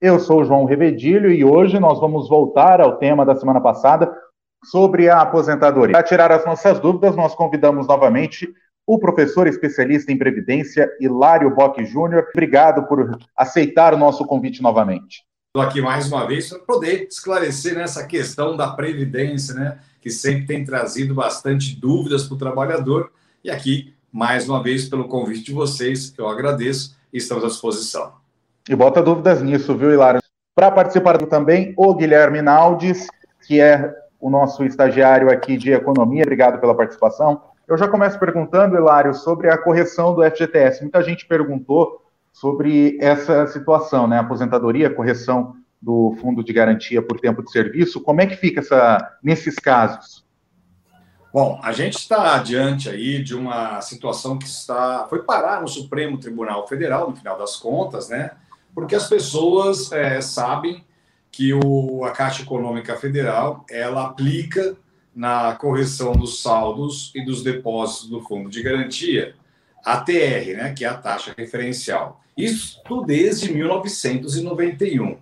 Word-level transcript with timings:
Eu 0.00 0.20
sou 0.20 0.42
o 0.42 0.44
João 0.44 0.64
Revedilho 0.64 1.28
e 1.28 1.44
hoje 1.44 1.80
nós 1.80 1.98
vamos 1.98 2.28
voltar 2.28 2.80
ao 2.80 2.98
tema 2.98 3.26
da 3.26 3.34
semana 3.34 3.60
passada 3.60 4.08
sobre 4.64 5.08
a 5.10 5.20
aposentadoria. 5.20 5.92
Para 5.92 6.04
tirar 6.04 6.30
as 6.30 6.46
nossas 6.46 6.78
dúvidas, 6.78 7.16
nós 7.16 7.34
convidamos 7.34 7.88
novamente 7.88 8.48
o 8.86 8.96
professor 8.96 9.48
especialista 9.48 10.12
em 10.12 10.16
Previdência, 10.16 10.88
Hilário 11.00 11.52
Bock 11.52 11.84
Júnior. 11.84 12.28
Obrigado 12.32 12.86
por 12.86 13.18
aceitar 13.36 13.92
o 13.92 13.98
nosso 13.98 14.24
convite 14.24 14.62
novamente. 14.62 15.24
Estou 15.48 15.68
aqui 15.68 15.80
mais 15.80 16.06
uma 16.06 16.24
vez 16.28 16.48
para 16.48 16.60
poder 16.60 17.08
esclarecer 17.10 17.74
nessa 17.74 18.06
questão 18.06 18.56
da 18.56 18.68
Previdência, 18.68 19.52
né? 19.54 19.80
que 20.00 20.10
sempre 20.10 20.46
tem 20.46 20.64
trazido 20.64 21.12
bastante 21.12 21.74
dúvidas 21.74 22.22
para 22.22 22.36
o 22.36 22.38
trabalhador. 22.38 23.10
E 23.42 23.50
aqui, 23.50 23.92
mais 24.12 24.48
uma 24.48 24.62
vez, 24.62 24.88
pelo 24.88 25.08
convite 25.08 25.46
de 25.46 25.52
vocês, 25.52 26.14
eu 26.16 26.28
agradeço 26.28 26.96
e 27.12 27.18
estamos 27.18 27.42
à 27.42 27.48
disposição. 27.48 28.17
E 28.68 28.76
bota 28.76 29.02
dúvidas 29.02 29.42
nisso, 29.42 29.74
viu, 29.74 29.90
Hilário? 29.90 30.20
Para 30.54 30.70
participar 30.70 31.16
também, 31.26 31.72
o 31.76 31.94
Guilherme 31.94 32.42
Naldes, 32.42 33.06
que 33.46 33.60
é 33.60 33.94
o 34.20 34.28
nosso 34.28 34.62
estagiário 34.64 35.30
aqui 35.30 35.56
de 35.56 35.72
economia. 35.72 36.22
Obrigado 36.22 36.60
pela 36.60 36.74
participação. 36.74 37.40
Eu 37.66 37.78
já 37.78 37.88
começo 37.88 38.18
perguntando, 38.18 38.76
Hilário, 38.76 39.14
sobre 39.14 39.48
a 39.48 39.56
correção 39.56 40.14
do 40.14 40.22
FGTS. 40.22 40.82
Muita 40.82 41.02
gente 41.02 41.26
perguntou 41.26 42.02
sobre 42.30 42.98
essa 43.00 43.46
situação, 43.46 44.06
né? 44.06 44.18
Aposentadoria, 44.18 44.94
correção 44.94 45.54
do 45.80 46.14
fundo 46.20 46.44
de 46.44 46.52
garantia 46.52 47.00
por 47.00 47.18
tempo 47.20 47.42
de 47.42 47.50
serviço. 47.50 48.02
Como 48.02 48.20
é 48.20 48.26
que 48.26 48.36
fica 48.36 48.60
essa, 48.60 49.16
nesses 49.22 49.54
casos? 49.54 50.26
Bom, 51.32 51.58
a 51.62 51.72
gente 51.72 51.96
está 51.96 52.36
diante 52.38 52.88
aí 52.88 53.22
de 53.22 53.34
uma 53.34 53.80
situação 53.80 54.38
que 54.38 54.46
está 54.46 55.06
foi 55.08 55.22
parar 55.22 55.62
no 55.62 55.68
Supremo 55.68 56.18
Tribunal 56.18 56.66
Federal, 56.66 57.08
no 57.08 57.16
final 57.16 57.38
das 57.38 57.56
contas, 57.56 58.08
né? 58.08 58.32
Porque 58.74 58.94
as 58.94 59.08
pessoas 59.08 59.90
é, 59.92 60.20
sabem 60.20 60.84
que 61.30 61.52
o, 61.52 62.04
a 62.04 62.10
Caixa 62.10 62.42
Econômica 62.42 62.96
Federal 62.96 63.64
ela 63.70 64.06
aplica 64.06 64.76
na 65.14 65.54
correção 65.56 66.12
dos 66.12 66.42
saldos 66.42 67.12
e 67.14 67.24
dos 67.24 67.42
depósitos 67.42 68.08
do 68.08 68.20
Fundo 68.20 68.48
de 68.48 68.62
Garantia 68.62 69.34
a 69.84 69.98
TR, 70.00 70.56
né, 70.56 70.74
que 70.76 70.84
é 70.84 70.88
a 70.88 70.94
taxa 70.94 71.34
referencial. 71.36 72.20
Isso 72.36 72.80
desde 73.06 73.52
1991. 73.52 75.18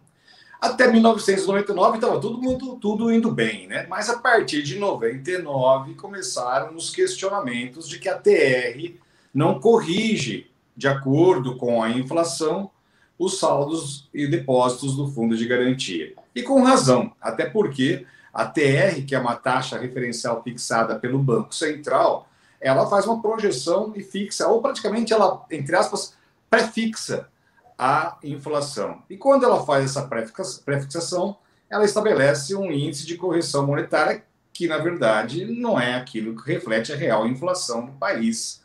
Até 0.60 0.90
1999 0.90 1.96
estava 1.96 2.20
tudo 2.20 2.40
muito 2.40 2.76
tudo 2.76 3.12
indo 3.12 3.30
bem, 3.30 3.66
né? 3.66 3.86
Mas 3.88 4.08
a 4.08 4.18
partir 4.18 4.62
de 4.62 4.78
99 4.78 5.94
começaram 5.94 6.74
os 6.74 6.90
questionamentos 6.90 7.88
de 7.88 7.98
que 7.98 8.08
a 8.08 8.18
TR 8.18 8.94
não 9.32 9.60
corrige 9.60 10.50
de 10.76 10.88
acordo 10.88 11.56
com 11.56 11.82
a 11.82 11.90
inflação 11.90 12.70
os 13.18 13.38
saldos 13.38 14.08
e 14.12 14.26
depósitos 14.26 14.96
do 14.96 15.08
fundo 15.08 15.36
de 15.36 15.46
garantia. 15.46 16.14
E 16.34 16.42
com 16.42 16.62
razão, 16.62 17.12
até 17.20 17.46
porque 17.46 18.06
a 18.32 18.44
TR, 18.44 19.04
que 19.06 19.14
é 19.14 19.18
uma 19.18 19.34
taxa 19.34 19.78
referencial 19.78 20.42
fixada 20.42 20.98
pelo 20.98 21.18
Banco 21.18 21.54
Central, 21.54 22.28
ela 22.60 22.88
faz 22.88 23.06
uma 23.06 23.22
projeção 23.22 23.92
e 23.96 24.02
fixa, 24.02 24.46
ou 24.48 24.60
praticamente 24.60 25.12
ela, 25.12 25.44
entre 25.50 25.74
aspas, 25.74 26.14
prefixa 26.50 27.28
a 27.78 28.18
inflação. 28.22 29.02
E 29.08 29.16
quando 29.16 29.44
ela 29.44 29.64
faz 29.64 29.84
essa 29.84 30.02
prefixação, 30.64 31.36
ela 31.68 31.84
estabelece 31.84 32.54
um 32.54 32.70
índice 32.70 33.06
de 33.06 33.16
correção 33.16 33.66
monetária 33.66 34.24
que, 34.52 34.66
na 34.66 34.78
verdade, 34.78 35.44
não 35.44 35.78
é 35.78 35.94
aquilo 35.94 36.34
que 36.36 36.50
reflete 36.50 36.92
a 36.92 36.96
real 36.96 37.26
inflação 37.26 37.86
do 37.86 37.92
país. 37.92 38.62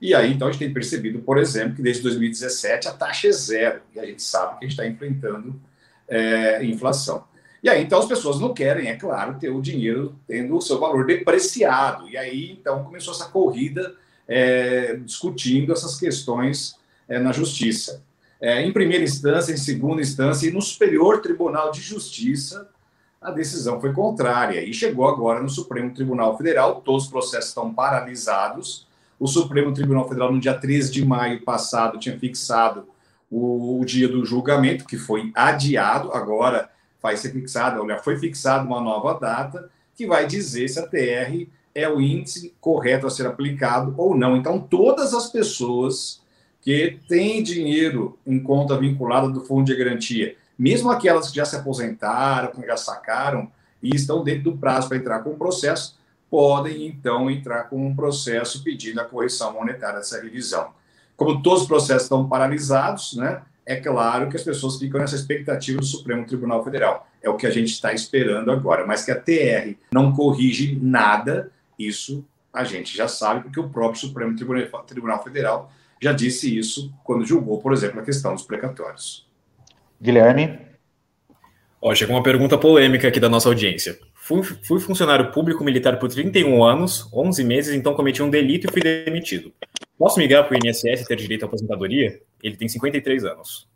E 0.00 0.14
aí, 0.14 0.32
então, 0.32 0.48
a 0.48 0.50
gente 0.50 0.60
tem 0.60 0.72
percebido, 0.72 1.20
por 1.20 1.38
exemplo, 1.38 1.76
que 1.76 1.82
desde 1.82 2.02
2017 2.02 2.88
a 2.88 2.92
taxa 2.92 3.28
é 3.28 3.32
zero, 3.32 3.80
e 3.94 4.00
a 4.00 4.04
gente 4.04 4.22
sabe 4.22 4.58
que 4.58 4.64
a 4.64 4.68
gente 4.68 4.72
está 4.72 4.86
enfrentando 4.86 5.58
é, 6.08 6.64
inflação. 6.64 7.24
E 7.62 7.68
aí, 7.68 7.82
então, 7.82 7.98
as 7.98 8.06
pessoas 8.06 8.38
não 8.38 8.52
querem, 8.52 8.88
é 8.88 8.96
claro, 8.96 9.38
ter 9.38 9.48
o 9.48 9.60
dinheiro 9.60 10.14
tendo 10.28 10.56
o 10.56 10.60
seu 10.60 10.78
valor 10.78 11.06
depreciado. 11.06 12.08
E 12.08 12.16
aí, 12.16 12.52
então, 12.52 12.84
começou 12.84 13.14
essa 13.14 13.26
corrida 13.26 13.94
é, 14.28 14.96
discutindo 14.96 15.72
essas 15.72 15.98
questões 15.98 16.76
é, 17.08 17.18
na 17.18 17.32
justiça. 17.32 18.02
É, 18.40 18.62
em 18.62 18.72
primeira 18.72 19.02
instância, 19.02 19.52
em 19.52 19.56
segunda 19.56 20.02
instância 20.02 20.46
e 20.46 20.52
no 20.52 20.60
Superior 20.60 21.22
Tribunal 21.22 21.70
de 21.70 21.80
Justiça, 21.80 22.68
a 23.20 23.30
decisão 23.30 23.80
foi 23.80 23.92
contrária 23.92 24.62
e 24.62 24.72
chegou 24.74 25.08
agora 25.08 25.42
no 25.42 25.48
Supremo 25.48 25.92
Tribunal 25.92 26.36
Federal. 26.36 26.82
Todos 26.82 27.04
os 27.04 27.10
processos 27.10 27.48
estão 27.48 27.72
paralisados 27.72 28.86
o 29.18 29.26
Supremo 29.26 29.72
Tribunal 29.72 30.08
Federal, 30.08 30.32
no 30.32 30.40
dia 30.40 30.54
13 30.54 30.92
de 30.92 31.04
maio 31.04 31.42
passado, 31.42 31.98
tinha 31.98 32.18
fixado 32.18 32.86
o, 33.30 33.80
o 33.80 33.84
dia 33.84 34.08
do 34.08 34.24
julgamento, 34.24 34.84
que 34.84 34.96
foi 34.96 35.32
adiado, 35.34 36.12
agora 36.12 36.70
vai 37.02 37.16
ser 37.16 37.32
fixado, 37.32 37.80
olha, 37.80 37.98
foi 37.98 38.18
fixada 38.18 38.64
uma 38.64 38.80
nova 38.80 39.18
data, 39.18 39.70
que 39.94 40.06
vai 40.06 40.26
dizer 40.26 40.68
se 40.68 40.78
a 40.78 40.86
TR 40.86 41.46
é 41.74 41.88
o 41.88 42.00
índice 42.00 42.54
correto 42.60 43.06
a 43.06 43.10
ser 43.10 43.26
aplicado 43.26 43.94
ou 43.96 44.16
não. 44.16 44.36
Então, 44.36 44.58
todas 44.58 45.14
as 45.14 45.30
pessoas 45.30 46.22
que 46.60 46.98
têm 47.08 47.42
dinheiro 47.42 48.18
em 48.26 48.38
conta 48.40 48.78
vinculada 48.78 49.28
do 49.28 49.40
fundo 49.42 49.66
de 49.66 49.76
garantia, 49.76 50.36
mesmo 50.58 50.90
aquelas 50.90 51.30
que 51.30 51.36
já 51.36 51.44
se 51.44 51.54
aposentaram, 51.54 52.50
que 52.50 52.66
já 52.66 52.76
sacaram 52.76 53.50
e 53.82 53.94
estão 53.94 54.24
dentro 54.24 54.50
do 54.50 54.56
prazo 54.56 54.88
para 54.88 54.96
entrar 54.96 55.20
com 55.20 55.30
o 55.30 55.36
processo, 55.36 55.96
podem 56.36 56.86
então 56.86 57.30
entrar 57.30 57.64
com 57.64 57.86
um 57.86 57.96
processo 57.96 58.62
pedindo 58.62 59.00
a 59.00 59.06
correção 59.06 59.54
monetária 59.54 59.96
dessa 59.96 60.20
revisão. 60.20 60.68
Como 61.16 61.40
todos 61.40 61.62
os 61.62 61.66
processos 61.66 62.02
estão 62.02 62.28
paralisados, 62.28 63.16
né, 63.16 63.40
é 63.64 63.76
claro 63.76 64.28
que 64.28 64.36
as 64.36 64.42
pessoas 64.42 64.76
ficam 64.76 65.00
nessa 65.00 65.16
expectativa 65.16 65.80
do 65.80 65.86
Supremo 65.86 66.26
Tribunal 66.26 66.62
Federal. 66.62 67.08
É 67.22 67.30
o 67.30 67.38
que 67.38 67.46
a 67.46 67.50
gente 67.50 67.72
está 67.72 67.94
esperando 67.94 68.52
agora. 68.52 68.86
Mas 68.86 69.02
que 69.02 69.10
a 69.10 69.18
TR 69.18 69.78
não 69.90 70.12
corrige 70.12 70.78
nada, 70.78 71.50
isso 71.78 72.22
a 72.52 72.64
gente 72.64 72.94
já 72.94 73.08
sabe, 73.08 73.44
porque 73.44 73.58
o 73.58 73.70
próprio 73.70 73.98
Supremo 73.98 74.36
Tribunal 74.86 75.24
Federal 75.24 75.72
já 76.02 76.12
disse 76.12 76.54
isso 76.54 76.92
quando 77.02 77.24
julgou, 77.24 77.62
por 77.62 77.72
exemplo, 77.72 77.98
a 77.98 78.04
questão 78.04 78.34
dos 78.34 78.42
precatórios. 78.42 79.26
Guilherme? 79.98 80.58
Ó, 81.80 81.94
chegou 81.94 82.14
uma 82.14 82.22
pergunta 82.22 82.58
polêmica 82.58 83.08
aqui 83.08 83.18
da 83.18 83.30
nossa 83.30 83.48
audiência. 83.48 83.98
Fui, 84.26 84.42
fui, 84.42 84.80
funcionário 84.80 85.30
público 85.30 85.62
militar 85.62 86.00
por 86.00 86.10
31 86.10 86.64
anos, 86.64 87.08
11 87.12 87.44
meses, 87.44 87.72
então 87.72 87.94
cometi 87.94 88.20
um 88.20 88.28
delito 88.28 88.66
e 88.66 88.72
fui 88.72 88.82
demitido. 88.82 89.52
Posso 89.96 90.18
migrar 90.18 90.48
para 90.48 90.58
o 90.58 90.66
INSS 90.66 91.02
e 91.02 91.06
ter 91.06 91.14
direito 91.14 91.44
à 91.44 91.46
aposentadoria? 91.46 92.20
Ele 92.42 92.56
tem 92.56 92.68
53 92.68 93.24
anos. 93.24 93.68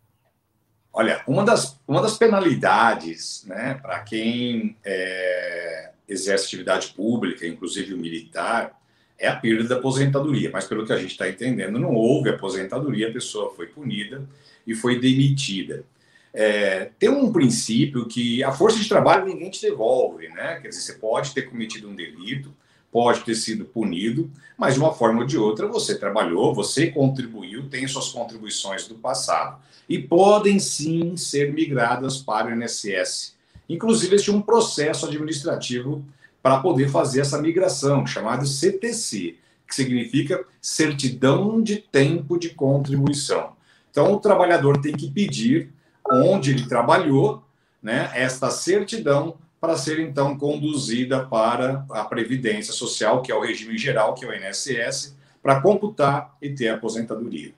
Olha, 0.93 1.23
uma 1.25 1.45
das, 1.45 1.81
uma 1.87 2.03
das 2.03 2.19
penalidades 2.19 3.45
né, 3.47 3.79
para 3.81 4.01
quem 4.01 4.77
é, 4.85 5.93
exerce 6.09 6.47
atividade 6.47 6.89
pública, 6.97 7.47
inclusive 7.47 7.95
o 7.95 7.99
militar, 7.99 8.77
é 9.17 9.29
a 9.29 9.37
perda 9.37 9.69
da 9.69 9.77
aposentadoria. 9.77 10.51
Mas 10.53 10.65
pelo 10.65 10.85
que 10.85 10.93
a 10.93 10.99
gente 10.99 11.13
está 11.13 11.29
entendendo, 11.29 11.79
não 11.79 11.95
houve 11.95 12.29
aposentadoria, 12.29 13.09
a 13.09 13.13
pessoa 13.13 13.55
foi 13.55 13.69
punida 13.69 14.29
e 14.67 14.75
foi 14.75 14.99
demitida 14.99 15.85
é, 16.33 16.91
tem 16.99 17.09
um 17.09 17.33
princípio 17.33 18.07
que 18.07 18.43
a 18.45 18.53
força 18.53 18.79
de 18.79 18.89
trabalho 18.89 19.27
ninguém 19.27 19.51
te 19.51 19.61
devolve, 19.61 20.29
né? 20.29 20.61
Quer 20.61 20.69
dizer, 20.69 20.81
você 20.81 20.93
pode 20.95 21.35
ter 21.35 21.43
cometido 21.43 21.89
um 21.89 21.95
delito, 21.95 22.55
pode 22.91 23.21
ter 23.21 23.35
sido 23.35 23.65
punido, 23.65 24.31
mas 24.57 24.75
de 24.75 24.81
uma 24.81 24.93
forma 24.93 25.21
ou 25.21 25.27
de 25.27 25.39
outra 25.39 25.67
você 25.67 25.99
trabalhou, 25.99 26.55
você 26.55 26.89
contribuiu, 26.89 27.69
tem 27.69 27.87
suas 27.87 28.09
contribuições 28.09 28.87
do 28.87 28.95
passado 28.95 29.61
e 29.89 29.99
podem 29.99 30.59
sim 30.59 31.17
ser 31.17 31.53
migradas 31.53 32.19
para 32.19 32.49
o 32.49 32.55
INSS. 32.55 33.35
Inclusive, 33.69 34.15
existe 34.15 34.31
um 34.31 34.41
processo 34.41 35.07
administrativo 35.07 36.05
para 36.43 36.59
poder 36.59 36.89
fazer 36.89 37.21
essa 37.21 37.41
migração, 37.41 38.07
chamado 38.07 38.47
CTC, 38.47 39.37
que 39.67 39.75
significa 39.75 40.45
Certidão 40.61 41.63
de 41.63 41.77
Tempo 41.77 42.39
de 42.39 42.51
Contribuição. 42.51 43.53
Então, 43.91 44.13
o 44.13 44.21
trabalhador 44.21 44.81
tem 44.81 44.93
que 44.93 45.11
pedir 45.11 45.73
onde 46.11 46.51
ele 46.51 46.67
trabalhou, 46.67 47.43
né, 47.83 48.11
esta 48.15 48.51
certidão 48.51 49.37
para 49.61 49.77
ser 49.77 50.01
então 50.01 50.37
conduzida 50.37 51.27
para 51.27 51.85
a 51.91 52.05
Previdência 52.05 52.73
Social, 52.73 53.21
que 53.21 53.31
é 53.31 53.35
o 53.35 53.43
regime 53.43 53.77
geral, 53.77 54.15
que 54.15 54.25
é 54.25 54.29
o 54.29 54.35
INSS, 54.35 55.17
para 55.43 55.61
computar 55.61 56.35
e 56.41 56.51
ter 56.51 56.69
aposentadoria. 56.69 57.53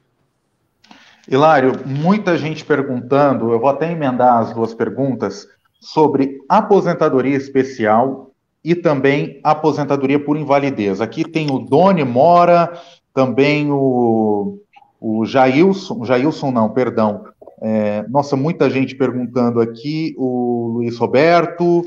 Hilário, 1.28 1.72
muita 1.86 2.36
gente 2.36 2.64
perguntando, 2.64 3.52
eu 3.52 3.60
vou 3.60 3.68
até 3.68 3.92
emendar 3.92 4.38
as 4.38 4.52
duas 4.52 4.74
perguntas, 4.74 5.46
sobre 5.80 6.40
aposentadoria 6.48 7.36
especial 7.36 8.30
e 8.64 8.74
também 8.74 9.40
aposentadoria 9.42 10.18
por 10.18 10.36
invalidez. 10.36 11.00
Aqui 11.00 11.24
tem 11.24 11.50
o 11.50 11.58
Doni 11.58 12.04
Mora, 12.04 12.72
também 13.14 13.70
o, 13.70 14.58
o 15.00 15.24
Jailson, 15.24 16.04
Jailson 16.04 16.50
não, 16.50 16.70
perdão, 16.70 17.24
é, 17.64 18.04
nossa, 18.08 18.34
muita 18.34 18.68
gente 18.68 18.96
perguntando 18.96 19.60
aqui, 19.60 20.16
o 20.18 20.72
Luiz 20.74 20.98
Roberto, 20.98 21.84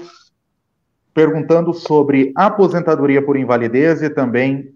perguntando 1.14 1.74
sobre 1.74 2.32
aposentadoria 2.34 3.22
por 3.22 3.36
invalidez 3.36 4.02
e 4.02 4.10
também 4.10 4.74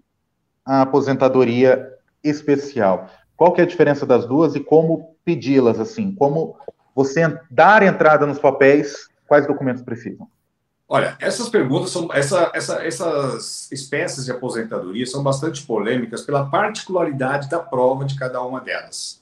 a 0.62 0.82
aposentadoria 0.82 1.88
especial. 2.22 3.08
Qual 3.34 3.52
que 3.52 3.62
é 3.62 3.64
a 3.64 3.66
diferença 3.66 4.04
das 4.04 4.26
duas 4.26 4.54
e 4.54 4.60
como 4.60 5.16
pedi-las, 5.24 5.80
assim? 5.80 6.14
Como 6.14 6.54
você 6.94 7.38
dar 7.50 7.82
entrada 7.82 8.26
nos 8.26 8.38
papéis, 8.38 9.08
quais 9.26 9.46
documentos 9.46 9.82
precisam? 9.82 10.28
Olha, 10.86 11.16
essas 11.18 11.48
perguntas 11.48 11.90
são 11.90 12.08
essa, 12.12 12.50
essa, 12.52 12.84
essas 12.84 13.72
espécies 13.72 14.26
de 14.26 14.32
aposentadoria 14.32 15.06
são 15.06 15.22
bastante 15.22 15.64
polêmicas 15.64 16.20
pela 16.22 16.44
particularidade 16.50 17.48
da 17.48 17.58
prova 17.58 18.04
de 18.04 18.18
cada 18.18 18.42
uma 18.42 18.60
delas. 18.60 19.19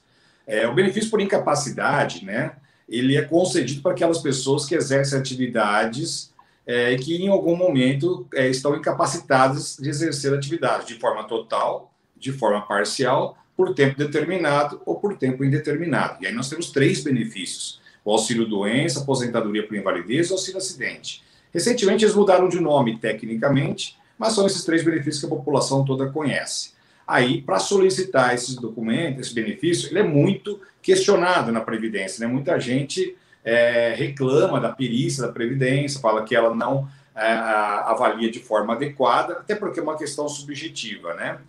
É, 0.49 0.67
o 0.67 0.73
benefício 0.73 1.11
por 1.11 1.21
incapacidade, 1.21 2.25
né, 2.25 2.53
ele 2.89 3.15
é 3.15 3.21
concedido 3.21 3.83
para 3.83 3.91
aquelas 3.91 4.17
pessoas 4.17 4.65
que 4.65 4.73
exercem 4.73 5.19
atividades 5.19 6.33
é, 6.65 6.95
que 6.95 7.15
em 7.15 7.27
algum 7.27 7.55
momento 7.55 8.27
é, 8.33 8.49
estão 8.49 8.75
incapacitadas 8.75 9.77
de 9.79 9.87
exercer 9.87 10.33
atividade 10.33 10.87
de 10.87 10.99
forma 10.99 11.23
total, 11.23 11.93
de 12.17 12.31
forma 12.31 12.61
parcial, 12.61 13.37
por 13.55 13.75
tempo 13.75 13.95
determinado 13.95 14.81
ou 14.87 14.95
por 14.99 15.17
tempo 15.17 15.43
indeterminado. 15.43 16.23
E 16.23 16.27
aí 16.27 16.33
nós 16.33 16.49
temos 16.49 16.71
três 16.71 17.03
benefícios: 17.03 17.79
o 18.03 18.11
auxílio 18.11 18.47
doença, 18.47 19.01
aposentadoria 19.01 19.67
por 19.67 19.77
invalidez 19.77 20.29
e 20.29 20.31
auxílio 20.31 20.57
acidente. 20.57 21.23
Recentemente 21.53 22.05
eles 22.05 22.15
mudaram 22.15 22.49
de 22.49 22.59
nome 22.59 22.97
tecnicamente, 22.97 23.97
mas 24.17 24.33
são 24.33 24.47
esses 24.47 24.63
três 24.63 24.83
benefícios 24.83 25.19
que 25.19 25.25
a 25.25 25.35
população 25.35 25.85
toda 25.85 26.09
conhece. 26.09 26.73
Aí, 27.09 27.41
para 27.41 27.57
solicitar 27.57 28.35
esses 28.35 28.53
documentos, 28.53 29.25
esse 29.25 29.33
benefício, 29.33 29.89
ele 29.89 29.97
é 29.97 30.03
muito 30.03 30.61
questionado 30.79 31.51
na 31.51 31.59
Previdência, 31.59 32.23
né? 32.23 32.31
Muita 32.31 32.59
gente 32.59 33.17
é, 33.43 33.95
reclama 33.95 34.59
da 34.59 34.69
perícia 34.69 35.25
da 35.25 35.33
Previdência, 35.33 35.99
fala 35.99 36.23
que 36.23 36.35
ela 36.35 36.53
não 36.53 36.87
é, 37.15 37.23
avalia 37.23 38.29
de 38.29 38.37
forma 38.37 38.75
adequada, 38.75 39.33
até 39.33 39.55
porque 39.55 39.79
é 39.79 39.83
uma 39.83 39.97
questão 39.97 40.29
subjetiva, 40.29 41.15
né? 41.15 41.39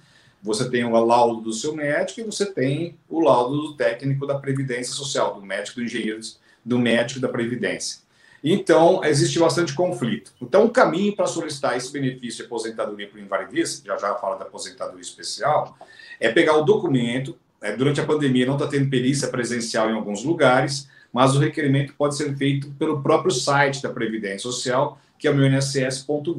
Você 0.42 0.70
tem 0.70 0.82
o 0.82 1.04
laudo 1.04 1.42
do 1.42 1.52
seu 1.52 1.74
médico 1.74 2.20
e 2.20 2.24
você 2.24 2.46
tem 2.46 2.96
o 3.06 3.20
laudo 3.20 3.58
do 3.58 3.74
técnico 3.74 4.26
da 4.26 4.38
Previdência 4.38 4.94
Social, 4.94 5.34
do 5.34 5.44
médico, 5.44 5.78
do 5.78 5.84
engenheiro, 5.84 6.20
do 6.64 6.78
médico 6.78 7.20
da 7.20 7.28
Previdência. 7.28 8.00
Então, 8.42 9.04
existe 9.04 9.38
bastante 9.38 9.74
conflito. 9.74 10.32
Então, 10.40 10.64
o 10.64 10.70
caminho 10.70 11.14
para 11.14 11.26
solicitar 11.26 11.76
esse 11.76 11.92
benefício 11.92 12.38
de 12.38 12.46
aposentadoria 12.46 13.06
por 13.08 13.20
invalidez, 13.20 13.82
já 13.84 13.96
já 13.96 14.14
fala 14.14 14.36
da 14.36 14.44
aposentadoria 14.44 15.02
especial, 15.02 15.76
é 16.18 16.30
pegar 16.30 16.56
o 16.56 16.64
documento. 16.64 17.36
É, 17.62 17.76
durante 17.76 18.00
a 18.00 18.06
pandemia 18.06 18.46
não 18.46 18.54
está 18.54 18.66
tendo 18.66 18.88
perícia 18.88 19.28
presencial 19.28 19.90
em 19.90 19.94
alguns 19.94 20.24
lugares, 20.24 20.88
mas 21.12 21.36
o 21.36 21.38
requerimento 21.38 21.92
pode 21.94 22.16
ser 22.16 22.34
feito 22.34 22.70
pelo 22.78 23.02
próprio 23.02 23.30
site 23.30 23.82
da 23.82 23.90
Previdência 23.90 24.38
Social, 24.38 24.98
que 25.18 25.28
é 25.28 25.30
o 25.30 25.34
meuNSS.gov.br. 25.34 26.30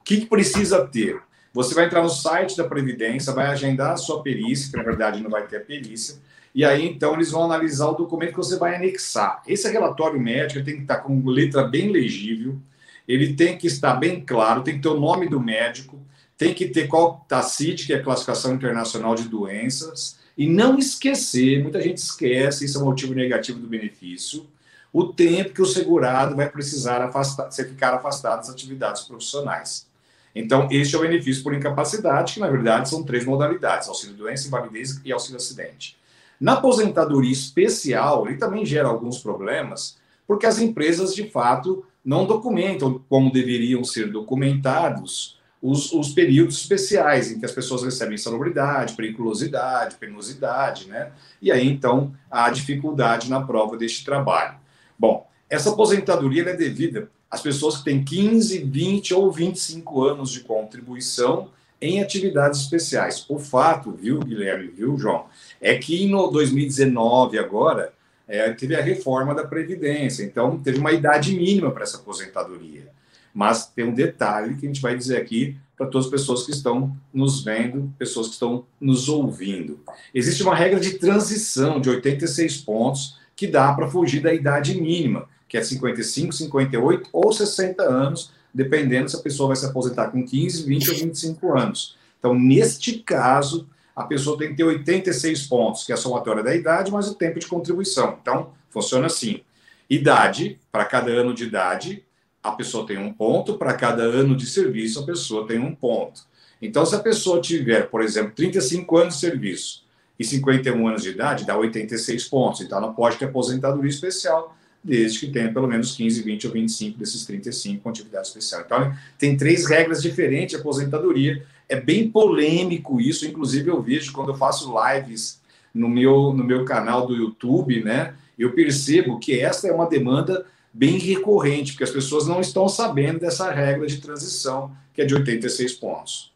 O 0.00 0.04
que, 0.04 0.20
que 0.20 0.26
precisa 0.26 0.86
ter? 0.86 1.20
Você 1.52 1.74
vai 1.74 1.86
entrar 1.86 2.02
no 2.02 2.08
site 2.08 2.56
da 2.56 2.64
Previdência, 2.64 3.32
vai 3.32 3.46
agendar 3.46 3.92
a 3.92 3.96
sua 3.96 4.22
perícia, 4.22 4.70
que 4.70 4.76
na 4.76 4.84
verdade 4.84 5.20
não 5.20 5.30
vai 5.30 5.46
ter 5.46 5.56
a 5.56 5.60
perícia, 5.60 6.16
e 6.54 6.64
aí 6.64 6.86
então 6.86 7.14
eles 7.14 7.30
vão 7.30 7.44
analisar 7.44 7.88
o 7.88 7.94
documento 7.94 8.30
que 8.30 8.36
você 8.36 8.58
vai 8.58 8.76
anexar. 8.76 9.42
Esse 9.46 9.70
relatório 9.70 10.20
médico 10.20 10.64
tem 10.64 10.76
que 10.76 10.82
estar 10.82 10.98
com 10.98 11.24
letra 11.26 11.64
bem 11.64 11.90
legível, 11.90 12.58
ele 13.06 13.34
tem 13.34 13.56
que 13.56 13.66
estar 13.66 13.94
bem 13.94 14.20
claro, 14.20 14.62
tem 14.62 14.76
que 14.76 14.82
ter 14.82 14.88
o 14.88 15.00
nome 15.00 15.28
do 15.28 15.40
médico, 15.40 15.98
tem 16.36 16.54
que 16.54 16.68
ter 16.68 16.88
qual 16.88 17.24
tá 17.28 17.42
CIT, 17.42 17.86
que 17.86 17.92
é 17.92 17.96
a 17.96 18.02
classificação 18.02 18.54
internacional 18.54 19.14
de 19.14 19.28
doenças, 19.28 20.18
e 20.36 20.46
não 20.46 20.78
esquecer, 20.78 21.62
muita 21.62 21.80
gente 21.80 21.98
esquece, 21.98 22.64
isso 22.64 22.78
é 22.78 22.82
um 22.82 22.86
motivo 22.86 23.14
negativo 23.14 23.58
do 23.58 23.66
benefício, 23.66 24.46
o 24.92 25.04
tempo 25.04 25.54
que 25.54 25.62
o 25.62 25.66
segurado 25.66 26.36
vai 26.36 26.48
precisar 26.50 27.02
afastar, 27.02 27.50
ficar 27.50 27.94
afastado 27.94 28.38
das 28.38 28.50
atividades 28.50 29.02
profissionais. 29.02 29.86
Então, 30.34 30.68
este 30.70 30.94
é 30.94 30.98
o 30.98 31.02
benefício 31.02 31.42
por 31.42 31.54
incapacidade, 31.54 32.34
que 32.34 32.40
na 32.40 32.48
verdade 32.48 32.88
são 32.88 33.02
três 33.02 33.24
modalidades: 33.24 33.88
auxílio 33.88 34.16
doença, 34.16 34.46
invalidez 34.48 35.00
e 35.04 35.12
auxílio 35.12 35.36
acidente. 35.36 35.96
Na 36.42 36.54
aposentadoria 36.54 37.30
especial, 37.30 38.26
ele 38.26 38.36
também 38.36 38.66
gera 38.66 38.88
alguns 38.88 39.18
problemas, 39.18 39.96
porque 40.26 40.44
as 40.44 40.58
empresas 40.58 41.14
de 41.14 41.30
fato 41.30 41.84
não 42.04 42.26
documentam 42.26 43.00
como 43.08 43.30
deveriam 43.30 43.84
ser 43.84 44.10
documentados 44.10 45.38
os, 45.62 45.92
os, 45.92 46.08
períodos 46.08 46.56
especiais 46.56 47.30
em 47.30 47.38
que 47.38 47.44
as 47.44 47.52
pessoas 47.52 47.84
recebem 47.84 48.18
salubridade, 48.18 48.94
periculosidade, 48.94 49.94
penosidade, 49.94 50.88
né? 50.88 51.12
E 51.40 51.52
aí, 51.52 51.64
então, 51.64 52.12
há 52.28 52.50
dificuldade 52.50 53.30
na 53.30 53.40
prova 53.40 53.76
deste 53.76 54.04
trabalho. 54.04 54.56
Bom, 54.98 55.28
essa 55.48 55.70
aposentadoria 55.70 56.42
é 56.42 56.56
devida 56.56 57.08
às 57.30 57.40
pessoas 57.40 57.76
que 57.76 57.84
têm 57.84 58.02
15, 58.02 58.64
20 58.64 59.14
ou 59.14 59.30
25 59.30 60.02
anos 60.02 60.32
de 60.32 60.40
contribuição 60.40 61.50
em 61.82 62.00
atividades 62.00 62.60
especiais. 62.60 63.26
O 63.28 63.38
fato, 63.38 63.90
viu, 63.90 64.20
Guilherme, 64.20 64.68
viu, 64.68 64.96
João, 64.96 65.26
é 65.60 65.76
que 65.76 66.06
no 66.06 66.28
2019, 66.28 67.38
agora, 67.38 67.92
é, 68.28 68.50
teve 68.52 68.76
a 68.76 68.80
reforma 68.80 69.34
da 69.34 69.44
Previdência, 69.44 70.22
então 70.22 70.58
teve 70.58 70.78
uma 70.78 70.92
idade 70.92 71.34
mínima 71.34 71.72
para 71.72 71.82
essa 71.82 71.98
aposentadoria. 71.98 72.88
Mas 73.34 73.66
tem 73.66 73.84
um 73.84 73.92
detalhe 73.92 74.54
que 74.56 74.64
a 74.64 74.68
gente 74.68 74.80
vai 74.80 74.96
dizer 74.96 75.16
aqui 75.16 75.56
para 75.76 75.86
todas 75.86 76.06
as 76.06 76.10
pessoas 76.10 76.44
que 76.44 76.52
estão 76.52 76.96
nos 77.12 77.42
vendo, 77.42 77.92
pessoas 77.98 78.28
que 78.28 78.34
estão 78.34 78.64
nos 78.80 79.08
ouvindo. 79.08 79.80
Existe 80.14 80.42
uma 80.42 80.54
regra 80.54 80.78
de 80.78 80.98
transição 80.98 81.80
de 81.80 81.90
86 81.90 82.58
pontos 82.58 83.18
que 83.34 83.48
dá 83.48 83.72
para 83.72 83.88
fugir 83.88 84.22
da 84.22 84.32
idade 84.32 84.80
mínima, 84.80 85.28
que 85.48 85.56
é 85.56 85.62
55, 85.62 86.32
58 86.32 87.08
ou 87.12 87.32
60 87.32 87.82
anos, 87.82 88.30
dependendo 88.54 89.08
se 89.08 89.16
a 89.16 89.20
pessoa 89.20 89.48
vai 89.48 89.56
se 89.56 89.66
aposentar 89.66 90.10
com 90.10 90.24
15, 90.24 90.64
20 90.64 90.90
ou 90.90 90.96
25 90.96 91.58
anos. 91.58 91.96
Então, 92.18 92.34
neste 92.34 92.98
caso, 93.00 93.68
a 93.94 94.04
pessoa 94.04 94.38
tem 94.38 94.50
que 94.50 94.56
ter 94.56 94.64
86 94.64 95.46
pontos, 95.46 95.84
que 95.84 95.92
é 95.92 95.94
a 95.94 95.98
somatória 95.98 96.42
da 96.42 96.54
idade, 96.54 96.90
mais 96.90 97.08
o 97.08 97.14
tempo 97.14 97.38
de 97.38 97.46
contribuição. 97.46 98.18
Então, 98.20 98.52
funciona 98.70 99.06
assim: 99.06 99.40
idade, 99.88 100.58
para 100.70 100.84
cada 100.84 101.10
ano 101.10 101.34
de 101.34 101.44
idade, 101.44 102.04
a 102.42 102.52
pessoa 102.52 102.86
tem 102.86 102.98
um 102.98 103.12
ponto, 103.12 103.56
para 103.56 103.74
cada 103.74 104.02
ano 104.02 104.36
de 104.36 104.46
serviço, 104.46 105.00
a 105.00 105.06
pessoa 105.06 105.46
tem 105.46 105.58
um 105.58 105.74
ponto. 105.74 106.22
Então, 106.60 106.84
se 106.86 106.94
a 106.94 107.00
pessoa 107.00 107.40
tiver, 107.40 107.88
por 107.88 108.02
exemplo, 108.02 108.32
35 108.34 108.96
anos 108.96 109.14
de 109.14 109.20
serviço 109.20 109.84
e 110.18 110.24
51 110.24 110.86
anos 110.88 111.02
de 111.02 111.10
idade, 111.10 111.44
dá 111.44 111.56
86 111.56 112.24
pontos. 112.24 112.60
Então, 112.60 112.78
ela 112.78 112.92
pode 112.92 113.16
ter 113.16 113.26
aposentadoria 113.26 113.90
especial, 113.90 114.56
desde 114.82 115.20
que 115.20 115.28
tenha 115.28 115.52
pelo 115.52 115.68
menos 115.68 115.94
15, 115.94 116.22
20 116.22 116.46
ou 116.46 116.52
25 116.52 116.98
desses 116.98 117.24
35 117.24 117.82
com 117.82 117.88
atividade 117.88 118.26
especial. 118.26 118.62
Então, 118.62 118.92
tem 119.16 119.36
três 119.36 119.66
regras 119.66 120.02
diferentes 120.02 120.56
de 120.56 120.60
aposentadoria. 120.60 121.44
É 121.68 121.80
bem 121.80 122.10
polêmico 122.10 123.00
isso, 123.00 123.26
inclusive 123.26 123.70
eu 123.70 123.80
vejo 123.80 124.12
quando 124.12 124.30
eu 124.30 124.36
faço 124.36 124.74
lives 124.88 125.40
no 125.72 125.88
meu, 125.88 126.32
no 126.32 126.44
meu 126.44 126.64
canal 126.64 127.06
do 127.06 127.14
YouTube, 127.14 127.82
né? 127.82 128.14
Eu 128.38 128.52
percebo 128.52 129.18
que 129.18 129.38
essa 129.38 129.68
é 129.68 129.72
uma 129.72 129.88
demanda 129.88 130.44
bem 130.72 130.98
recorrente, 130.98 131.72
porque 131.72 131.84
as 131.84 131.90
pessoas 131.90 132.26
não 132.26 132.40
estão 132.40 132.68
sabendo 132.68 133.20
dessa 133.20 133.50
regra 133.50 133.86
de 133.86 133.98
transição, 133.98 134.74
que 134.92 135.02
é 135.02 135.04
de 135.04 135.14
86 135.14 135.74
pontos. 135.74 136.32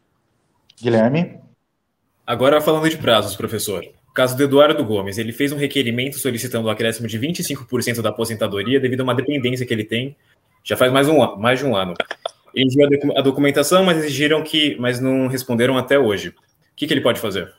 Guilherme? 0.79 1.39
Agora 2.25 2.61
falando 2.61 2.89
de 2.89 2.97
prazos, 2.97 3.35
professor. 3.35 3.83
Caso 4.17 4.35
do 4.35 4.41
Eduardo 4.41 4.83
Gomes, 4.83 5.19
ele 5.19 5.31
fez 5.31 5.51
um 5.51 5.57
requerimento 5.57 6.17
solicitando 6.17 6.65
o 6.65 6.71
acréscimo 6.71 7.07
de 7.07 7.19
25% 7.19 8.01
da 8.01 8.09
aposentadoria 8.09 8.79
devido 8.79 9.01
a 9.01 9.03
uma 9.03 9.13
dependência 9.13 9.63
que 9.63 9.71
ele 9.71 9.83
tem 9.83 10.15
já 10.63 10.75
faz 10.75 10.91
mais, 10.91 11.07
um, 11.07 11.35
mais 11.35 11.59
de 11.59 11.65
um 11.67 11.75
ano. 11.75 11.93
Ele 12.51 12.65
enviou 12.65 13.15
a 13.15 13.21
documentação, 13.21 13.85
mas 13.85 13.99
exigiram 13.99 14.41
que, 14.41 14.75
mas 14.79 14.99
não 14.99 15.27
responderam 15.27 15.77
até 15.77 15.99
hoje. 15.99 16.29
O 16.29 16.33
que, 16.75 16.87
que 16.87 16.93
ele 16.95 17.01
pode 17.01 17.19
fazer? 17.19 17.53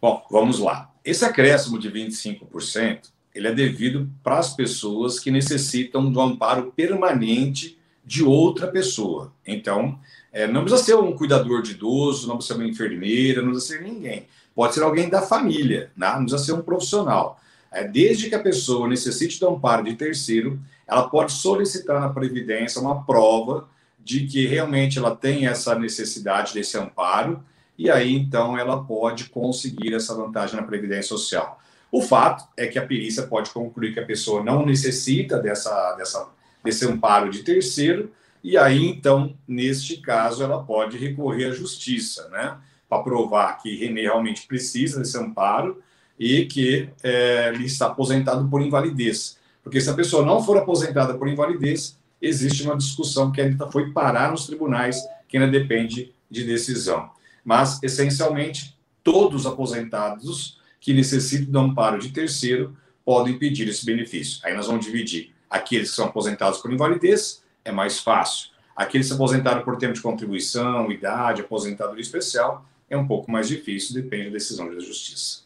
Bom, 0.00 0.24
vamos 0.30 0.58
lá. 0.58 0.90
Esse 1.04 1.26
acréscimo 1.26 1.78
de 1.78 1.90
25%, 1.90 3.00
ele 3.34 3.48
é 3.48 3.52
devido 3.52 4.10
para 4.22 4.38
as 4.38 4.56
pessoas 4.56 5.20
que 5.20 5.30
necessitam 5.30 6.10
do 6.10 6.18
amparo 6.18 6.72
permanente 6.74 7.76
de 8.02 8.22
outra 8.22 8.68
pessoa. 8.68 9.34
Então, 9.46 9.98
é, 10.32 10.46
não 10.46 10.62
precisa 10.62 10.82
ser 10.82 10.94
um 10.94 11.12
cuidador 11.12 11.60
de 11.60 11.72
idoso, 11.72 12.26
não 12.26 12.38
precisa 12.38 12.54
ser 12.54 12.62
uma 12.62 12.70
enfermeira, 12.70 13.42
não 13.42 13.50
precisa 13.50 13.74
ser 13.74 13.82
ninguém. 13.82 14.26
Pode 14.54 14.74
ser 14.74 14.82
alguém 14.82 15.08
da 15.08 15.22
família, 15.22 15.90
né? 15.96 16.12
não 16.14 16.24
precisa 16.24 16.44
ser 16.44 16.52
um 16.52 16.62
profissional. 16.62 17.40
É, 17.72 17.86
desde 17.86 18.28
que 18.28 18.34
a 18.34 18.42
pessoa 18.42 18.88
necessite 18.88 19.40
do 19.40 19.48
amparo 19.48 19.82
de 19.82 19.94
terceiro, 19.94 20.60
ela 20.86 21.08
pode 21.08 21.32
solicitar 21.32 22.00
na 22.00 22.08
Previdência 22.08 22.80
uma 22.80 23.04
prova 23.04 23.68
de 23.98 24.26
que 24.26 24.46
realmente 24.46 24.98
ela 24.98 25.16
tem 25.16 25.46
essa 25.46 25.74
necessidade 25.76 26.54
desse 26.54 26.78
amparo, 26.78 27.42
e 27.76 27.90
aí 27.90 28.14
então 28.14 28.56
ela 28.56 28.84
pode 28.84 29.24
conseguir 29.24 29.94
essa 29.94 30.14
vantagem 30.14 30.56
na 30.56 30.62
Previdência 30.62 31.08
Social. 31.08 31.60
O 31.90 32.02
fato 32.02 32.46
é 32.56 32.66
que 32.66 32.78
a 32.78 32.86
perícia 32.86 33.24
pode 33.24 33.50
concluir 33.50 33.94
que 33.94 34.00
a 34.00 34.04
pessoa 34.04 34.42
não 34.42 34.64
necessita 34.64 35.38
dessa, 35.38 35.94
dessa, 35.94 36.28
desse 36.62 36.86
amparo 36.86 37.30
de 37.30 37.42
terceiro, 37.42 38.12
e 38.42 38.58
aí, 38.58 38.84
então, 38.86 39.34
neste 39.48 39.96
caso, 39.96 40.44
ela 40.44 40.62
pode 40.62 40.98
recorrer 40.98 41.46
à 41.46 41.50
justiça, 41.50 42.28
né? 42.28 42.58
Para 42.94 43.02
provar 43.02 43.58
que 43.58 43.74
René 43.74 44.02
realmente 44.02 44.46
precisa 44.46 45.00
desse 45.00 45.18
amparo 45.18 45.82
e 46.16 46.46
que 46.46 46.88
é, 47.02 47.50
ele 47.52 47.64
está 47.64 47.86
aposentado 47.86 48.48
por 48.48 48.62
invalidez. 48.62 49.36
Porque 49.64 49.80
se 49.80 49.90
a 49.90 49.94
pessoa 49.94 50.24
não 50.24 50.40
for 50.40 50.56
aposentada 50.56 51.14
por 51.14 51.26
invalidez, 51.26 51.98
existe 52.22 52.62
uma 52.62 52.76
discussão 52.76 53.32
que 53.32 53.40
ainda 53.40 53.68
foi 53.68 53.90
parar 53.90 54.30
nos 54.30 54.46
tribunais, 54.46 55.02
que 55.26 55.36
ainda 55.36 55.50
depende 55.50 56.14
de 56.30 56.44
decisão. 56.44 57.10
Mas, 57.44 57.82
essencialmente, 57.82 58.78
todos 59.02 59.44
os 59.44 59.52
aposentados 59.52 60.60
que 60.80 60.94
necessitam 60.94 61.50
do 61.50 61.58
amparo 61.58 61.98
de 61.98 62.10
terceiro 62.10 62.76
podem 63.04 63.36
pedir 63.36 63.68
esse 63.68 63.84
benefício. 63.84 64.40
Aí 64.44 64.54
nós 64.54 64.68
vamos 64.68 64.84
dividir 64.84 65.34
aqueles 65.50 65.90
que 65.90 65.96
são 65.96 66.06
aposentados 66.06 66.60
por 66.60 66.72
invalidez, 66.72 67.42
é 67.64 67.72
mais 67.72 67.98
fácil. 67.98 68.50
Aqueles 68.76 69.06
que 69.06 69.12
se 69.12 69.14
aposentaram 69.14 69.62
por 69.62 69.76
tempo 69.76 69.94
de 69.94 70.00
contribuição, 70.00 70.90
idade, 70.90 71.42
aposentadoria 71.42 72.02
especial, 72.02 72.64
é 72.88 72.96
um 72.96 73.06
pouco 73.06 73.30
mais 73.30 73.48
difícil, 73.48 73.94
depende 73.94 74.26
da 74.26 74.32
decisão 74.32 74.68
da 74.68 74.80
justiça. 74.80 75.44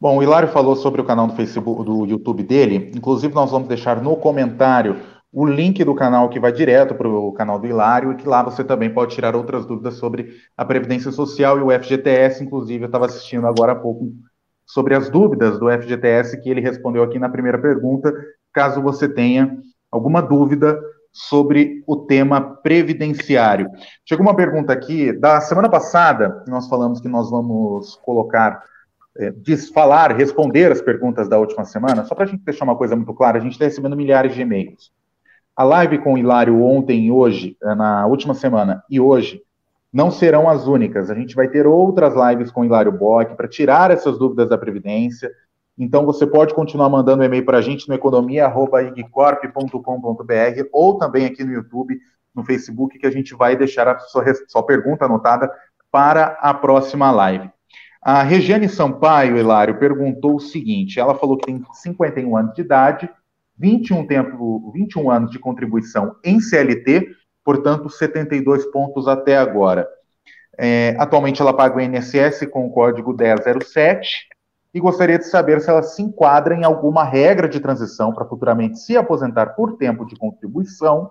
Bom, 0.00 0.16
o 0.16 0.22
Hilário 0.22 0.48
falou 0.48 0.76
sobre 0.76 1.00
o 1.00 1.04
canal 1.04 1.26
do 1.26 1.34
Facebook, 1.34 1.84
do 1.84 2.06
YouTube 2.06 2.42
dele. 2.42 2.92
Inclusive, 2.94 3.34
nós 3.34 3.50
vamos 3.50 3.68
deixar 3.68 4.00
no 4.00 4.16
comentário 4.16 4.96
o 5.32 5.44
link 5.44 5.84
do 5.84 5.94
canal 5.94 6.28
que 6.28 6.40
vai 6.40 6.52
direto 6.52 6.94
para 6.94 7.08
o 7.08 7.32
canal 7.32 7.58
do 7.58 7.66
Hilário 7.66 8.12
e 8.12 8.16
que 8.16 8.26
lá 8.28 8.42
você 8.42 8.64
também 8.64 8.92
pode 8.92 9.14
tirar 9.14 9.36
outras 9.36 9.66
dúvidas 9.66 9.94
sobre 9.94 10.36
a 10.56 10.64
Previdência 10.64 11.10
Social 11.10 11.58
e 11.58 11.62
o 11.62 11.82
FGTS. 11.82 12.42
Inclusive, 12.42 12.84
eu 12.84 12.86
estava 12.86 13.06
assistindo 13.06 13.46
agora 13.46 13.72
há 13.72 13.76
pouco 13.76 14.12
sobre 14.66 14.94
as 14.94 15.10
dúvidas 15.10 15.58
do 15.58 15.70
FGTS 15.70 16.40
que 16.40 16.48
ele 16.48 16.60
respondeu 16.60 17.02
aqui 17.02 17.18
na 17.18 17.28
primeira 17.28 17.58
pergunta. 17.58 18.12
Caso 18.52 18.80
você 18.80 19.08
tenha 19.08 19.58
alguma 19.90 20.20
dúvida 20.20 20.80
sobre 21.18 21.82
o 21.84 21.96
tema 21.96 22.40
previdenciário. 22.40 23.68
Chegou 24.04 24.24
uma 24.24 24.36
pergunta 24.36 24.72
aqui, 24.72 25.12
da 25.12 25.40
semana 25.40 25.68
passada, 25.68 26.44
nós 26.46 26.68
falamos 26.68 27.00
que 27.00 27.08
nós 27.08 27.28
vamos 27.28 27.96
colocar, 27.96 28.62
é, 29.16 29.32
falar, 29.74 30.16
responder 30.16 30.70
as 30.70 30.80
perguntas 30.80 31.28
da 31.28 31.36
última 31.36 31.64
semana, 31.64 32.04
só 32.04 32.14
para 32.14 32.24
a 32.24 32.28
gente 32.28 32.44
deixar 32.44 32.64
uma 32.64 32.76
coisa 32.76 32.94
muito 32.94 33.12
clara, 33.14 33.38
a 33.38 33.40
gente 33.40 33.52
está 33.52 33.64
recebendo 33.64 33.96
milhares 33.96 34.32
de 34.32 34.42
e-mails. 34.42 34.92
A 35.56 35.64
live 35.64 35.98
com 35.98 36.14
o 36.14 36.18
Hilário 36.18 36.62
ontem 36.62 37.06
e 37.06 37.10
hoje, 37.10 37.56
é, 37.64 37.74
na 37.74 38.06
última 38.06 38.32
semana 38.32 38.84
e 38.88 39.00
hoje, 39.00 39.42
não 39.92 40.12
serão 40.12 40.48
as 40.48 40.68
únicas. 40.68 41.10
A 41.10 41.14
gente 41.14 41.34
vai 41.34 41.48
ter 41.48 41.66
outras 41.66 42.14
lives 42.14 42.52
com 42.52 42.60
o 42.60 42.64
Hilário 42.64 42.92
Bock 42.92 43.34
para 43.34 43.48
tirar 43.48 43.90
essas 43.90 44.18
dúvidas 44.18 44.48
da 44.48 44.56
Previdência, 44.56 45.32
então, 45.78 46.04
você 46.04 46.26
pode 46.26 46.52
continuar 46.54 46.88
mandando 46.88 47.22
e-mail 47.22 47.44
para 47.44 47.58
a 47.58 47.62
gente 47.62 47.88
no 47.88 47.94
economia.igcorp.com.br 47.94 50.68
ou 50.72 50.98
também 50.98 51.26
aqui 51.26 51.44
no 51.44 51.52
YouTube, 51.52 51.96
no 52.34 52.44
Facebook, 52.44 52.98
que 52.98 53.06
a 53.06 53.12
gente 53.12 53.32
vai 53.34 53.56
deixar 53.56 53.86
a 53.86 53.96
sua, 54.00 54.24
sua 54.48 54.64
pergunta 54.64 55.04
anotada 55.04 55.48
para 55.90 56.36
a 56.40 56.52
próxima 56.52 57.12
live. 57.12 57.48
A 58.02 58.24
Regiane 58.24 58.68
Sampaio, 58.68 59.38
Hilário, 59.38 59.78
perguntou 59.78 60.34
o 60.34 60.40
seguinte: 60.40 60.98
ela 60.98 61.14
falou 61.14 61.36
que 61.36 61.46
tem 61.46 61.62
51 61.72 62.36
anos 62.36 62.54
de 62.54 62.62
idade, 62.62 63.08
21, 63.56 64.04
tempo, 64.04 64.72
21 64.72 65.08
anos 65.10 65.30
de 65.30 65.38
contribuição 65.38 66.16
em 66.24 66.40
CLT, 66.40 67.08
portanto, 67.44 67.88
72 67.88 68.66
pontos 68.66 69.06
até 69.06 69.38
agora. 69.38 69.88
É, 70.58 70.96
atualmente, 70.98 71.40
ela 71.40 71.54
paga 71.54 71.76
o 71.76 71.80
INSS 71.80 72.48
com 72.50 72.66
o 72.66 72.70
código 72.70 73.16
1007 73.16 74.26
e 74.78 74.80
gostaria 74.80 75.18
de 75.18 75.26
saber 75.26 75.60
se 75.60 75.68
ela 75.68 75.82
se 75.82 76.00
enquadra 76.00 76.54
em 76.54 76.62
alguma 76.62 77.02
regra 77.02 77.48
de 77.48 77.58
transição 77.58 78.12
para 78.12 78.24
futuramente 78.24 78.78
se 78.78 78.96
aposentar 78.96 79.46
por 79.56 79.76
tempo 79.76 80.06
de 80.06 80.14
contribuição 80.14 81.10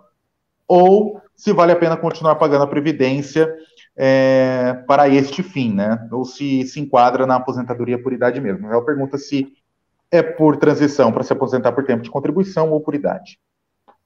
ou 0.65 1.21
se 1.35 1.51
vale 1.51 1.73
a 1.73 1.75
pena 1.75 1.97
continuar 1.97 2.35
pagando 2.35 2.63
a 2.63 2.67
previdência 2.67 3.53
é, 3.93 4.73
para 4.87 5.09
este 5.09 5.43
fim, 5.43 5.73
né? 5.73 6.07
Ou 6.11 6.23
se 6.23 6.65
se 6.65 6.79
enquadra 6.79 7.27
na 7.27 7.35
aposentadoria 7.35 8.01
por 8.01 8.13
idade 8.13 8.39
mesmo. 8.39 8.71
Ela 8.71 8.85
pergunta 8.85 9.17
se 9.17 9.53
é 10.09 10.23
por 10.23 10.55
transição 10.55 11.11
para 11.11 11.23
se 11.23 11.33
aposentar 11.33 11.73
por 11.73 11.83
tempo 11.83 12.03
de 12.03 12.09
contribuição 12.09 12.71
ou 12.71 12.79
por 12.79 12.95
idade. 12.95 13.37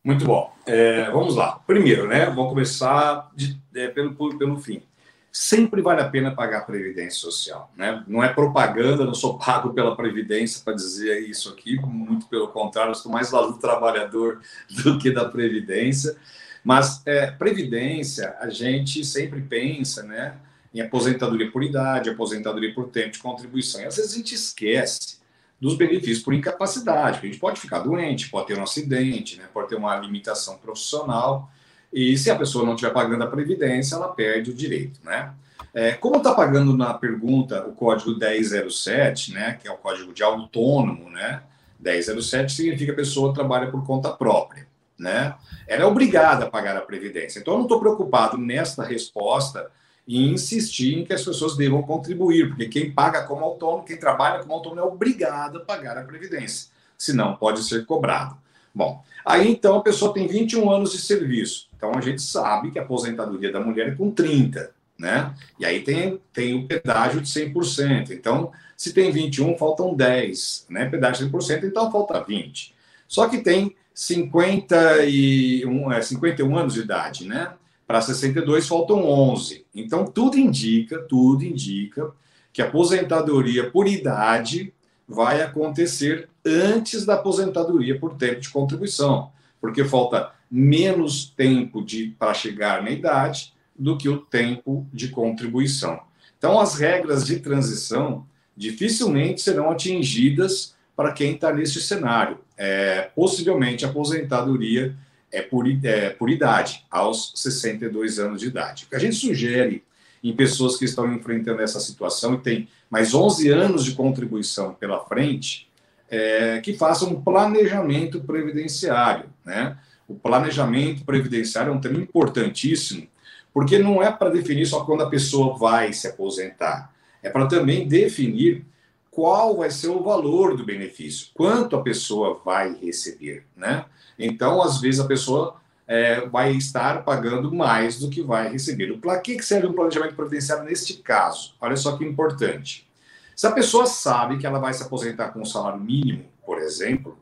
Muito 0.04 0.26
bom. 0.26 0.52
É, 0.66 1.12
vamos 1.12 1.36
lá. 1.36 1.60
Primeiro, 1.68 2.08
né? 2.08 2.26
Vamos 2.26 2.50
começar 2.50 3.30
de, 3.36 3.62
é, 3.76 3.90
pelo, 3.90 4.16
pelo 4.40 4.58
fim 4.58 4.82
sempre 5.32 5.82
vale 5.82 6.02
a 6.02 6.10
pena 6.10 6.36
pagar 6.36 6.60
a 6.60 6.66
Previdência 6.66 7.20
Social. 7.20 7.72
Né? 7.76 8.04
Não 8.08 8.24
é 8.24 8.34
propaganda, 8.34 9.06
não 9.06 9.14
sou 9.14 9.38
pago 9.38 9.74
pela 9.74 9.96
Previdência 9.96 10.62
para 10.64 10.74
dizer 10.74 11.20
isso 11.22 11.50
aqui, 11.50 11.80
muito 11.80 12.28
pelo 12.28 12.50
contrário, 12.50 12.92
estou 12.92 13.12
mais 13.12 13.32
lá 13.32 13.42
do 13.42 13.58
trabalhador 13.58 14.42
do 14.84 15.00
que 15.00 15.10
da 15.10 15.26
Previdência. 15.26 16.18
Mas 16.64 17.02
é, 17.06 17.32
Previdência, 17.32 18.36
a 18.40 18.50
gente 18.50 19.06
sempre 19.06 19.42
pensa 19.42 20.04
né, 20.04 20.38
em 20.74 20.82
aposentadoria 20.82 21.50
por 21.50 21.64
idade, 21.64 22.10
aposentadoria 22.10 22.74
por 22.74 22.90
tempo 22.90 23.12
de 23.12 23.20
contribuição. 23.20 23.82
E 23.82 23.86
às 23.86 23.96
vezes 23.96 24.14
a 24.14 24.18
gente 24.18 24.36
esquece 24.36 25.22
dos 25.60 25.76
benefícios 25.76 26.24
por 26.24 26.34
incapacidade, 26.34 27.20
a 27.20 27.26
gente 27.26 27.38
pode 27.38 27.60
ficar 27.60 27.80
doente, 27.80 28.30
pode 28.30 28.48
ter 28.48 28.58
um 28.58 28.64
acidente, 28.64 29.38
né, 29.38 29.46
pode 29.54 29.70
ter 29.70 29.76
uma 29.76 29.96
limitação 29.96 30.58
profissional. 30.58 31.50
E 31.92 32.18
se 32.18 32.32
a 32.32 32.36
pessoa 32.36 32.66
não 32.66 32.74
estiver 32.74 32.94
pagando 32.94 33.24
a 33.24 33.28
previdência, 33.28 33.96
ela 33.96 34.08
perde 34.10 34.52
o 34.52 34.54
direito, 34.54 35.00
né? 35.04 35.34
É, 35.74 35.94
como 35.94 36.18
está 36.18 36.34
pagando 36.34 36.76
na 36.76 36.94
pergunta 36.94 37.66
o 37.66 37.72
código 37.72 38.18
1007, 38.18 39.34
né, 39.34 39.58
que 39.62 39.68
é 39.68 39.72
o 39.72 39.78
código 39.78 40.14
de 40.14 40.22
autônomo, 40.22 41.10
né? 41.10 41.44
1007 41.80 42.54
significa 42.54 42.86
que 42.86 42.92
a 42.92 43.04
pessoa 43.04 43.34
trabalha 43.34 43.72
por 43.72 43.86
conta 43.86 44.10
própria, 44.12 44.68
né? 45.00 45.36
Ela 45.68 45.84
é 45.84 45.86
obrigada 45.86 46.46
a 46.46 46.50
pagar 46.50 46.76
a 46.76 46.82
previdência. 46.82 47.40
Então 47.40 47.54
eu 47.54 47.58
não 47.60 47.66
estou 47.66 47.80
preocupado 47.80 48.38
nesta 48.38 48.84
resposta 48.84 49.72
em 50.08 50.34
insistir 50.34 51.00
em 51.00 51.06
que 51.06 51.14
as 51.14 51.24
pessoas 51.24 51.56
devam 51.56 51.82
contribuir, 51.82 52.50
porque 52.50 52.68
quem 52.68 52.92
paga 52.92 53.24
como 53.24 53.46
autônomo, 53.46 53.86
quem 53.86 53.98
trabalha 53.98 54.40
como 54.40 54.54
autônomo 54.54 54.82
é 54.82 54.84
obrigado 54.84 55.60
a 55.60 55.66
pagar 55.66 55.98
a 55.98 56.04
previdência, 56.04 56.70
senão 56.98 57.36
pode 57.36 57.64
ser 57.64 57.86
cobrado. 57.86 58.36
Bom, 58.76 59.04
aí 59.26 59.50
então 59.50 59.78
a 59.78 59.82
pessoa 59.82 60.14
tem 60.14 60.28
21 60.28 60.70
anos 60.70 60.92
de 60.92 61.00
serviço. 61.00 61.71
Então 61.82 61.98
a 61.98 62.02
gente 62.02 62.22
sabe 62.22 62.70
que 62.70 62.78
a 62.78 62.84
aposentadoria 62.84 63.52
da 63.52 63.60
mulher 63.60 63.88
é 63.88 63.96
com 63.96 64.12
30, 64.12 64.70
né? 65.00 65.34
E 65.60 65.66
aí 65.66 65.82
tem, 65.82 66.22
tem 66.32 66.54
o 66.54 66.68
pedágio 66.68 67.20
de 67.20 67.28
100%. 67.28 68.12
Então, 68.12 68.52
se 68.78 68.94
tem 68.94 69.12
21, 69.12 69.58
faltam 69.58 69.96
10, 69.96 70.68
né? 70.70 70.88
Pedágio 70.88 71.26
de 71.26 71.34
100%, 71.36 71.64
então 71.64 71.92
falta 71.92 72.24
20. 72.24 72.76
Só 73.08 73.28
que 73.28 73.40
tem 73.40 73.76
51, 73.96 75.92
é, 75.92 76.02
51 76.04 76.56
anos 76.56 76.76
de 76.76 76.82
idade, 76.82 77.28
né? 77.28 77.52
Para 77.88 78.00
62 78.00 78.68
faltam 78.68 79.04
11. 79.04 79.66
Então 79.74 80.06
tudo 80.06 80.38
indica, 80.38 81.00
tudo 81.00 81.44
indica 81.44 82.12
que 82.54 82.62
a 82.62 82.66
aposentadoria 82.66 83.72
por 83.72 83.88
idade 83.88 84.72
vai 85.08 85.42
acontecer 85.42 86.30
antes 86.46 87.06
da 87.06 87.16
aposentadoria 87.16 88.00
por 88.00 88.14
tempo 88.14 88.40
de 88.40 88.50
contribuição, 88.50 89.32
porque 89.60 89.84
falta 89.84 90.32
menos 90.52 91.26
tempo 91.26 91.86
para 92.20 92.34
chegar 92.34 92.84
na 92.84 92.92
idade 92.92 93.54
do 93.78 93.98
que 93.98 94.10
o 94.10 94.18
tempo 94.18 94.86
de 94.92 95.08
contribuição. 95.08 96.02
Então, 96.38 96.60
as 96.60 96.76
regras 96.76 97.26
de 97.26 97.40
transição 97.40 98.26
dificilmente 98.58 99.42
serão 99.42 99.72
atingidas 99.72 100.76
para 100.96 101.14
quem 101.14 101.34
está 101.34 101.54
nesse 101.54 101.82
cenário. 101.82 102.40
É, 102.58 103.10
possivelmente, 103.16 103.86
a 103.86 103.90
aposentadoria 103.90 104.96
é 105.32 105.42
por, 105.42 105.66
é 105.68 106.10
por 106.10 106.30
idade, 106.30 106.86
aos 106.92 107.32
62 107.36 108.20
anos 108.20 108.42
de 108.42 108.48
idade. 108.48 108.84
O 108.84 108.90
que 108.90 108.96
a 108.96 109.00
gente 109.00 109.16
sugere 109.16 109.84
em 110.24 110.36
pessoas 110.36 110.78
que 110.78 110.86
estão 110.86 111.12
enfrentando 111.14 111.62
essa 111.62 111.80
situação 111.80 112.36
e 112.36 112.40
têm 112.40 112.68
mais 112.90 113.14
11 113.14 113.50
anos 113.50 113.86
de 113.86 113.94
contribuição 113.94 114.74
pela 114.74 115.00
frente, 115.06 115.68
é, 116.10 116.60
que 116.60 116.74
façam 116.74 117.10
um 117.10 117.22
planejamento 117.22 118.20
previdenciário. 118.22 119.26
Né? 119.46 119.78
O 120.12 120.16
planejamento 120.16 121.06
previdenciário 121.06 121.72
é 121.72 121.74
um 121.74 121.80
tema 121.80 121.98
importantíssimo, 121.98 123.08
porque 123.54 123.80
não 123.80 124.04
é 124.04 124.12
para 124.12 124.30
definir 124.30 124.66
só 124.66 124.84
quando 124.84 125.04
a 125.04 125.10
pessoa 125.10 125.58
vai 125.58 125.94
se 125.94 126.06
aposentar, 126.06 126.94
é 127.24 127.30
para 127.30 127.48
também 127.48 127.88
definir 127.88 128.66
qual 129.10 129.56
vai 129.56 129.72
ser 129.72 129.88
o 129.88 130.04
valor 130.04 130.58
do 130.58 130.66
benefício, 130.66 131.30
quanto 131.34 131.78
a 131.78 131.82
pessoa 131.82 132.42
vai 132.44 132.76
receber, 132.76 133.46
né? 133.56 133.86
Então, 134.20 134.62
às 134.62 134.82
vezes, 134.82 135.00
a 135.00 135.08
pessoa 135.08 135.56
é, 135.88 136.28
vai 136.28 136.52
estar 136.52 137.06
pagando 137.06 137.54
mais 137.54 137.98
do 137.98 138.10
que 138.10 138.22
vai 138.22 138.50
receber. 138.52 138.92
Para 138.98 139.18
que 139.20 139.42
serve 139.42 139.68
um 139.68 139.74
planejamento 139.74 140.16
previdenciário 140.16 140.66
neste 140.66 140.96
caso? 140.96 141.56
Olha 141.62 141.78
só 141.78 141.98
que 141.98 142.04
importante. 142.04 142.86
Se 143.34 143.48
a 143.48 143.52
pessoa 143.52 143.86
sabe 143.86 144.38
que 144.38 144.46
ela 144.46 144.60
vai 144.60 144.74
se 144.74 144.84
aposentar 144.84 145.30
com 145.30 145.42
um 145.42 145.46
salário 145.46 145.80
mínimo, 145.80 146.26
por 146.46 146.60
exemplo, 146.60 147.18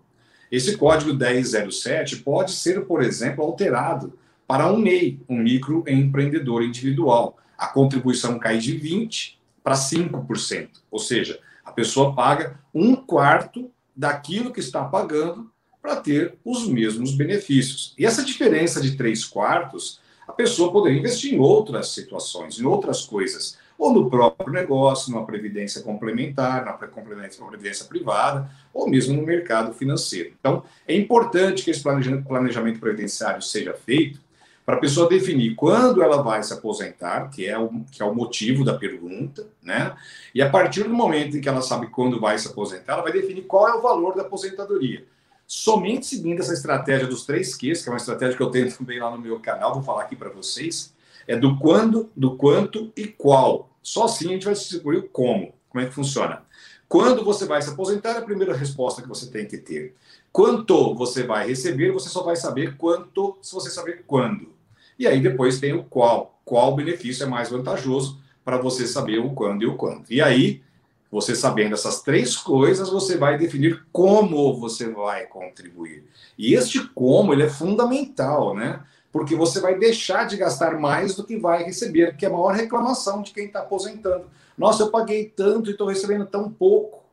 esse 0.51 0.75
código 0.77 1.13
1007 1.13 2.17
pode 2.17 2.51
ser, 2.51 2.85
por 2.85 3.03
exemplo, 3.03 3.43
alterado 3.43 4.17
para 4.47 4.71
um 4.71 4.77
MEI, 4.77 5.19
um 5.29 5.37
microempreendedor 5.37 6.63
individual. 6.63 7.37
A 7.55 7.67
contribuição 7.67 8.39
cai 8.39 8.57
de 8.57 8.79
20% 8.79 9.37
para 9.63 9.75
5%, 9.75 10.69
ou 10.89 10.97
seja, 10.97 11.39
a 11.63 11.71
pessoa 11.71 12.15
paga 12.15 12.59
um 12.73 12.95
quarto 12.95 13.69
daquilo 13.95 14.51
que 14.51 14.59
está 14.59 14.83
pagando 14.83 15.51
para 15.79 15.97
ter 15.97 16.39
os 16.43 16.67
mesmos 16.67 17.11
benefícios. 17.13 17.93
E 17.95 18.05
essa 18.05 18.23
diferença 18.23 18.81
de 18.81 18.97
três 18.97 19.23
quartos, 19.23 19.99
a 20.27 20.31
pessoa 20.31 20.71
poderia 20.71 20.97
investir 20.97 21.33
em 21.33 21.39
outras 21.39 21.89
situações, 21.89 22.59
em 22.59 22.65
outras 22.65 23.05
coisas, 23.05 23.58
ou 23.79 23.93
no 23.93 24.09
próprio 24.09 24.51
negócio, 24.51 25.09
numa 25.09 25.25
previdência 25.25 25.81
complementar, 25.81 26.65
na 26.65 26.73
previdência 26.73 27.85
privada, 27.85 28.51
ou 28.73 28.89
mesmo 28.89 29.15
no 29.15 29.25
mercado 29.25 29.73
financeiro. 29.73 30.33
Então, 30.37 30.63
é 30.85 30.93
importante 30.93 31.63
que 31.63 31.71
esse 31.71 31.81
planejamento 31.81 32.79
previdenciário 32.79 33.41
seja 33.41 33.73
feito 33.73 34.19
para 34.65 34.75
a 34.75 34.79
pessoa 34.79 35.07
definir 35.07 35.55
quando 35.55 36.03
ela 36.03 36.21
vai 36.21 36.43
se 36.43 36.53
aposentar, 36.53 37.29
que 37.29 37.47
é, 37.47 37.57
o, 37.57 37.69
que 37.89 38.03
é 38.03 38.05
o 38.05 38.13
motivo 38.13 38.65
da 38.65 38.77
pergunta, 38.77 39.47
né? 39.63 39.95
E 40.35 40.41
a 40.41 40.49
partir 40.49 40.83
do 40.83 40.93
momento 40.93 41.37
em 41.37 41.41
que 41.41 41.49
ela 41.49 41.61
sabe 41.61 41.87
quando 41.87 42.19
vai 42.19 42.37
se 42.37 42.49
aposentar, 42.49 42.93
ela 42.93 43.01
vai 43.01 43.13
definir 43.13 43.43
qual 43.43 43.67
é 43.67 43.73
o 43.73 43.81
valor 43.81 44.13
da 44.13 44.23
aposentadoria. 44.23 45.05
Somente 45.47 46.05
seguindo 46.05 46.41
essa 46.41 46.53
estratégia 46.53 47.07
dos 47.07 47.25
três 47.25 47.55
Qs, 47.55 47.81
que 47.81 47.89
é 47.89 47.91
uma 47.91 47.97
estratégia 47.97 48.35
que 48.35 48.43
eu 48.43 48.51
tenho 48.51 48.69
também 48.77 48.99
lá 48.99 49.09
no 49.09 49.17
meu 49.17 49.39
canal, 49.39 49.73
vou 49.73 49.81
falar 49.81 50.03
aqui 50.03 50.15
para 50.15 50.29
vocês, 50.29 50.93
é 51.29 51.37
do 51.37 51.59
quando, 51.59 52.09
do 52.17 52.35
quanto 52.35 52.91
e 52.97 53.05
qual. 53.05 53.69
Só 53.83 54.05
assim 54.05 54.29
a 54.29 54.31
gente 54.31 54.45
vai 54.45 54.55
descobrir 54.55 54.97
o 54.97 55.09
como, 55.09 55.53
como 55.69 55.83
é 55.83 55.87
que 55.87 55.93
funciona. 55.93 56.41
Quando 56.87 57.23
você 57.23 57.45
vai 57.45 57.61
se 57.61 57.69
aposentar, 57.69 58.15
é 58.15 58.17
a 58.17 58.23
primeira 58.23 58.55
resposta 58.55 58.99
que 58.99 59.07
você 59.07 59.29
tem 59.29 59.45
que 59.45 59.59
ter. 59.59 59.93
Quanto 60.31 60.95
você 60.95 61.21
vai 61.21 61.47
receber, 61.47 61.91
você 61.91 62.09
só 62.09 62.23
vai 62.23 62.35
saber 62.35 62.77
quanto 62.77 63.37
se 63.43 63.53
você 63.53 63.69
saber 63.69 64.03
quando. 64.07 64.51
E 64.97 65.05
aí 65.05 65.21
depois 65.21 65.59
tem 65.59 65.71
o 65.71 65.83
qual. 65.83 66.41
Qual 66.43 66.75
benefício 66.75 67.23
é 67.23 67.29
mais 67.29 67.51
vantajoso 67.51 68.19
para 68.43 68.57
você 68.57 68.87
saber 68.87 69.19
o 69.19 69.29
quando 69.29 69.61
e 69.61 69.67
o 69.67 69.75
quanto. 69.75 70.11
E 70.11 70.23
aí, 70.23 70.63
você 71.11 71.35
sabendo 71.35 71.75
essas 71.75 72.01
três 72.01 72.35
coisas, 72.37 72.89
você 72.89 73.17
vai 73.17 73.37
definir 73.37 73.85
como 73.91 74.59
você 74.59 74.89
vai 74.89 75.27
contribuir. 75.27 76.05
E 76.35 76.55
este 76.55 76.79
como, 76.87 77.33
ele 77.33 77.43
é 77.43 77.49
fundamental, 77.49 78.55
né? 78.55 78.83
Porque 79.11 79.35
você 79.35 79.59
vai 79.59 79.77
deixar 79.77 80.25
de 80.25 80.37
gastar 80.37 80.79
mais 80.79 81.15
do 81.15 81.23
que 81.23 81.37
vai 81.37 81.63
receber, 81.63 82.15
que 82.15 82.25
é 82.25 82.29
a 82.29 82.31
maior 82.31 82.53
reclamação 82.53 83.21
de 83.21 83.31
quem 83.31 83.45
está 83.45 83.59
aposentando. 83.59 84.25
Nossa, 84.57 84.83
eu 84.83 84.91
paguei 84.91 85.25
tanto 85.25 85.69
e 85.69 85.71
estou 85.71 85.87
recebendo 85.87 86.25
tão 86.25 86.49
pouco. 86.49 87.03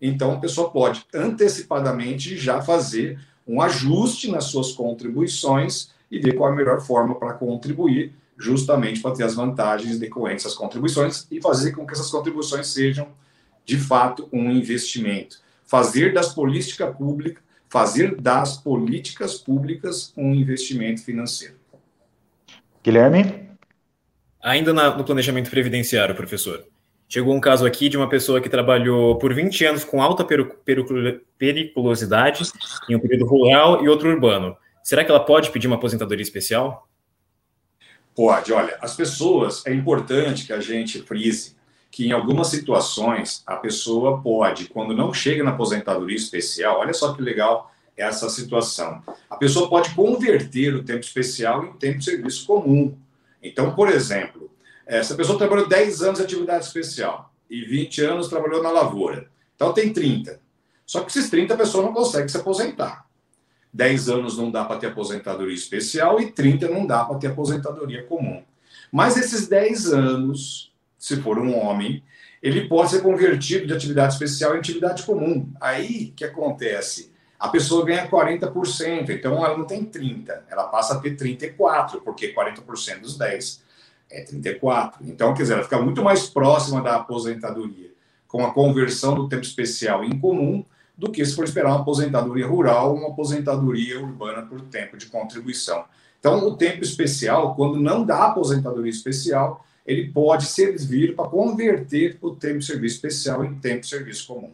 Então, 0.00 0.32
a 0.32 0.40
pessoa 0.40 0.70
pode 0.70 1.04
antecipadamente 1.14 2.36
já 2.36 2.62
fazer 2.62 3.20
um 3.46 3.60
ajuste 3.60 4.30
nas 4.30 4.44
suas 4.44 4.72
contribuições 4.72 5.90
e 6.10 6.18
ver 6.18 6.34
qual 6.34 6.52
a 6.52 6.54
melhor 6.54 6.80
forma 6.80 7.14
para 7.14 7.34
contribuir, 7.34 8.14
justamente 8.36 9.00
para 9.00 9.14
ter 9.14 9.24
as 9.24 9.34
vantagens 9.34 9.98
decorrentes 9.98 10.44
das 10.44 10.54
contribuições 10.54 11.26
e 11.30 11.40
fazer 11.40 11.72
com 11.72 11.86
que 11.86 11.92
essas 11.92 12.10
contribuições 12.10 12.68
sejam, 12.68 13.08
de 13.64 13.76
fato, 13.76 14.28
um 14.32 14.50
investimento. 14.50 15.40
Fazer 15.64 16.14
das 16.14 16.32
políticas 16.32 16.96
públicas, 16.96 17.42
fazer 17.68 18.16
das 18.16 18.56
políticas 18.56 19.34
públicas 19.34 20.12
um 20.16 20.34
investimento 20.34 21.02
financeiro. 21.02 21.54
Guilherme? 22.82 23.48
Ainda 24.42 24.72
na, 24.72 24.96
no 24.96 25.04
planejamento 25.04 25.50
previdenciário, 25.50 26.14
professor. 26.14 26.64
Chegou 27.08 27.34
um 27.34 27.40
caso 27.40 27.66
aqui 27.66 27.88
de 27.88 27.96
uma 27.96 28.08
pessoa 28.08 28.40
que 28.40 28.48
trabalhou 28.48 29.16
por 29.16 29.34
20 29.34 29.64
anos 29.64 29.84
com 29.84 30.02
alta 30.02 30.24
periculosidade 31.38 32.44
em 32.88 32.96
um 32.96 33.00
período 33.00 33.26
rural 33.26 33.82
e 33.82 33.88
outro 33.88 34.10
urbano. 34.10 34.56
Será 34.82 35.04
que 35.04 35.10
ela 35.10 35.24
pode 35.24 35.50
pedir 35.50 35.66
uma 35.66 35.76
aposentadoria 35.76 36.22
especial? 36.22 36.88
Pode. 38.14 38.52
Olha, 38.52 38.76
as 38.80 38.94
pessoas, 38.94 39.64
é 39.66 39.72
importante 39.72 40.46
que 40.46 40.52
a 40.52 40.60
gente 40.60 41.02
frise 41.02 41.57
que 41.90 42.06
em 42.06 42.12
algumas 42.12 42.48
situações 42.48 43.42
a 43.46 43.56
pessoa 43.56 44.20
pode, 44.20 44.66
quando 44.66 44.94
não 44.94 45.12
chega 45.12 45.42
na 45.42 45.50
aposentadoria 45.50 46.16
especial, 46.16 46.80
olha 46.80 46.92
só 46.92 47.12
que 47.12 47.22
legal 47.22 47.72
essa 47.96 48.28
situação. 48.28 49.02
A 49.28 49.36
pessoa 49.36 49.68
pode 49.68 49.94
converter 49.94 50.74
o 50.74 50.84
tempo 50.84 51.00
especial 51.00 51.64
em 51.64 51.72
tempo 51.72 51.98
de 51.98 52.04
serviço 52.04 52.46
comum. 52.46 52.96
Então, 53.42 53.74
por 53.74 53.88
exemplo, 53.90 54.50
essa 54.86 55.14
pessoa 55.14 55.38
trabalhou 55.38 55.68
10 55.68 56.02
anos 56.02 56.18
de 56.18 56.24
atividade 56.24 56.64
especial 56.64 57.32
e 57.50 57.64
20 57.64 58.02
anos 58.02 58.28
trabalhou 58.28 58.62
na 58.62 58.70
lavoura. 58.70 59.28
Então 59.56 59.72
tem 59.72 59.92
30. 59.92 60.40
Só 60.86 61.00
que 61.00 61.10
esses 61.10 61.28
30 61.28 61.54
a 61.54 61.56
pessoa 61.56 61.84
não 61.84 61.92
consegue 61.92 62.28
se 62.30 62.36
aposentar. 62.36 63.06
10 63.72 64.08
anos 64.08 64.38
não 64.38 64.50
dá 64.50 64.64
para 64.64 64.78
ter 64.78 64.86
aposentadoria 64.86 65.54
especial 65.54 66.20
e 66.20 66.30
30 66.30 66.68
não 66.68 66.86
dá 66.86 67.04
para 67.04 67.18
ter 67.18 67.26
aposentadoria 67.28 68.04
comum. 68.04 68.42
Mas 68.90 69.16
esses 69.16 69.46
10 69.46 69.92
anos, 69.92 70.67
se 70.98 71.16
for 71.16 71.38
um 71.38 71.56
homem, 71.56 72.02
ele 72.42 72.68
pode 72.68 72.90
ser 72.90 73.02
convertido 73.02 73.66
de 73.66 73.72
atividade 73.72 74.14
especial 74.14 74.54
em 74.54 74.58
atividade 74.58 75.02
comum. 75.04 75.50
Aí 75.60 76.12
que 76.16 76.24
acontece? 76.24 77.12
A 77.38 77.48
pessoa 77.48 77.84
ganha 77.84 78.08
40%, 78.08 79.10
então 79.10 79.44
ela 79.44 79.56
não 79.56 79.64
tem 79.64 79.84
30, 79.84 80.46
ela 80.50 80.64
passa 80.64 80.94
a 80.94 80.98
ter 80.98 81.14
34, 81.14 82.00
porque 82.00 82.34
40% 82.34 83.00
dos 83.00 83.16
10 83.16 83.62
é 84.10 84.22
34. 84.22 85.06
Então, 85.06 85.32
quer 85.34 85.42
dizer, 85.42 85.54
ela 85.54 85.62
fica 85.62 85.80
muito 85.80 86.02
mais 86.02 86.28
próxima 86.28 86.80
da 86.82 86.96
aposentadoria 86.96 87.92
com 88.26 88.44
a 88.44 88.52
conversão 88.52 89.14
do 89.14 89.28
tempo 89.28 89.42
especial 89.42 90.04
em 90.04 90.18
comum 90.18 90.64
do 90.96 91.12
que 91.12 91.24
se 91.24 91.34
for 91.34 91.44
esperar 91.44 91.68
uma 91.68 91.80
aposentadoria 91.80 92.46
rural 92.46 92.90
ou 92.90 92.98
uma 92.98 93.08
aposentadoria 93.08 94.00
urbana 94.00 94.42
por 94.42 94.60
tempo 94.62 94.96
de 94.96 95.06
contribuição. 95.06 95.84
Então, 96.18 96.44
o 96.44 96.56
tempo 96.56 96.82
especial, 96.82 97.54
quando 97.54 97.78
não 97.78 98.04
dá 98.04 98.26
aposentadoria 98.26 98.90
especial, 98.90 99.64
ele 99.88 100.12
pode 100.12 100.44
servir 100.44 101.16
para 101.16 101.30
converter 101.30 102.18
o 102.20 102.32
tempo 102.32 102.58
de 102.58 102.66
serviço 102.66 102.96
especial 102.96 103.42
em 103.42 103.54
tempo 103.54 103.80
de 103.80 103.86
serviço 103.86 104.28
comum. 104.28 104.52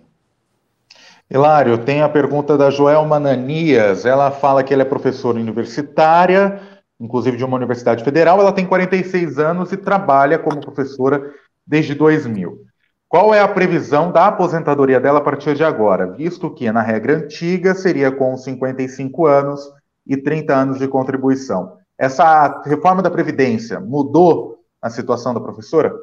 Hilário, 1.29 1.77
tem 1.79 2.03
a 2.03 2.09
pergunta 2.09 2.57
da 2.57 2.71
Joelma 2.71 3.19
Nanias. 3.19 4.07
Ela 4.07 4.31
fala 4.31 4.63
que 4.63 4.73
ela 4.73 4.83
é 4.83 4.87
professora 4.87 5.37
universitária, 5.37 6.61
inclusive 7.01 7.37
de 7.37 7.45
uma 7.45 7.57
universidade 7.57 8.05
federal. 8.05 8.41
Ela 8.41 8.53
tem 8.53 8.65
46 8.65 9.41
anos 9.41 9.73
e 9.73 9.77
trabalha 9.77 10.39
como 10.39 10.61
professora 10.61 11.35
desde 11.67 11.95
2000. 11.95 12.61
Qual 13.09 13.35
é 13.35 13.41
a 13.41 13.49
previsão 13.49 14.13
da 14.13 14.29
aposentadoria 14.29 15.01
dela 15.01 15.19
a 15.19 15.23
partir 15.23 15.57
de 15.57 15.65
agora? 15.65 16.13
Visto 16.13 16.49
que 16.49 16.71
na 16.71 16.83
regra 16.83 17.17
antiga 17.17 17.75
seria 17.75 18.13
com 18.13 18.37
55 18.37 19.27
anos 19.27 19.61
e 20.07 20.17
30 20.17 20.55
anos 20.55 20.79
de 20.79 20.87
contribuição. 20.87 21.77
Essa 21.99 22.63
reforma 22.65 23.03
da 23.03 23.11
Previdência 23.11 23.81
mudou 23.81 24.55
a 24.85 24.91
situação 24.91 25.33
da 25.33 25.41
professora? 25.41 25.99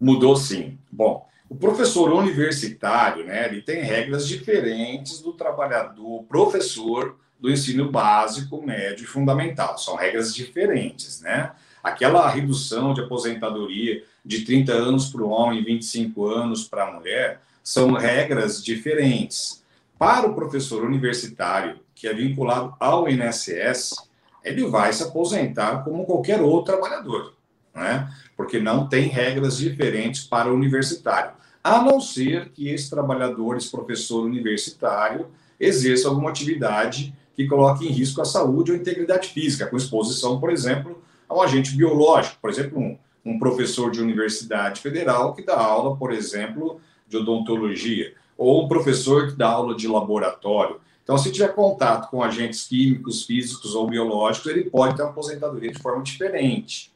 Mudou 0.00 0.34
sim. 0.34 0.76
Bom, 0.90 1.24
o 1.48 1.54
professor 1.54 2.12
universitário, 2.12 3.24
né, 3.24 3.46
ele 3.46 3.62
tem 3.62 3.80
regras 3.80 4.26
diferentes 4.26 5.20
do 5.20 5.32
trabalhador, 5.32 6.24
professor 6.24 7.16
do 7.38 7.48
ensino 7.48 7.92
básico, 7.92 8.60
médio 8.60 9.04
e 9.04 9.06
fundamental. 9.06 9.78
São 9.78 9.94
regras 9.94 10.34
diferentes, 10.34 11.20
né? 11.20 11.52
Aquela 11.80 12.28
redução 12.28 12.92
de 12.92 13.02
aposentadoria 13.02 14.02
de 14.24 14.44
30 14.44 14.72
anos 14.72 15.08
para 15.08 15.22
o 15.22 15.30
homem 15.30 15.60
e 15.60 15.64
25 15.64 16.26
anos 16.26 16.66
para 16.66 16.88
a 16.88 16.92
mulher 16.92 17.40
são 17.62 17.92
regras 17.92 18.64
diferentes. 18.64 19.62
Para 19.96 20.26
o 20.26 20.34
professor 20.34 20.82
universitário, 20.82 21.78
que 21.94 22.08
é 22.08 22.12
vinculado 22.12 22.74
ao 22.80 23.08
INSS, 23.08 23.94
ele 24.42 24.66
vai 24.66 24.92
se 24.92 25.04
aposentar 25.04 25.84
como 25.84 26.04
qualquer 26.04 26.40
outro 26.40 26.72
trabalhador, 26.72 27.32
né? 27.74 28.10
Porque 28.36 28.58
não 28.58 28.88
tem 28.88 29.08
regras 29.08 29.58
diferentes 29.58 30.24
para 30.24 30.50
o 30.50 30.54
universitário, 30.54 31.32
a 31.62 31.82
não 31.82 32.00
ser 32.00 32.48
que 32.50 32.68
esse 32.68 32.90
trabalhador, 32.90 33.56
esse 33.56 33.70
professor 33.70 34.24
universitário, 34.24 35.26
exerça 35.60 36.08
alguma 36.08 36.30
atividade 36.30 37.14
que 37.34 37.46
coloque 37.46 37.86
em 37.86 37.90
risco 37.90 38.20
a 38.20 38.24
saúde 38.24 38.72
ou 38.72 38.76
a 38.76 38.80
integridade 38.80 39.28
física, 39.28 39.66
com 39.66 39.76
exposição, 39.76 40.40
por 40.40 40.50
exemplo, 40.50 41.02
a 41.28 41.34
um 41.34 41.40
agente 41.40 41.76
biológico, 41.76 42.36
por 42.42 42.50
exemplo, 42.50 42.78
um, 42.78 42.98
um 43.24 43.38
professor 43.38 43.90
de 43.90 44.00
universidade 44.00 44.80
federal 44.80 45.34
que 45.34 45.42
dá 45.42 45.56
aula, 45.56 45.96
por 45.96 46.12
exemplo, 46.12 46.80
de 47.08 47.16
odontologia, 47.16 48.12
ou 48.36 48.64
um 48.64 48.68
professor 48.68 49.28
que 49.28 49.36
dá 49.36 49.48
aula 49.48 49.74
de 49.74 49.86
laboratório. 49.86 50.80
Então, 51.02 51.18
se 51.18 51.32
tiver 51.32 51.54
contato 51.54 52.10
com 52.10 52.22
agentes 52.22 52.66
químicos, 52.66 53.24
físicos 53.24 53.74
ou 53.74 53.88
biológicos, 53.88 54.50
ele 54.50 54.70
pode 54.70 54.96
ter 54.96 55.02
uma 55.02 55.10
aposentadoria 55.10 55.72
de 55.72 55.78
forma 55.78 56.02
diferente. 56.02 56.91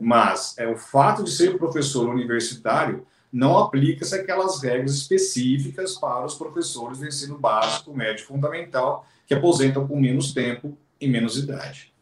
Mas 0.00 0.56
é 0.58 0.66
o 0.66 0.76
fato 0.76 1.22
de 1.24 1.30
ser 1.30 1.56
professor 1.58 2.08
universitário 2.08 3.06
não 3.34 3.58
aplica-se 3.58 4.14
aquelas 4.14 4.62
regras 4.62 4.94
específicas 4.94 5.98
para 5.98 6.24
os 6.24 6.34
professores 6.34 6.98
do 6.98 7.06
ensino 7.06 7.36
básico, 7.36 7.92
médio 7.92 8.24
fundamental, 8.24 9.04
que 9.26 9.34
aposentam 9.34 9.88
com 9.88 9.98
menos 9.98 10.32
tempo 10.32 10.78
e 11.00 11.08
menos 11.08 11.36
idade. 11.36 11.92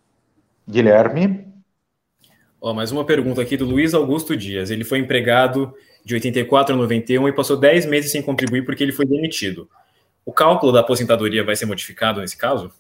Guilherme? 0.69 1.49
Oh, 2.61 2.75
mais 2.75 2.93
uma 2.93 3.05
pergunta 3.05 3.41
aqui 3.41 3.57
do 3.57 3.65
Luiz 3.65 3.95
Augusto 3.95 4.37
Dias. 4.37 4.71
Ele 4.71 4.85
foi 4.85 4.99
empregado 4.99 5.75
de 6.05 6.15
84 6.15 6.75
a 6.75 6.79
91 6.79 7.27
e 7.29 7.33
passou 7.33 7.57
10 7.57 7.87
meses 7.87 8.13
sem 8.13 8.23
contribuir 8.23 8.65
porque 8.67 8.83
ele 8.83 8.93
foi 8.93 9.07
demitido. 9.07 9.69
O 10.27 10.33
cálculo 10.33 10.71
da 10.71 10.81
aposentadoria 10.81 11.43
vai 11.43 11.57
ser 11.57 11.65
modificado 11.65 12.21
nesse 12.21 12.37
caso? 12.37 12.71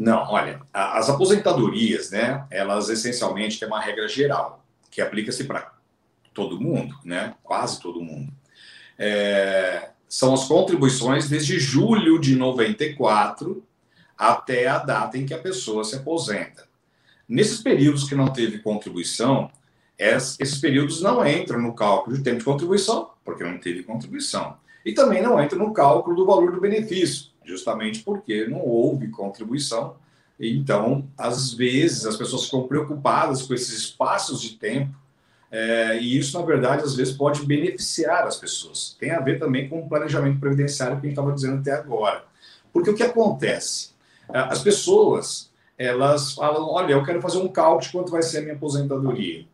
Não, 0.00 0.22
olha, 0.30 0.60
as 0.72 1.10
aposentadorias, 1.10 2.12
né, 2.12 2.46
elas 2.52 2.88
essencialmente 2.88 3.58
têm 3.58 3.66
uma 3.66 3.80
regra 3.80 4.06
geral, 4.06 4.64
que 4.92 5.00
aplica-se 5.00 5.42
para 5.42 5.72
todo 6.32 6.60
mundo, 6.60 6.96
né, 7.04 7.34
quase 7.42 7.80
todo 7.80 8.00
mundo. 8.00 8.32
É, 8.96 9.90
são 10.08 10.32
as 10.32 10.44
contribuições 10.44 11.28
desde 11.28 11.58
julho 11.58 12.20
de 12.20 12.36
94 12.36 13.60
até 14.16 14.68
a 14.68 14.78
data 14.78 15.18
em 15.18 15.26
que 15.26 15.34
a 15.34 15.38
pessoa 15.38 15.82
se 15.82 15.96
aposenta. 15.96 16.68
Nesses 17.28 17.60
períodos 17.60 18.08
que 18.08 18.14
não 18.14 18.32
teve 18.32 18.58
contribuição, 18.58 19.50
esses 19.98 20.60
períodos 20.60 21.02
não 21.02 21.26
entram 21.26 21.60
no 21.60 21.74
cálculo 21.74 22.16
de 22.16 22.22
tempo 22.22 22.38
de 22.38 22.44
contribuição, 22.44 23.10
porque 23.24 23.42
não 23.42 23.58
teve 23.58 23.82
contribuição. 23.82 24.56
E 24.88 24.92
também 24.94 25.20
não 25.20 25.38
entram 25.38 25.58
no 25.58 25.74
cálculo 25.74 26.16
do 26.16 26.24
valor 26.24 26.50
do 26.50 26.62
benefício, 26.62 27.26
justamente 27.44 28.02
porque 28.02 28.46
não 28.46 28.64
houve 28.64 29.08
contribuição 29.08 29.96
Então, 30.40 31.06
às 31.14 31.52
vezes, 31.52 32.06
as 32.06 32.16
pessoas 32.16 32.46
ficam 32.46 32.66
preocupadas 32.66 33.42
com 33.42 33.52
esses 33.52 33.76
espaços 33.76 34.40
de 34.40 34.54
tempo, 34.54 34.96
é, 35.52 35.98
e 36.00 36.16
isso, 36.16 36.38
na 36.40 36.46
verdade, 36.46 36.84
às 36.84 36.94
vezes 36.94 37.14
pode 37.14 37.44
beneficiar 37.44 38.26
as 38.26 38.38
pessoas. 38.38 38.96
Tem 38.98 39.10
a 39.10 39.20
ver 39.20 39.38
também 39.38 39.68
com 39.68 39.78
o 39.80 39.88
planejamento 39.90 40.40
previdenciário 40.40 40.98
que 40.98 41.06
a 41.06 41.10
gente 41.10 41.18
estava 41.18 41.34
dizendo 41.34 41.58
até 41.58 41.72
agora. 41.72 42.24
Porque 42.72 42.88
o 42.88 42.94
que 42.94 43.02
acontece? 43.02 43.90
É, 44.32 44.38
as 44.38 44.62
pessoas, 44.62 45.50
elas 45.76 46.32
falam, 46.32 46.66
olha, 46.66 46.92
eu 46.92 47.04
quero 47.04 47.20
fazer 47.20 47.36
um 47.36 47.48
cálculo 47.48 47.82
de 47.82 47.92
quanto 47.92 48.10
vai 48.10 48.22
ser 48.22 48.38
a 48.38 48.40
minha 48.40 48.54
aposentadoria. 48.54 49.44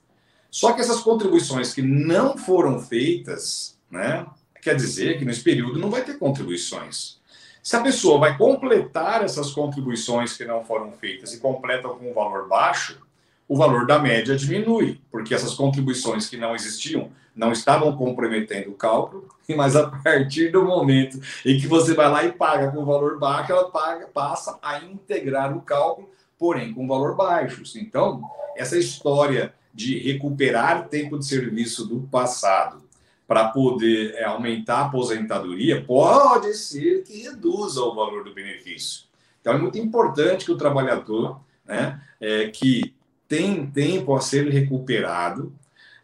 Só 0.48 0.72
que 0.74 0.80
essas 0.80 1.00
contribuições 1.00 1.74
que 1.74 1.82
não 1.82 2.38
foram 2.38 2.78
feitas, 2.78 3.76
né, 3.90 4.24
quer 4.64 4.74
dizer 4.74 5.18
que 5.18 5.26
nesse 5.26 5.42
período 5.42 5.78
não 5.78 5.90
vai 5.90 6.02
ter 6.02 6.18
contribuições. 6.18 7.18
Se 7.62 7.76
a 7.76 7.82
pessoa 7.82 8.18
vai 8.18 8.36
completar 8.36 9.22
essas 9.22 9.50
contribuições 9.52 10.36
que 10.36 10.44
não 10.46 10.64
foram 10.64 10.90
feitas 10.92 11.34
e 11.34 11.38
completa 11.38 11.86
com 11.88 12.10
um 12.10 12.14
valor 12.14 12.48
baixo, 12.48 12.98
o 13.46 13.58
valor 13.58 13.86
da 13.86 13.98
média 13.98 14.34
diminui, 14.34 15.00
porque 15.10 15.34
essas 15.34 15.52
contribuições 15.52 16.28
que 16.28 16.38
não 16.38 16.54
existiam 16.54 17.10
não 17.36 17.52
estavam 17.52 17.94
comprometendo 17.94 18.70
o 18.70 18.74
cálculo, 18.74 19.28
mas 19.54 19.76
a 19.76 19.88
partir 19.88 20.50
do 20.50 20.64
momento 20.64 21.20
em 21.44 21.58
que 21.58 21.66
você 21.66 21.92
vai 21.92 22.08
lá 22.08 22.24
e 22.24 22.32
paga 22.32 22.70
com 22.70 22.86
valor 22.86 23.18
baixo, 23.18 23.52
ela 23.52 23.70
paga, 23.70 24.06
passa 24.06 24.58
a 24.62 24.78
integrar 24.78 25.54
o 25.54 25.60
cálculo, 25.60 26.08
porém 26.38 26.72
com 26.72 26.86
valor 26.86 27.14
baixo. 27.14 27.62
Então, 27.76 28.22
essa 28.56 28.78
história 28.78 29.52
de 29.74 29.98
recuperar 29.98 30.88
tempo 30.88 31.18
de 31.18 31.26
serviço 31.26 31.86
do 31.86 32.02
passado 32.02 32.83
para 33.26 33.48
poder 33.48 34.14
é, 34.14 34.24
aumentar 34.24 34.78
a 34.78 34.86
aposentadoria, 34.86 35.82
pode 35.82 36.54
ser 36.54 37.02
que 37.04 37.22
reduza 37.22 37.80
o 37.82 37.94
valor 37.94 38.24
do 38.24 38.34
benefício. 38.34 39.04
Então, 39.40 39.54
é 39.54 39.58
muito 39.58 39.78
importante 39.78 40.44
que 40.44 40.52
o 40.52 40.56
trabalhador, 40.56 41.40
né, 41.64 42.00
é, 42.20 42.48
que 42.48 42.94
tem 43.28 43.66
tempo 43.66 44.14
a 44.14 44.20
ser 44.20 44.48
recuperado, 44.48 45.52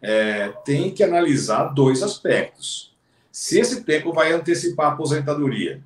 é, 0.01 0.49
tem 0.65 0.91
que 0.91 1.05
analisar 1.05 1.65
dois 1.75 2.03
aspectos. 2.03 2.95
Se 3.31 3.59
esse 3.59 3.85
tempo 3.85 4.13
vai 4.13 4.33
antecipar 4.33 4.87
a 4.87 4.93
aposentadoria, 4.93 5.83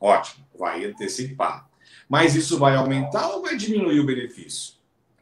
ótimo, 0.00 0.44
vai 0.58 0.84
antecipar. 0.84 1.68
Mas 2.08 2.34
isso 2.34 2.58
vai 2.58 2.76
aumentar 2.76 3.28
ou 3.28 3.42
vai 3.42 3.56
diminuir 3.56 4.00
o 4.00 4.06
benefício? 4.06 4.74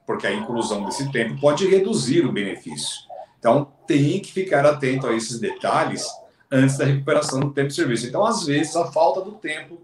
Porque 0.07 0.27
a 0.27 0.35
inclusão 0.35 0.85
desse 0.85 1.11
tempo 1.11 1.41
pode 1.41 1.67
reduzir 1.67 2.27
o 2.27 2.33
benefício. 2.33 3.01
Então, 3.39 3.73
tem 3.87 4.21
que 4.21 4.33
ficar 4.33 4.65
atento 4.67 5.07
a 5.07 5.15
esses 5.15 5.39
detalhes 5.39 6.07
antes 6.51 6.77
da 6.79 6.85
recuperação 6.85 7.41
do 7.41 7.51
tempo 7.51 7.69
de 7.69 7.75
serviço. 7.75 8.07
Então, 8.07 8.25
às 8.25 8.45
vezes, 8.47 8.75
a 8.77 8.87
falta 8.87 9.21
do 9.21 9.33
tempo 9.33 9.79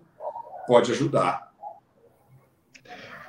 pode 0.67 0.93
ajudar. 0.93 1.51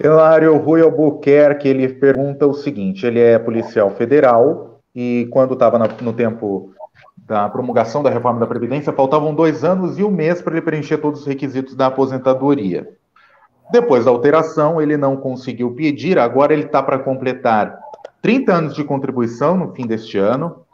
Hilário 0.04 0.58
Rui 0.58 0.82
Albuquerque, 0.82 1.68
ele 1.68 1.88
pergunta 1.88 2.48
o 2.48 2.54
seguinte, 2.54 3.06
ele 3.06 3.20
é 3.20 3.38
policial 3.38 3.92
federal 3.92 4.80
e 4.96 5.28
quando 5.32 5.54
estava 5.54 5.78
no 5.78 6.14
tempo 6.14 6.74
da 7.18 7.48
promulgação 7.48 8.02
da 8.02 8.10
reforma 8.10 8.40
da 8.40 8.48
Previdência, 8.48 8.92
faltavam 8.92 9.34
dois 9.34 9.64
anos 9.64 9.98
e 10.00 10.04
um 10.04 10.10
mês 10.10 10.42
para 10.42 10.54
ele 10.54 10.62
preencher 10.62 10.98
todos 10.98 11.22
os 11.22 11.28
requisitos 11.28 11.76
da 11.76 11.86
aposentadoria. 11.86 12.90
Depois 13.72 14.06
da 14.06 14.12
alteração, 14.12 14.82
ele 14.82 14.98
não 14.98 15.16
conseguiu 15.16 15.72
pedir, 15.74 16.20
agora 16.20 16.52
ele 16.52 16.64
está 16.64 16.84
para 16.84 17.00
completar 17.00 17.80
30 18.22 18.54
anos 18.54 18.76
de 18.76 18.84
contribuição 18.84 19.58
no 19.58 19.74
fim 19.74 19.88
deste 19.88 20.18
ano. 20.18 20.66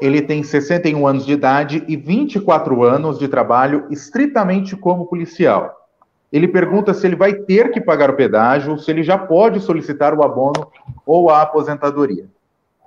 Ele 0.00 0.22
tem 0.22 0.42
61 0.42 1.06
anos 1.06 1.26
de 1.26 1.32
idade 1.32 1.84
e 1.88 1.96
24 1.96 2.82
anos 2.82 3.18
de 3.18 3.28
trabalho 3.28 3.86
estritamente 3.90 4.76
como 4.76 5.06
policial. 5.06 5.84
Ele 6.32 6.48
pergunta 6.48 6.92
se 6.92 7.06
ele 7.06 7.14
vai 7.14 7.32
ter 7.32 7.70
que 7.70 7.80
pagar 7.80 8.10
o 8.10 8.16
pedágio, 8.16 8.78
se 8.78 8.90
ele 8.90 9.02
já 9.04 9.16
pode 9.16 9.60
solicitar 9.60 10.12
o 10.12 10.24
abono 10.24 10.68
ou 11.06 11.30
a 11.30 11.42
aposentadoria. 11.42 12.26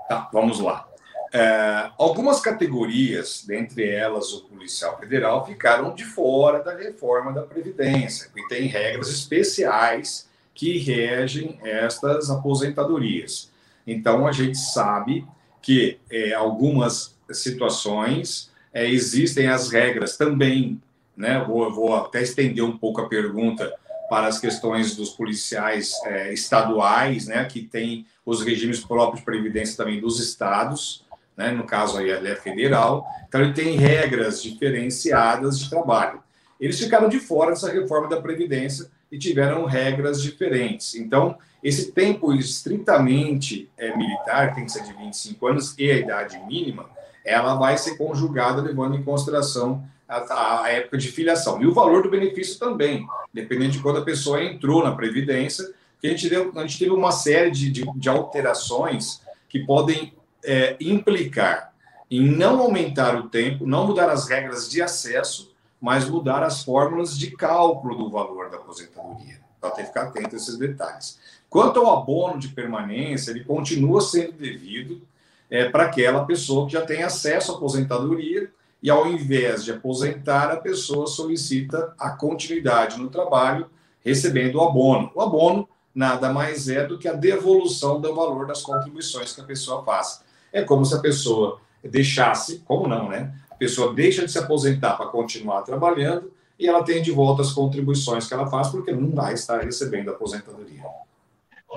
Tá, 0.09 0.29
vamos 0.33 0.59
lá. 0.59 0.85
É, 1.33 1.89
algumas 1.97 2.39
categorias, 2.39 3.43
dentre 3.45 3.87
elas 3.87 4.33
o 4.33 4.45
policial 4.45 4.97
federal, 4.97 5.45
ficaram 5.45 5.93
de 5.93 6.03
fora 6.03 6.63
da 6.63 6.75
reforma 6.75 7.31
da 7.33 7.41
Previdência, 7.41 8.29
que 8.33 8.47
tem 8.47 8.67
regras 8.67 9.09
especiais 9.09 10.29
que 10.53 10.77
regem 10.77 11.59
estas 11.63 12.29
aposentadorias. 12.29 13.51
Então, 13.87 14.27
a 14.27 14.33
gente 14.33 14.57
sabe 14.57 15.25
que 15.61 15.97
é, 16.11 16.33
algumas 16.33 17.17
situações 17.31 18.51
é, 18.73 18.89
existem 18.89 19.47
as 19.47 19.71
regras 19.71 20.17
também, 20.17 20.81
né? 21.15 21.43
Vou, 21.47 21.73
vou, 21.73 21.95
até 21.95 22.21
estender 22.21 22.63
um 22.63 22.77
pouco 22.77 23.01
a 23.01 23.07
pergunta 23.07 23.73
para 24.09 24.27
as 24.27 24.39
questões 24.39 24.95
dos 24.95 25.09
policiais 25.09 25.93
é, 26.05 26.33
estaduais, 26.33 27.27
né? 27.27 27.45
Que 27.45 27.61
tem 27.61 28.05
os 28.25 28.43
regimes 28.43 28.83
próprios 28.83 29.21
de 29.21 29.25
previdência 29.25 29.77
também 29.77 29.99
dos 29.99 30.19
estados, 30.19 31.05
né? 31.35 31.51
No 31.51 31.63
caso 31.63 31.97
aí 31.97 32.09
ele 32.09 32.29
é 32.29 32.35
federal, 32.35 33.07
então 33.27 33.41
ele 33.41 33.53
tem 33.53 33.77
regras 33.77 34.43
diferenciadas 34.43 35.59
de 35.59 35.69
trabalho. 35.69 36.21
Eles 36.59 36.79
ficaram 36.79 37.07
de 37.07 37.19
fora 37.19 37.51
dessa 37.51 37.71
reforma 37.71 38.09
da 38.09 38.21
previdência 38.21 38.89
e 39.11 39.17
tiveram 39.17 39.65
regras 39.65 40.21
diferentes. 40.21 40.95
Então, 40.95 41.37
esse 41.67 41.91
tempo 41.91 42.33
estritamente 42.33 43.69
é, 43.77 43.93
militar, 43.97 44.55
tem 44.55 44.63
que 44.63 44.71
ser 44.71 44.83
de 44.83 44.93
25 44.93 45.47
anos, 45.47 45.75
e 45.77 45.91
a 45.91 45.97
idade 45.97 46.39
mínima, 46.47 46.89
ela 47.25 47.55
vai 47.55 47.77
ser 47.77 47.97
conjugada 47.97 48.61
levando 48.61 48.95
em 48.95 49.03
consideração 49.03 49.83
a, 50.07 50.61
a, 50.63 50.71
época 50.71 50.97
de 50.97 51.09
filiação. 51.09 51.61
E 51.61 51.67
o 51.67 51.73
valor 51.73 52.03
do 52.03 52.09
benefício 52.09 52.57
também, 52.57 53.05
dependendo 53.33 53.73
de 53.73 53.79
quando 53.79 53.97
a 53.99 54.05
pessoa 54.05 54.41
entrou 54.41 54.81
na 54.81 54.95
Previdência, 54.95 55.69
que 55.99 56.07
a 56.07 56.09
gente, 56.09 56.29
deu, 56.29 56.53
a 56.55 56.61
gente 56.61 56.79
teve 56.79 56.91
uma 56.91 57.11
série 57.11 57.51
de, 57.51 57.69
de, 57.69 57.83
de 57.97 58.07
alterações 58.07 59.21
que 59.49 59.59
podem 59.65 60.13
é, 60.45 60.77
implicar 60.79 61.73
em 62.09 62.21
não 62.21 62.61
aumentar 62.61 63.13
o 63.17 63.27
tempo, 63.27 63.67
não 63.67 63.87
mudar 63.87 64.09
as 64.09 64.29
regras 64.29 64.69
de 64.69 64.81
acesso, 64.81 65.53
mas 65.81 66.09
mudar 66.09 66.43
as 66.43 66.63
fórmulas 66.63 67.17
de 67.17 67.31
cálculo 67.31 67.93
do 67.93 68.09
valor 68.09 68.49
da 68.49 68.55
aposentadoria. 68.55 69.45
Então 69.57 69.71
tem 69.71 69.83
que 69.83 69.89
ficar 69.89 70.03
atento 70.03 70.33
a 70.33 70.37
esses 70.37 70.57
detalhes. 70.57 71.19
Quanto 71.49 71.79
ao 71.79 71.99
abono 71.99 72.39
de 72.39 72.49
permanência, 72.49 73.31
ele 73.31 73.43
continua 73.43 74.01
sendo 74.01 74.33
devido 74.33 75.01
é, 75.49 75.69
para 75.69 75.83
aquela 75.85 76.25
pessoa 76.25 76.65
que 76.65 76.73
já 76.73 76.85
tem 76.85 77.03
acesso 77.03 77.51
à 77.51 77.55
aposentadoria 77.55 78.49
e, 78.83 78.89
ao 78.89 79.07
invés 79.07 79.63
de 79.63 79.71
aposentar, 79.71 80.51
a 80.51 80.57
pessoa 80.57 81.07
solicita 81.07 81.93
a 81.97 82.09
continuidade 82.09 82.97
no 82.97 83.09
trabalho, 83.09 83.69
recebendo 84.03 84.55
o 84.55 84.61
abono. 84.61 85.11
O 85.15 85.21
abono 85.21 85.67
nada 85.95 86.31
mais 86.31 86.69
é 86.69 86.85
do 86.85 86.99
que 86.99 87.07
a 87.07 87.13
devolução 87.13 87.99
do 87.99 88.13
valor 88.13 88.45
das 88.45 88.61
contribuições 88.61 89.33
que 89.33 89.41
a 89.41 89.45
pessoa 89.45 89.83
faz. 89.83 90.21
É 90.53 90.61
como 90.61 90.85
se 90.85 90.93
a 90.93 90.99
pessoa 90.99 91.59
deixasse, 91.83 92.59
como 92.59 92.87
não, 92.87 93.09
né? 93.09 93.33
A 93.49 93.55
pessoa 93.55 93.93
deixa 93.93 94.23
de 94.23 94.31
se 94.31 94.37
aposentar 94.37 94.95
para 94.95 95.07
continuar 95.07 95.63
trabalhando 95.63 96.31
e 96.59 96.67
ela 96.67 96.83
tem 96.83 97.01
de 97.01 97.11
volta 97.11 97.41
as 97.41 97.51
contribuições 97.51 98.27
que 98.27 98.33
ela 98.33 98.47
faz 98.47 98.67
porque 98.67 98.91
não 98.91 99.09
vai 99.11 99.33
estar 99.33 99.61
recebendo 99.61 100.09
a 100.09 100.11
aposentadoria. 100.11 100.83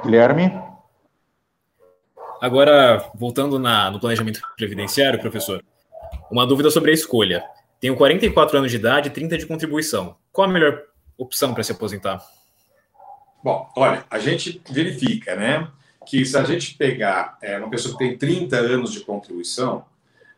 Guilherme? 0.02 0.52
Agora, 2.40 3.10
voltando 3.14 3.58
na, 3.58 3.90
no 3.90 4.00
planejamento 4.00 4.40
previdenciário, 4.56 5.20
professor, 5.20 5.62
uma 6.30 6.46
dúvida 6.46 6.70
sobre 6.70 6.90
a 6.90 6.94
escolha. 6.94 7.44
Tenho 7.78 7.96
44 7.96 8.58
anos 8.58 8.70
de 8.70 8.76
idade 8.78 9.08
e 9.08 9.12
30 9.12 9.38
de 9.38 9.46
contribuição. 9.46 10.16
Qual 10.32 10.48
a 10.48 10.52
melhor 10.52 10.82
opção 11.18 11.52
para 11.52 11.62
se 11.62 11.72
aposentar? 11.72 12.22
Bom, 13.42 13.70
olha, 13.76 14.04
a 14.10 14.18
gente 14.18 14.60
verifica, 14.70 15.34
né, 15.34 15.68
que 16.06 16.24
se 16.24 16.36
a 16.36 16.44
gente 16.44 16.74
pegar 16.76 17.38
é, 17.42 17.58
uma 17.58 17.70
pessoa 17.70 17.96
que 17.96 18.04
tem 18.04 18.16
30 18.16 18.56
anos 18.56 18.92
de 18.92 19.00
contribuição, 19.00 19.84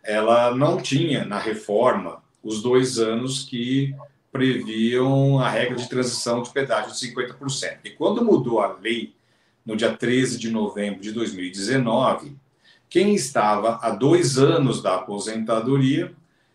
ela 0.02 0.54
não 0.54 0.78
tinha 0.78 1.24
na 1.24 1.38
reforma 1.38 2.22
os 2.42 2.62
dois 2.62 2.98
anos 2.98 3.44
que 3.44 3.94
previam 4.32 5.38
a 5.38 5.48
regra 5.48 5.76
de 5.76 5.88
transição 5.88 6.42
de 6.42 6.50
pedágio 6.50 6.92
de 6.92 7.14
50%. 7.14 7.78
E 7.84 7.90
quando 7.90 8.24
mudou 8.24 8.60
a 8.60 8.72
lei 8.72 9.14
no 9.64 9.76
dia 9.76 9.92
13 9.96 10.38
de 10.38 10.50
novembro 10.50 11.00
de 11.00 11.12
2019, 11.12 12.36
quem 12.88 13.14
estava 13.14 13.78
há 13.82 13.90
dois 13.90 14.38
anos 14.38 14.82
da 14.82 14.96
aposentadoria 14.96 16.12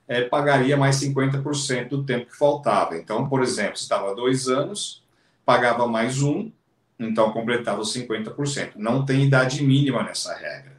é, 0.07 0.21
pagaria 0.21 0.77
mais 0.77 0.97
50% 0.97 1.89
do 1.89 2.03
tempo 2.03 2.27
que 2.27 2.37
faltava. 2.37 2.95
Então, 2.97 3.27
por 3.27 3.41
exemplo, 3.41 3.75
estava 3.75 4.11
há 4.11 4.13
dois 4.13 4.47
anos, 4.47 5.03
pagava 5.45 5.87
mais 5.87 6.21
um, 6.21 6.51
então 6.99 7.31
completava 7.31 7.81
os 7.81 7.93
50%. 7.93 8.73
Não 8.75 9.05
tem 9.05 9.23
idade 9.23 9.63
mínima 9.63 10.03
nessa 10.03 10.33
regra. 10.35 10.77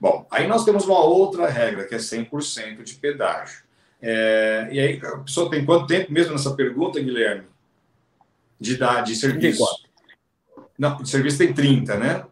Bom, 0.00 0.26
aí 0.30 0.46
nós 0.46 0.64
temos 0.64 0.84
uma 0.84 1.00
outra 1.00 1.48
regra, 1.48 1.84
que 1.84 1.94
é 1.94 1.98
100% 1.98 2.82
de 2.82 2.94
pedágio. 2.94 3.64
É, 4.00 4.68
e 4.70 4.78
aí, 4.78 5.00
a 5.02 5.18
pessoa 5.18 5.50
tem 5.50 5.64
quanto 5.64 5.86
tempo 5.86 6.12
mesmo 6.12 6.32
nessa 6.32 6.54
pergunta, 6.54 7.00
Guilherme? 7.00 7.44
De 8.60 8.74
idade 8.74 9.12
de 9.12 9.18
serviço? 9.18 9.64
34. 9.64 9.85
Não, 10.78 10.96
de 11.02 11.08
serviço 11.08 11.38
tem 11.38 11.52
30, 11.52 11.96
né? 11.96 12.24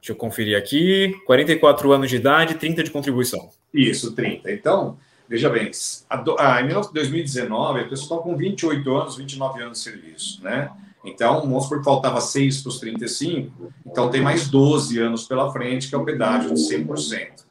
Deixa 0.00 0.12
eu 0.12 0.16
conferir 0.16 0.56
aqui. 0.56 1.14
44 1.26 1.92
anos 1.92 2.10
de 2.10 2.16
idade, 2.16 2.54
30 2.54 2.84
de 2.84 2.90
contribuição. 2.90 3.50
Isso, 3.74 4.12
30. 4.12 4.52
Então, 4.52 4.98
veja 5.28 5.50
bem, 5.50 5.70
a, 6.08 6.56
a, 6.56 6.62
em 6.62 6.68
2019, 6.68 7.80
a 7.80 7.88
pessoa 7.88 8.20
está 8.20 8.30
com 8.30 8.36
28 8.36 8.94
anos, 8.94 9.16
29 9.16 9.62
anos 9.62 9.78
de 9.78 9.84
serviço, 9.84 10.44
né? 10.44 10.70
Então, 11.04 11.40
vamos 11.40 11.64
supor 11.64 11.78
que 11.78 11.84
faltava 11.84 12.20
6 12.20 12.62
para 12.62 12.68
os 12.68 12.80
35, 12.80 13.72
então 13.86 14.10
tem 14.10 14.20
mais 14.20 14.48
12 14.48 14.98
anos 14.98 15.24
pela 15.24 15.52
frente, 15.52 15.88
que 15.88 15.94
é 15.94 15.98
o 15.98 16.04
pedágio 16.04 16.52
de 16.52 16.60
100%. 16.60 17.44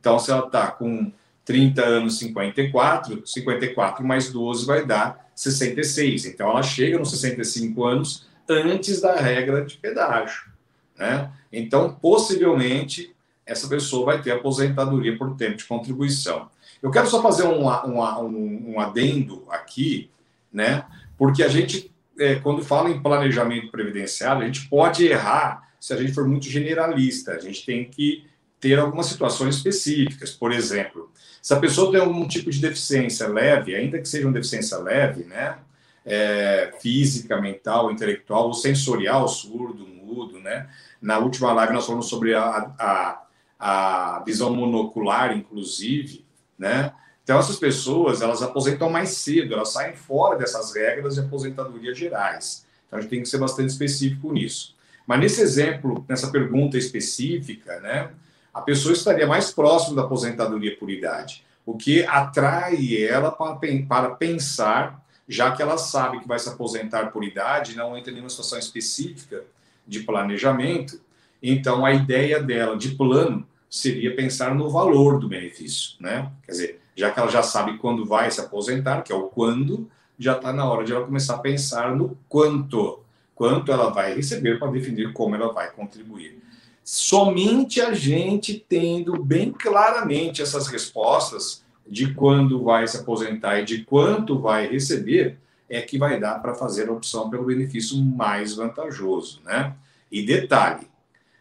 Então, 0.00 0.18
se 0.18 0.30
ela 0.30 0.46
está 0.46 0.68
com 0.68 1.12
30 1.44 1.84
anos, 1.84 2.18
54, 2.18 3.26
54 3.26 4.04
mais 4.04 4.32
12 4.32 4.66
vai 4.66 4.86
dar 4.86 5.30
66. 5.34 6.26
Então, 6.26 6.50
ela 6.50 6.62
chega 6.62 6.98
nos 6.98 7.10
65 7.10 7.84
anos 7.84 8.26
antes 8.48 9.00
da 9.00 9.16
regra 9.16 9.64
de 9.64 9.76
pedágio. 9.76 10.50
Né? 10.98 11.30
Então, 11.52 11.94
possivelmente, 11.94 13.14
essa 13.44 13.68
pessoa 13.68 14.06
vai 14.06 14.22
ter 14.22 14.32
aposentadoria 14.32 15.16
por 15.16 15.36
tempo 15.36 15.56
de 15.56 15.64
contribuição. 15.64 16.50
Eu 16.82 16.90
quero 16.90 17.06
só 17.06 17.22
fazer 17.22 17.44
um, 17.44 17.68
um, 17.68 18.72
um 18.72 18.80
adendo 18.80 19.44
aqui, 19.48 20.10
né? 20.52 20.84
porque 21.16 21.42
a 21.42 21.48
gente 21.48 21.92
é, 22.18 22.36
quando 22.36 22.62
fala 22.62 22.90
em 22.90 23.00
planejamento 23.00 23.70
previdenciário, 23.70 24.42
a 24.42 24.46
gente 24.46 24.68
pode 24.68 25.06
errar 25.06 25.68
se 25.80 25.92
a 25.92 25.96
gente 25.96 26.12
for 26.12 26.26
muito 26.26 26.46
generalista. 26.46 27.32
A 27.32 27.38
gente 27.38 27.64
tem 27.64 27.84
que 27.84 28.24
ter 28.60 28.78
algumas 28.78 29.06
situações 29.06 29.56
específicas. 29.56 30.30
Por 30.30 30.52
exemplo, 30.52 31.10
se 31.40 31.52
a 31.52 31.58
pessoa 31.58 31.90
tem 31.90 32.00
algum 32.00 32.26
tipo 32.28 32.50
de 32.50 32.60
deficiência 32.60 33.26
leve, 33.26 33.74
ainda 33.74 33.98
que 33.98 34.08
seja 34.08 34.26
uma 34.26 34.32
deficiência 34.32 34.78
leve, 34.78 35.24
né? 35.24 35.58
É, 36.04 36.72
física, 36.80 37.40
mental, 37.40 37.92
intelectual 37.92 38.52
sensorial, 38.54 39.28
surdo, 39.28 39.86
mudo, 39.86 40.40
né? 40.40 40.68
Na 41.00 41.18
última 41.18 41.52
live 41.52 41.72
nós 41.72 41.86
falamos 41.86 42.08
sobre 42.08 42.34
a, 42.34 42.72
a, 42.78 43.22
a 43.58 44.22
visão 44.24 44.54
monocular, 44.54 45.36
inclusive, 45.36 46.26
né? 46.58 46.92
Então, 47.22 47.38
essas 47.38 47.56
pessoas, 47.56 48.20
elas 48.20 48.42
aposentam 48.42 48.90
mais 48.90 49.10
cedo, 49.10 49.54
elas 49.54 49.72
saem 49.72 49.94
fora 49.94 50.36
dessas 50.36 50.74
regras 50.74 51.14
de 51.14 51.20
aposentadoria 51.20 51.94
gerais. 51.94 52.66
Então, 52.86 52.98
a 52.98 53.02
gente 53.02 53.10
tem 53.10 53.22
que 53.22 53.28
ser 53.28 53.38
bastante 53.38 53.70
específico 53.70 54.32
nisso. 54.32 54.74
Mas 55.06 55.20
nesse 55.20 55.40
exemplo, 55.40 56.04
nessa 56.08 56.30
pergunta 56.30 56.76
específica, 56.76 57.80
né, 57.80 58.10
a 58.52 58.60
pessoa 58.60 58.92
estaria 58.92 59.26
mais 59.26 59.52
próxima 59.52 59.96
da 59.96 60.02
aposentadoria 60.02 60.76
por 60.76 60.90
idade, 60.90 61.44
o 61.64 61.76
que 61.76 62.04
atrai 62.04 63.04
ela 63.04 63.30
para 63.30 64.10
pensar, 64.10 65.01
já 65.28 65.52
que 65.52 65.62
ela 65.62 65.78
sabe 65.78 66.20
que 66.20 66.28
vai 66.28 66.38
se 66.38 66.48
aposentar 66.48 67.10
por 67.10 67.24
idade, 67.24 67.76
não 67.76 67.96
entra 67.96 68.10
em 68.10 68.14
nenhuma 68.14 68.30
situação 68.30 68.58
específica 68.58 69.44
de 69.86 70.00
planejamento, 70.00 71.00
então 71.42 71.84
a 71.84 71.92
ideia 71.92 72.42
dela 72.42 72.76
de 72.76 72.90
plano 72.90 73.46
seria 73.68 74.14
pensar 74.14 74.54
no 74.54 74.70
valor 74.70 75.18
do 75.18 75.28
benefício, 75.28 75.96
né? 75.98 76.30
Quer 76.44 76.52
dizer, 76.52 76.80
já 76.94 77.10
que 77.10 77.18
ela 77.18 77.30
já 77.30 77.42
sabe 77.42 77.78
quando 77.78 78.04
vai 78.04 78.30
se 78.30 78.40
aposentar, 78.40 79.02
que 79.02 79.12
é 79.12 79.14
o 79.14 79.28
quando, 79.28 79.90
já 80.18 80.36
está 80.36 80.52
na 80.52 80.68
hora 80.68 80.84
de 80.84 80.92
ela 80.92 81.04
começar 81.04 81.36
a 81.36 81.38
pensar 81.38 81.96
no 81.96 82.16
quanto, 82.28 83.00
quanto 83.34 83.72
ela 83.72 83.90
vai 83.90 84.14
receber 84.14 84.58
para 84.58 84.70
definir 84.70 85.12
como 85.12 85.34
ela 85.34 85.52
vai 85.52 85.70
contribuir. 85.70 86.40
Somente 86.84 87.80
a 87.80 87.94
gente 87.94 88.64
tendo 88.68 89.22
bem 89.22 89.52
claramente 89.52 90.42
essas 90.42 90.66
respostas 90.66 91.64
de 91.92 92.14
quando 92.14 92.64
vai 92.64 92.88
se 92.88 92.96
aposentar 92.96 93.60
e 93.60 93.66
de 93.66 93.84
quanto 93.84 94.38
vai 94.38 94.66
receber, 94.66 95.36
é 95.68 95.82
que 95.82 95.98
vai 95.98 96.18
dar 96.18 96.40
para 96.40 96.54
fazer 96.54 96.88
a 96.88 96.92
opção 96.92 97.28
pelo 97.28 97.44
benefício 97.44 98.02
mais 98.02 98.54
vantajoso, 98.54 99.42
né? 99.44 99.74
E 100.10 100.22
detalhe, 100.24 100.86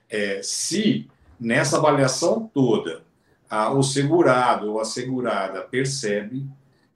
é, 0.09 0.41
se 0.43 1.09
nessa 1.39 1.77
avaliação 1.77 2.51
toda 2.53 3.01
a, 3.49 3.71
o 3.71 3.81
segurado 3.81 4.71
ou 4.71 4.81
a 4.81 4.85
segurada 4.85 5.61
percebe 5.61 6.45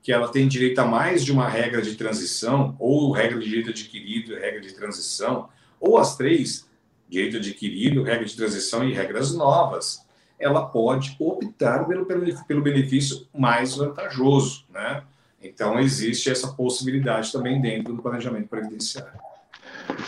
que 0.04 0.12
ela 0.12 0.28
tem 0.28 0.50
direito 0.50 0.80
a 0.80 0.86
mais 0.86 1.24
de 1.24 1.32
uma 1.32 1.48
regra 1.48 1.82
de 1.82 1.96
transição, 1.96 2.76
ou 2.78 3.10
regra 3.12 3.40
de 3.40 3.46
direito 3.46 3.70
adquirido 3.70 4.36
regra 4.36 4.60
de 4.60 4.74
transição, 4.74 5.48
ou 5.80 5.98
as 5.98 6.18
três, 6.18 6.68
direito 7.08 7.38
adquirido, 7.38 8.04
regra 8.04 8.26
de 8.26 8.36
transição 8.36 8.84
e 8.88 8.94
regras 8.94 9.34
novas, 9.34 10.05
ela 10.40 10.66
pode 10.66 11.16
optar 11.20 11.86
pelo, 11.86 12.06
pelo, 12.06 12.62
benefício 12.62 13.28
mais 13.34 13.76
vantajoso, 13.76 14.66
né? 14.74 15.04
Então, 15.42 15.80
existe 15.80 16.30
essa 16.30 16.48
possibilidade 16.48 17.32
também 17.32 17.62
dentro 17.62 17.94
do 17.94 18.02
planejamento 18.02 18.48
previdenciário. 18.48 19.20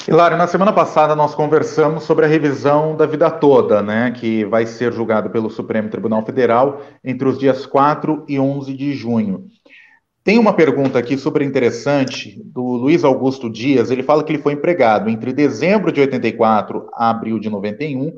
Hilário, 0.07 0.37
na 0.37 0.47
semana 0.47 0.73
passada 0.73 1.15
nós 1.15 1.35
conversamos 1.35 2.03
sobre 2.03 2.25
a 2.25 2.27
revisão 2.27 2.95
da 2.95 3.05
vida 3.05 3.29
toda, 3.29 3.81
né, 3.83 4.11
que 4.11 4.43
vai 4.45 4.65
ser 4.65 4.91
julgado 4.91 5.29
pelo 5.29 5.49
Supremo 5.49 5.89
Tribunal 5.89 6.25
Federal 6.25 6.81
entre 7.03 7.27
os 7.27 7.37
dias 7.37 7.65
4 7.65 8.25
e 8.27 8.39
11 8.39 8.73
de 8.73 8.93
junho. 8.93 9.47
Tem 10.23 10.37
uma 10.37 10.51
pergunta 10.51 10.99
aqui 10.99 11.17
super 11.17 11.41
interessante 11.41 12.41
do 12.43 12.61
Luiz 12.61 13.05
Augusto 13.05 13.49
Dias. 13.49 13.89
Ele 13.89 14.03
fala 14.03 14.23
que 14.23 14.33
ele 14.33 14.41
foi 14.41 14.53
empregado 14.53 15.09
entre 15.09 15.31
dezembro 15.31 15.89
de 15.89 16.01
84 16.01 16.89
a 16.93 17.09
abril 17.09 17.39
de 17.39 17.49
91, 17.49 18.11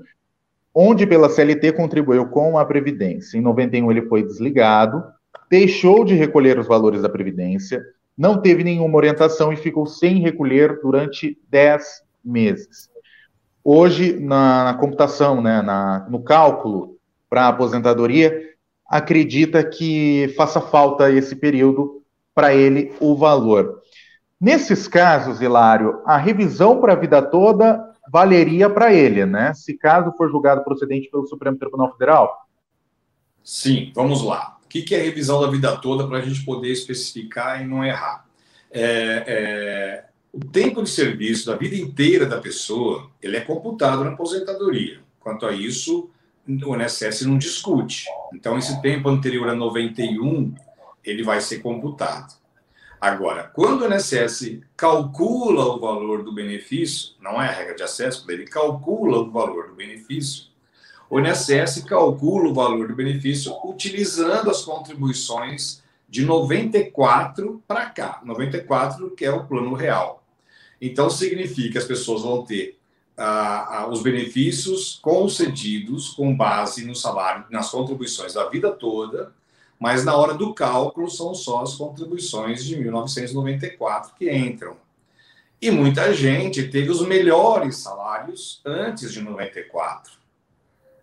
onde 0.73 1.05
pela 1.05 1.29
CLT 1.29 1.73
contribuiu 1.73 2.27
com 2.27 2.57
a 2.57 2.65
Previdência. 2.65 3.37
Em 3.37 3.41
91 3.41 3.91
ele 3.91 4.01
foi 4.03 4.23
desligado, 4.23 5.03
deixou 5.49 6.05
de 6.05 6.13
recolher 6.13 6.59
os 6.59 6.67
valores 6.67 7.01
da 7.01 7.09
Previdência, 7.09 7.83
não 8.17 8.41
teve 8.41 8.63
nenhuma 8.63 8.97
orientação 8.97 9.51
e 9.51 9.57
ficou 9.57 9.85
sem 9.85 10.19
recolher 10.19 10.79
durante 10.81 11.37
10 11.49 12.03
meses. 12.23 12.89
Hoje, 13.63 14.19
na, 14.19 14.65
na 14.65 14.73
computação, 14.73 15.41
né, 15.41 15.61
na, 15.61 16.05
no 16.09 16.21
cálculo 16.21 16.97
para 17.29 17.43
a 17.43 17.47
aposentadoria, 17.49 18.49
acredita 18.89 19.63
que 19.63 20.33
faça 20.35 20.59
falta 20.59 21.11
esse 21.11 21.35
período 21.35 22.01
para 22.33 22.53
ele 22.53 22.91
o 22.99 23.15
valor. 23.15 23.79
Nesses 24.39 24.87
casos, 24.87 25.41
Hilário, 25.41 26.01
a 26.05 26.17
revisão 26.17 26.79
para 26.79 26.93
a 26.93 26.95
vida 26.95 27.21
toda 27.21 27.88
valeria 28.11 28.69
para 28.69 28.93
ele, 28.93 29.25
né? 29.25 29.53
Se 29.53 29.73
caso 29.77 30.11
for 30.17 30.29
julgado 30.29 30.63
procedente 30.63 31.09
pelo 31.09 31.27
Supremo 31.27 31.57
Tribunal 31.57 31.91
Federal? 31.91 32.47
Sim, 33.43 33.91
vamos 33.95 34.23
lá 34.23 34.59
que, 34.69 34.83
que 34.83 34.93
é 34.93 35.01
revisão 35.01 35.41
da 35.41 35.47
vida 35.47 35.75
toda 35.77 36.07
para 36.07 36.19
a 36.19 36.21
gente 36.21 36.45
poder 36.45 36.71
especificar 36.71 37.61
e 37.61 37.65
não 37.65 37.83
errar? 37.83 38.25
É, 38.71 39.23
é, 39.27 40.05
o 40.31 40.39
tempo 40.39 40.83
de 40.83 40.89
serviço 40.89 41.47
da 41.47 41.55
vida 41.55 41.75
inteira 41.75 42.27
da 42.27 42.39
pessoa 42.39 43.09
ele 43.21 43.35
é 43.35 43.41
computado 43.41 44.03
na 44.03 44.11
aposentadoria. 44.11 44.99
Quanto 45.19 45.47
a 45.47 45.51
isso, 45.51 46.09
o 46.47 46.75
INSS 46.75 47.23
não 47.23 47.37
discute. 47.37 48.05
Então, 48.33 48.57
esse 48.57 48.79
tempo 48.81 49.09
anterior 49.09 49.49
a 49.49 49.55
91, 49.55 50.53
ele 51.03 51.23
vai 51.23 51.41
ser 51.41 51.59
computado. 51.59 52.37
Agora, 52.99 53.49
quando 53.53 53.83
o 53.83 53.93
INSS 53.93 54.59
calcula 54.75 55.65
o 55.65 55.79
valor 55.79 56.23
do 56.23 56.33
benefício, 56.33 57.13
não 57.21 57.41
é 57.41 57.47
a 57.47 57.51
regra 57.51 57.75
de 57.75 57.83
acesso, 57.83 58.29
ele 58.29 58.45
calcula 58.45 59.19
o 59.19 59.31
valor 59.31 59.69
do 59.69 59.75
benefício, 59.75 60.49
o 61.09 61.19
INSS 61.19 61.83
calcula 61.85 62.49
o 62.49 62.53
valor 62.53 62.89
do 62.89 62.95
benefício 62.95 63.55
utilizando 63.63 64.49
as 64.49 64.63
contribuições 64.63 65.81
de 66.09 66.25
94 66.25 67.63
para 67.65 67.89
cá, 67.89 68.21
94 68.23 69.11
que 69.11 69.23
é 69.23 69.31
o 69.31 69.45
plano 69.45 69.73
real. 69.73 70.23
Então 70.81 71.09
significa 71.09 71.71
que 71.71 71.77
as 71.77 71.85
pessoas 71.85 72.23
vão 72.23 72.43
ter 72.43 72.77
ah, 73.17 73.87
os 73.89 74.01
benefícios 74.01 74.99
concedidos 75.01 76.09
com 76.09 76.35
base 76.35 76.85
no 76.85 76.95
salário, 76.95 77.45
nas 77.49 77.69
contribuições 77.69 78.33
da 78.33 78.47
vida 78.49 78.71
toda, 78.71 79.33
mas 79.79 80.03
na 80.03 80.15
hora 80.15 80.33
do 80.33 80.53
cálculo 80.53 81.09
são 81.09 81.33
só 81.33 81.63
as 81.63 81.75
contribuições 81.75 82.65
de 82.65 82.75
1994 82.75 84.13
que 84.17 84.31
entram. 84.31 84.75
E 85.61 85.71
muita 85.71 86.13
gente 86.13 86.67
teve 86.67 86.89
os 86.89 87.01
melhores 87.01 87.77
salários 87.77 88.61
antes 88.65 89.11
de 89.11 89.21
94. 89.21 90.19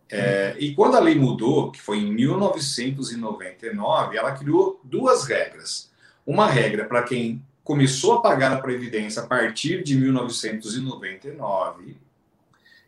É, 0.08 0.54
e 0.58 0.74
quando 0.74 0.96
a 0.96 1.00
lei 1.00 1.14
mudou, 1.14 1.70
que 1.70 1.80
foi 1.80 1.98
em 1.98 2.12
1999, 2.12 4.16
ela 4.16 4.32
criou 4.32 4.80
duas 4.84 5.24
regras. 5.24 5.90
Uma 6.24 6.46
regra 6.46 6.84
para 6.84 7.02
quem 7.02 7.42
começou 7.64 8.14
a 8.14 8.22
pagar 8.22 8.52
a 8.52 8.60
Previdência 8.60 9.22
a 9.22 9.26
partir 9.26 9.82
de 9.82 9.96
1999 9.96 11.96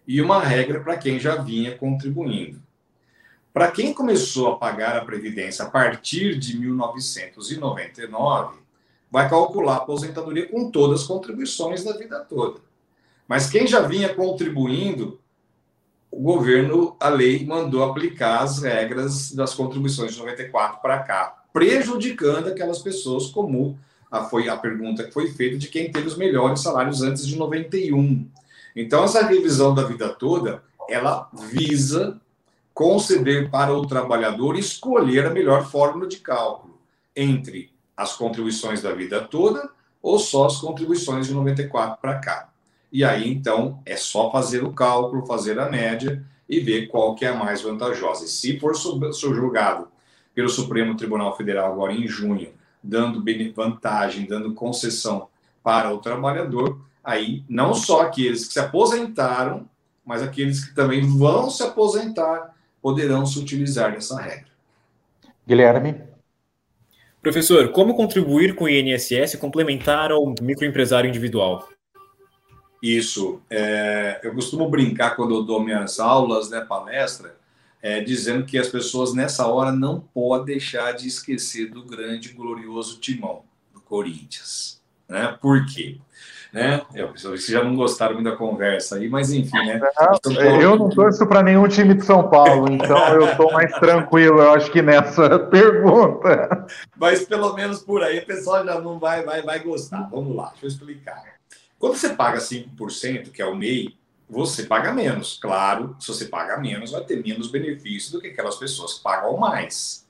e 0.06 0.22
uma 0.22 0.42
regra 0.42 0.80
para 0.80 0.96
quem 0.96 1.18
já 1.18 1.36
vinha 1.36 1.76
contribuindo. 1.76 2.62
Para 3.58 3.72
quem 3.72 3.92
começou 3.92 4.52
a 4.52 4.56
pagar 4.56 4.96
a 4.96 5.04
Previdência 5.04 5.64
a 5.64 5.68
partir 5.68 6.38
de 6.38 6.56
1999, 6.56 8.58
vai 9.10 9.28
calcular 9.28 9.72
a 9.72 9.76
aposentadoria 9.78 10.46
com 10.46 10.70
todas 10.70 11.00
as 11.00 11.06
contribuições 11.08 11.82
da 11.82 11.92
vida 11.94 12.20
toda. 12.20 12.60
Mas 13.26 13.50
quem 13.50 13.66
já 13.66 13.80
vinha 13.80 14.14
contribuindo 14.14 15.18
o 16.08 16.22
governo, 16.22 16.96
a 17.00 17.08
lei, 17.08 17.44
mandou 17.44 17.82
aplicar 17.82 18.44
as 18.44 18.62
regras 18.62 19.32
das 19.32 19.54
contribuições 19.54 20.12
de 20.12 20.20
94 20.20 20.80
para 20.80 21.00
cá, 21.00 21.42
prejudicando 21.52 22.46
aquelas 22.46 22.78
pessoas, 22.78 23.26
como 23.26 23.76
a, 24.08 24.22
foi 24.22 24.48
a 24.48 24.56
pergunta 24.56 25.02
que 25.02 25.10
foi 25.10 25.32
feita 25.32 25.58
de 25.58 25.66
quem 25.66 25.90
teve 25.90 26.06
os 26.06 26.16
melhores 26.16 26.60
salários 26.60 27.02
antes 27.02 27.26
de 27.26 27.34
91. 27.34 28.24
Então, 28.76 29.02
essa 29.02 29.26
revisão 29.26 29.74
da 29.74 29.82
vida 29.82 30.10
toda, 30.10 30.62
ela 30.88 31.28
visa 31.50 32.20
conceder 32.78 33.50
para 33.50 33.74
o 33.74 33.84
trabalhador 33.84 34.56
escolher 34.56 35.26
a 35.26 35.30
melhor 35.30 35.68
fórmula 35.68 36.06
de 36.06 36.18
cálculo 36.18 36.78
entre 37.16 37.72
as 37.96 38.12
contribuições 38.12 38.80
da 38.80 38.92
vida 38.92 39.20
toda 39.20 39.68
ou 40.00 40.16
só 40.16 40.46
as 40.46 40.58
contribuições 40.58 41.26
de 41.26 41.34
94 41.34 42.00
para 42.00 42.20
cá. 42.20 42.50
E 42.92 43.02
aí, 43.02 43.28
então, 43.28 43.82
é 43.84 43.96
só 43.96 44.30
fazer 44.30 44.62
o 44.62 44.72
cálculo, 44.72 45.26
fazer 45.26 45.58
a 45.58 45.68
média 45.68 46.24
e 46.48 46.60
ver 46.60 46.86
qual 46.86 47.16
que 47.16 47.24
é 47.24 47.30
a 47.30 47.34
mais 47.34 47.62
vantajosa. 47.62 48.26
E 48.26 48.28
se 48.28 48.60
for 48.60 48.76
julgado 49.34 49.88
pelo 50.32 50.48
Supremo 50.48 50.96
Tribunal 50.96 51.36
Federal 51.36 51.72
agora 51.72 51.92
em 51.92 52.06
junho, 52.06 52.52
dando 52.80 53.24
vantagem, 53.56 54.24
dando 54.24 54.54
concessão 54.54 55.26
para 55.64 55.92
o 55.92 55.98
trabalhador, 55.98 56.80
aí 57.02 57.42
não 57.48 57.74
só 57.74 58.02
aqueles 58.02 58.46
que 58.46 58.52
se 58.52 58.60
aposentaram, 58.60 59.68
mas 60.06 60.22
aqueles 60.22 60.64
que 60.64 60.76
também 60.76 61.00
vão 61.04 61.50
se 61.50 61.64
aposentar 61.64 62.56
poderão 62.82 63.26
se 63.26 63.38
utilizar 63.38 63.92
dessa 63.92 64.20
regra. 64.20 64.48
Guilherme. 65.46 66.02
Professor, 67.20 67.70
como 67.72 67.94
contribuir 67.94 68.54
com 68.54 68.64
o 68.64 68.68
INSS 68.68 69.36
complementar 69.36 70.12
ao 70.12 70.34
microempresário 70.40 71.08
individual? 71.08 71.68
Isso. 72.82 73.42
É, 73.50 74.20
eu 74.22 74.32
costumo 74.34 74.70
brincar 74.70 75.16
quando 75.16 75.34
eu 75.34 75.42
dou 75.42 75.62
minhas 75.62 75.98
aulas, 75.98 76.48
né, 76.48 76.60
palestra, 76.60 77.36
é, 77.82 78.00
dizendo 78.00 78.44
que 78.44 78.56
as 78.56 78.68
pessoas 78.68 79.14
nessa 79.14 79.46
hora 79.46 79.72
não 79.72 80.00
podem 80.00 80.46
deixar 80.46 80.92
de 80.92 81.08
esquecer 81.08 81.70
do 81.70 81.84
grande 81.84 82.30
glorioso 82.30 83.00
timão 83.00 83.42
do 83.72 83.80
Corinthians. 83.80 84.80
Né? 85.08 85.36
Por 85.40 85.66
quê? 85.66 85.98
Né? 86.52 86.80
Eu, 86.94 87.12
vocês 87.12 87.46
já 87.46 87.62
não 87.62 87.76
gostaram 87.76 88.14
muito 88.14 88.30
da 88.30 88.36
conversa 88.36 88.96
aí, 88.96 89.06
mas 89.08 89.30
enfim, 89.30 89.58
né? 89.66 89.78
Não, 90.24 90.60
eu 90.60 90.76
não 90.76 90.88
torço 90.88 91.26
para 91.26 91.42
nenhum 91.42 91.68
time 91.68 91.92
de 91.92 92.04
São 92.04 92.30
Paulo, 92.30 92.72
então 92.72 92.96
eu 93.08 93.26
estou 93.26 93.52
mais 93.52 93.70
tranquilo, 93.74 94.40
eu 94.40 94.52
acho 94.52 94.70
que 94.70 94.80
nessa 94.80 95.38
pergunta. 95.50 96.66
Mas 96.96 97.24
pelo 97.26 97.52
menos 97.52 97.80
por 97.80 98.02
aí 98.02 98.20
o 98.20 98.26
pessoal 98.26 98.64
já 98.64 98.80
não 98.80 98.98
vai, 98.98 99.22
vai, 99.22 99.42
vai 99.42 99.58
gostar. 99.58 100.08
Vamos 100.10 100.34
lá, 100.34 100.48
deixa 100.52 100.64
eu 100.64 100.68
explicar. 100.68 101.22
Quando 101.78 101.96
você 101.96 102.10
paga 102.10 102.38
5%, 102.38 103.30
que 103.30 103.42
é 103.42 103.46
o 103.46 103.54
MEI, 103.54 103.94
você 104.28 104.64
paga 104.64 104.92
menos. 104.92 105.38
Claro, 105.40 105.96
se 106.00 106.08
você 106.08 106.24
paga 106.24 106.58
menos, 106.58 106.92
vai 106.92 107.02
ter 107.02 107.22
menos 107.22 107.50
benefício 107.50 108.12
do 108.12 108.20
que 108.20 108.28
aquelas 108.28 108.56
pessoas 108.56 108.94
que 108.94 109.02
pagam 109.02 109.36
mais. 109.36 110.06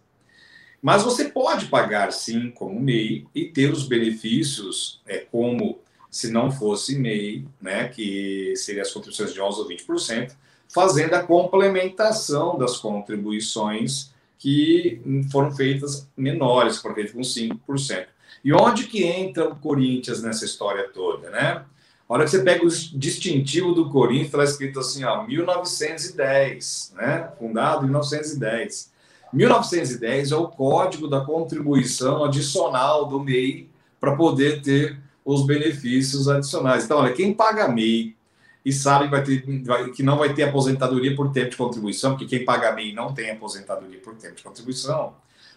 Mas 0.81 1.03
você 1.03 1.27
pode 1.27 1.66
pagar 1.66 2.12
sim 2.12 2.51
como 2.53 2.81
MEI 2.81 3.27
e 3.35 3.46
ter 3.46 3.70
os 3.70 3.87
benefícios 3.87 5.01
é, 5.07 5.18
como 5.18 5.81
se 6.11 6.31
não 6.31 6.51
fosse 6.51 6.99
MEI, 6.99 7.47
né, 7.61 7.88
que 7.88 8.55
seria 8.57 8.83
as 8.83 8.90
contribuições 8.90 9.33
de 9.33 9.40
11 9.40 9.61
ou 9.61 9.68
20%, 9.68 10.33
fazendo 10.73 11.14
a 11.14 11.23
complementação 11.23 12.59
das 12.59 12.77
contribuições 12.77 14.12
que 14.38 15.01
foram 15.31 15.51
feitas 15.55 16.09
menores, 16.16 16.79
foram 16.79 16.94
feitas 16.94 17.12
com 17.12 17.21
5%. 17.21 18.07
E 18.44 18.53
onde 18.53 18.85
que 18.85 19.05
entra 19.05 19.49
o 19.49 19.57
Corinthians 19.57 20.23
nessa 20.23 20.44
história 20.44 20.88
toda, 20.88 21.31
né? 21.31 21.64
A 22.09 22.14
hora 22.14 22.25
que 22.25 22.31
você 22.31 22.42
pega 22.42 22.64
o 22.64 22.68
distintivo 22.68 23.75
do 23.75 23.90
Corinthians, 23.90 24.29
está 24.29 24.44
escrito 24.44 24.81
assim, 24.81 25.05
ó, 25.05 25.27
1910, 25.27 26.94
né? 26.97 27.31
Fundado 27.38 27.85
em 27.85 27.88
1910. 27.88 28.92
1910 29.33 30.33
é 30.33 30.37
o 30.37 30.49
código 30.49 31.07
da 31.07 31.21
contribuição 31.21 32.25
adicional 32.25 33.07
do 33.07 33.21
MEI 33.21 33.68
para 34.01 34.16
poder 34.16 34.62
ter 34.62 34.99
os 35.29 35.45
benefícios 35.45 36.27
adicionais. 36.27 36.87
Então, 36.87 36.97
olha, 37.01 37.12
quem 37.12 37.35
paga 37.35 37.69
MEI 37.69 38.17
e 38.64 38.73
sabe 38.73 39.05
que, 39.05 39.11
vai 39.11 39.23
ter, 39.23 39.62
vai, 39.62 39.91
que 39.91 40.03
não 40.03 40.17
vai 40.17 40.33
ter 40.33 40.45
aposentadoria 40.45 41.14
por 41.14 41.31
tempo 41.33 41.51
de 41.51 41.57
contribuição, 41.59 42.12
porque 42.12 42.25
quem 42.25 42.47
paga 42.47 42.73
MEI 42.73 42.95
não 42.95 43.12
tem 43.12 43.31
aposentadoria 43.31 44.01
por 44.01 44.14
tempo 44.14 44.37
de 44.37 44.43
contribuição, 44.43 45.12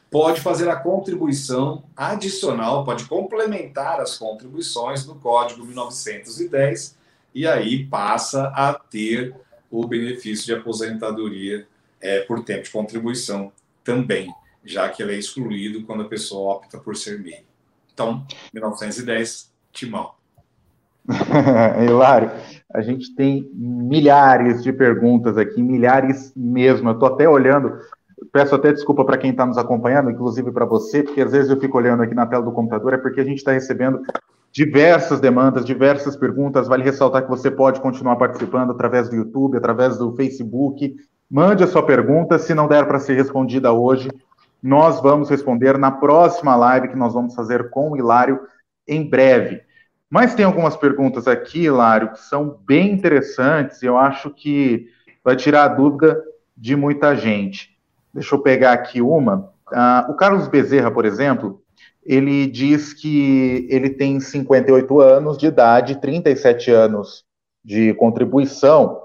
pode 0.09 0.41
fazer 0.41 0.69
a 0.69 0.75
contribuição 0.75 1.85
adicional, 1.95 2.83
pode 2.83 3.05
complementar 3.05 4.01
as 4.01 4.17
contribuições 4.17 5.05
no 5.05 5.15
Código 5.15 5.63
1910 5.63 6.97
e 7.33 7.47
aí 7.47 7.85
passa 7.85 8.47
a 8.47 8.73
ter 8.73 9.33
o 9.69 9.87
benefício 9.87 10.47
de 10.47 10.53
aposentadoria 10.53 11.65
é, 12.01 12.19
por 12.19 12.43
tempo 12.43 12.63
de 12.63 12.71
contribuição 12.71 13.53
também, 13.85 14.29
já 14.65 14.89
que 14.89 15.01
ele 15.01 15.15
é 15.15 15.17
excluído 15.17 15.85
quando 15.85 16.03
a 16.03 16.09
pessoa 16.09 16.55
opta 16.55 16.77
por 16.77 16.97
ser 16.97 17.21
MEI. 17.21 17.45
Então, 17.93 18.25
1910, 18.53 19.50
timão. 19.71 20.11
Hilário, 21.83 22.31
a 22.73 22.81
gente 22.81 23.15
tem 23.15 23.49
milhares 23.53 24.63
de 24.63 24.71
perguntas 24.71 25.37
aqui, 25.37 25.61
milhares 25.61 26.31
mesmo. 26.35 26.89
Eu 26.89 26.93
estou 26.93 27.09
até 27.09 27.27
olhando 27.27 27.79
peço 28.31 28.55
até 28.55 28.71
desculpa 28.71 29.03
para 29.03 29.17
quem 29.17 29.31
está 29.31 29.45
nos 29.45 29.57
acompanhando, 29.57 30.11
inclusive 30.11 30.51
para 30.51 30.65
você, 30.65 31.03
porque 31.03 31.21
às 31.21 31.31
vezes 31.31 31.49
eu 31.49 31.59
fico 31.59 31.77
olhando 31.77 32.03
aqui 32.03 32.13
na 32.13 32.25
tela 32.25 32.43
do 32.43 32.51
computador, 32.51 32.93
é 32.93 32.97
porque 32.97 33.21
a 33.21 33.23
gente 33.23 33.37
está 33.37 33.51
recebendo 33.51 34.01
diversas 34.51 35.19
demandas, 35.19 35.65
diversas 35.65 36.15
perguntas. 36.15 36.67
Vale 36.67 36.83
ressaltar 36.83 37.23
que 37.23 37.29
você 37.29 37.49
pode 37.49 37.79
continuar 37.79 38.17
participando 38.17 38.71
através 38.71 39.09
do 39.09 39.15
YouTube, 39.15 39.57
através 39.57 39.97
do 39.97 40.13
Facebook. 40.15 40.95
Mande 41.29 41.63
a 41.63 41.67
sua 41.67 41.83
pergunta, 41.83 42.37
se 42.37 42.53
não 42.53 42.67
der 42.67 42.85
para 42.85 42.99
ser 42.99 43.15
respondida 43.15 43.71
hoje, 43.71 44.09
nós 44.61 45.01
vamos 45.01 45.29
responder 45.29 45.77
na 45.77 45.91
próxima 45.91 46.55
live 46.55 46.89
que 46.89 46.97
nós 46.97 47.13
vamos 47.13 47.33
fazer 47.33 47.69
com 47.69 47.91
o 47.91 47.97
Hilário 47.97 48.39
em 48.91 49.09
breve. 49.09 49.61
Mas 50.09 50.35
tem 50.35 50.43
algumas 50.45 50.75
perguntas 50.75 51.27
aqui, 51.27 51.63
Hilário, 51.63 52.11
que 52.11 52.19
são 52.19 52.59
bem 52.65 52.91
interessantes 52.91 53.81
e 53.81 53.85
eu 53.85 53.97
acho 53.97 54.29
que 54.29 54.87
vai 55.23 55.37
tirar 55.37 55.63
a 55.63 55.67
dúvida 55.69 56.21
de 56.55 56.75
muita 56.75 57.15
gente. 57.15 57.77
Deixa 58.13 58.35
eu 58.35 58.39
pegar 58.39 58.73
aqui 58.73 59.01
uma. 59.01 59.51
Uh, 59.71 60.11
o 60.11 60.15
Carlos 60.15 60.49
Bezerra, 60.49 60.91
por 60.91 61.05
exemplo, 61.05 61.63
ele 62.03 62.45
diz 62.47 62.93
que 62.93 63.65
ele 63.69 63.89
tem 63.89 64.19
58 64.19 64.99
anos 64.99 65.37
de 65.37 65.45
idade, 65.45 66.01
37 66.01 66.71
anos 66.71 67.23
de 67.63 67.93
contribuição, 67.93 69.01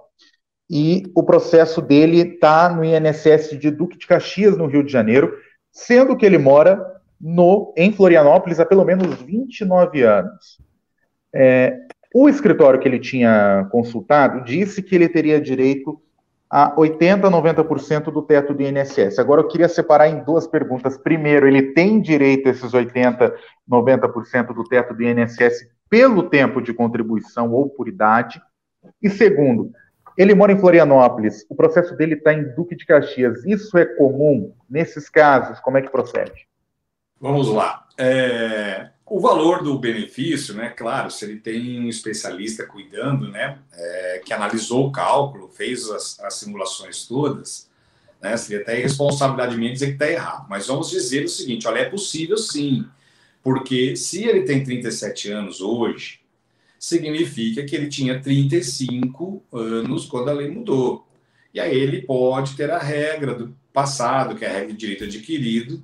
e 0.68 1.04
o 1.14 1.22
processo 1.22 1.80
dele 1.80 2.20
está 2.20 2.68
no 2.68 2.84
INSS 2.84 3.56
de 3.58 3.70
Duque 3.70 3.96
de 3.96 4.06
Caxias, 4.08 4.56
no 4.56 4.66
Rio 4.66 4.82
de 4.82 4.90
Janeiro, 4.90 5.32
sendo 5.70 6.16
que 6.16 6.26
ele 6.26 6.38
mora 6.38 6.95
no, 7.20 7.72
em 7.76 7.92
Florianópolis 7.92 8.60
há 8.60 8.66
pelo 8.66 8.84
menos 8.84 9.22
29 9.22 10.02
anos. 10.02 10.60
É, 11.34 11.78
o 12.14 12.28
escritório 12.28 12.80
que 12.80 12.88
ele 12.88 12.98
tinha 12.98 13.66
consultado 13.70 14.44
disse 14.44 14.82
que 14.82 14.94
ele 14.94 15.08
teria 15.08 15.40
direito 15.40 16.00
a 16.48 16.74
80%, 16.76 17.22
90% 17.22 18.04
do 18.04 18.22
teto 18.22 18.54
do 18.54 18.62
INSS. 18.62 19.18
Agora, 19.18 19.40
eu 19.40 19.48
queria 19.48 19.68
separar 19.68 20.08
em 20.08 20.22
duas 20.22 20.46
perguntas. 20.46 20.96
Primeiro, 20.96 21.46
ele 21.46 21.72
tem 21.72 22.00
direito 22.00 22.46
a 22.48 22.52
esses 22.52 22.72
80%, 22.72 23.32
90% 23.68 24.54
do 24.54 24.64
teto 24.64 24.94
do 24.94 25.02
INSS 25.02 25.68
pelo 25.90 26.28
tempo 26.28 26.60
de 26.60 26.72
contribuição 26.72 27.52
ou 27.52 27.68
por 27.68 27.88
idade? 27.88 28.40
E 29.02 29.10
segundo, 29.10 29.72
ele 30.16 30.34
mora 30.34 30.52
em 30.52 30.58
Florianópolis, 30.58 31.44
o 31.50 31.54
processo 31.54 31.96
dele 31.96 32.14
está 32.14 32.32
em 32.32 32.54
Duque 32.54 32.76
de 32.76 32.86
Caxias. 32.86 33.44
Isso 33.44 33.76
é 33.76 33.84
comum 33.84 34.54
nesses 34.70 35.08
casos? 35.08 35.60
Como 35.60 35.76
é 35.76 35.82
que 35.82 35.90
procede? 35.90 36.46
Vamos 37.20 37.48
lá. 37.48 37.86
É, 37.98 38.90
o 39.06 39.20
valor 39.20 39.62
do 39.62 39.78
benefício, 39.78 40.54
né? 40.54 40.68
Claro, 40.68 41.10
se 41.10 41.24
ele 41.24 41.38
tem 41.38 41.80
um 41.80 41.88
especialista 41.88 42.66
cuidando, 42.66 43.28
né? 43.28 43.58
É, 43.72 44.22
que 44.24 44.32
analisou 44.32 44.88
o 44.88 44.92
cálculo, 44.92 45.48
fez 45.48 45.88
as, 45.88 46.20
as 46.20 46.34
simulações 46.34 47.06
todas, 47.06 47.70
né? 48.20 48.36
Seria 48.36 48.62
até 48.62 48.78
irresponsabilidade 48.78 49.56
minha 49.56 49.72
dizer 49.72 49.86
que 49.86 49.92
está 49.92 50.10
errado. 50.10 50.46
Mas 50.48 50.66
vamos 50.66 50.90
dizer 50.90 51.24
o 51.24 51.28
seguinte: 51.28 51.66
olha, 51.66 51.80
é 51.80 51.88
possível 51.88 52.36
sim. 52.36 52.84
Porque 53.42 53.94
se 53.94 54.24
ele 54.24 54.42
tem 54.42 54.64
37 54.64 55.30
anos 55.30 55.60
hoje, 55.60 56.20
significa 56.78 57.64
que 57.64 57.76
ele 57.76 57.88
tinha 57.88 58.20
35 58.20 59.42
anos 59.52 60.04
quando 60.06 60.30
a 60.30 60.32
lei 60.32 60.50
mudou. 60.50 61.06
E 61.54 61.60
aí 61.60 61.78
ele 61.78 62.02
pode 62.02 62.56
ter 62.56 62.70
a 62.70 62.78
regra 62.78 63.34
do 63.34 63.56
passado, 63.72 64.34
que 64.34 64.44
é 64.44 64.48
a 64.48 64.52
regra 64.52 64.72
de 64.72 64.78
direito 64.78 65.04
adquirido, 65.04 65.82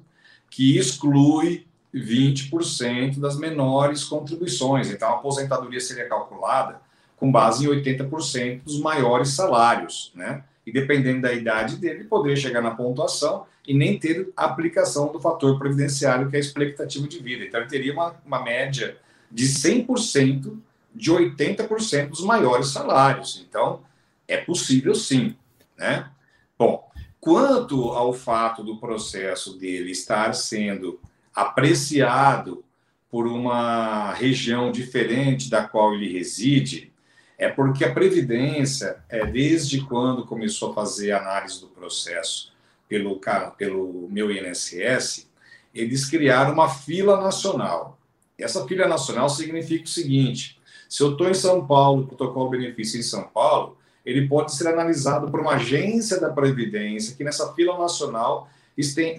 que 0.52 0.76
exclui 0.76 1.66
20% 1.94 3.18
das 3.18 3.38
menores 3.38 4.04
contribuições. 4.04 4.90
Então, 4.90 5.08
a 5.08 5.14
aposentadoria 5.14 5.80
seria 5.80 6.06
calculada 6.06 6.78
com 7.16 7.32
base 7.32 7.64
em 7.64 7.68
80% 7.68 8.62
dos 8.62 8.78
maiores 8.78 9.30
salários, 9.30 10.12
né? 10.14 10.44
E 10.66 10.70
dependendo 10.70 11.22
da 11.22 11.32
idade 11.32 11.76
dele, 11.76 12.04
poderia 12.04 12.36
chegar 12.36 12.60
na 12.60 12.72
pontuação 12.72 13.46
e 13.66 13.72
nem 13.72 13.98
ter 13.98 14.30
aplicação 14.36 15.10
do 15.10 15.18
fator 15.18 15.58
previdenciário, 15.58 16.28
que 16.28 16.36
é 16.36 16.38
a 16.38 16.40
expectativa 16.40 17.08
de 17.08 17.18
vida. 17.18 17.44
Então, 17.44 17.58
ele 17.58 17.70
teria 17.70 17.92
uma, 17.94 18.14
uma 18.24 18.42
média 18.42 18.98
de 19.30 19.46
100% 19.46 20.54
de 20.94 21.10
80% 21.10 22.10
dos 22.10 22.20
maiores 22.20 22.68
salários. 22.68 23.42
Então, 23.48 23.80
é 24.28 24.36
possível 24.36 24.94
sim, 24.94 25.34
né? 25.78 26.10
Bom, 26.58 26.91
quanto 27.22 27.90
ao 27.90 28.12
fato 28.12 28.64
do 28.64 28.78
processo 28.78 29.56
dele 29.56 29.92
estar 29.92 30.34
sendo 30.34 30.98
apreciado 31.32 32.64
por 33.08 33.28
uma 33.28 34.12
região 34.12 34.72
diferente 34.72 35.48
da 35.48 35.62
qual 35.62 35.94
ele 35.94 36.12
reside, 36.12 36.92
é 37.38 37.48
porque 37.48 37.84
a 37.84 37.92
Previdência, 37.92 39.04
é, 39.08 39.24
desde 39.24 39.82
quando 39.82 40.26
começou 40.26 40.72
a 40.72 40.74
fazer 40.74 41.12
análise 41.12 41.60
do 41.60 41.68
processo 41.68 42.52
pelo, 42.88 43.20
pelo 43.56 44.08
meu 44.10 44.28
INSS, 44.28 45.30
eles 45.72 46.10
criaram 46.10 46.52
uma 46.52 46.68
fila 46.68 47.20
nacional. 47.20 48.00
Essa 48.36 48.66
fila 48.66 48.88
nacional 48.88 49.28
significa 49.28 49.84
o 49.84 49.88
seguinte: 49.88 50.58
se 50.88 51.04
eu 51.04 51.12
estou 51.12 51.30
em 51.30 51.34
São 51.34 51.64
Paulo, 51.64 52.08
protocolo 52.08 52.50
benefício 52.50 52.98
em 52.98 53.02
São 53.04 53.28
Paulo, 53.28 53.78
ele 54.04 54.26
pode 54.26 54.54
ser 54.54 54.68
analisado 54.68 55.30
por 55.30 55.40
uma 55.40 55.54
agência 55.54 56.20
da 56.20 56.30
Previdência 56.30 57.14
que 57.16 57.24
nessa 57.24 57.52
fila 57.52 57.78
nacional 57.78 58.48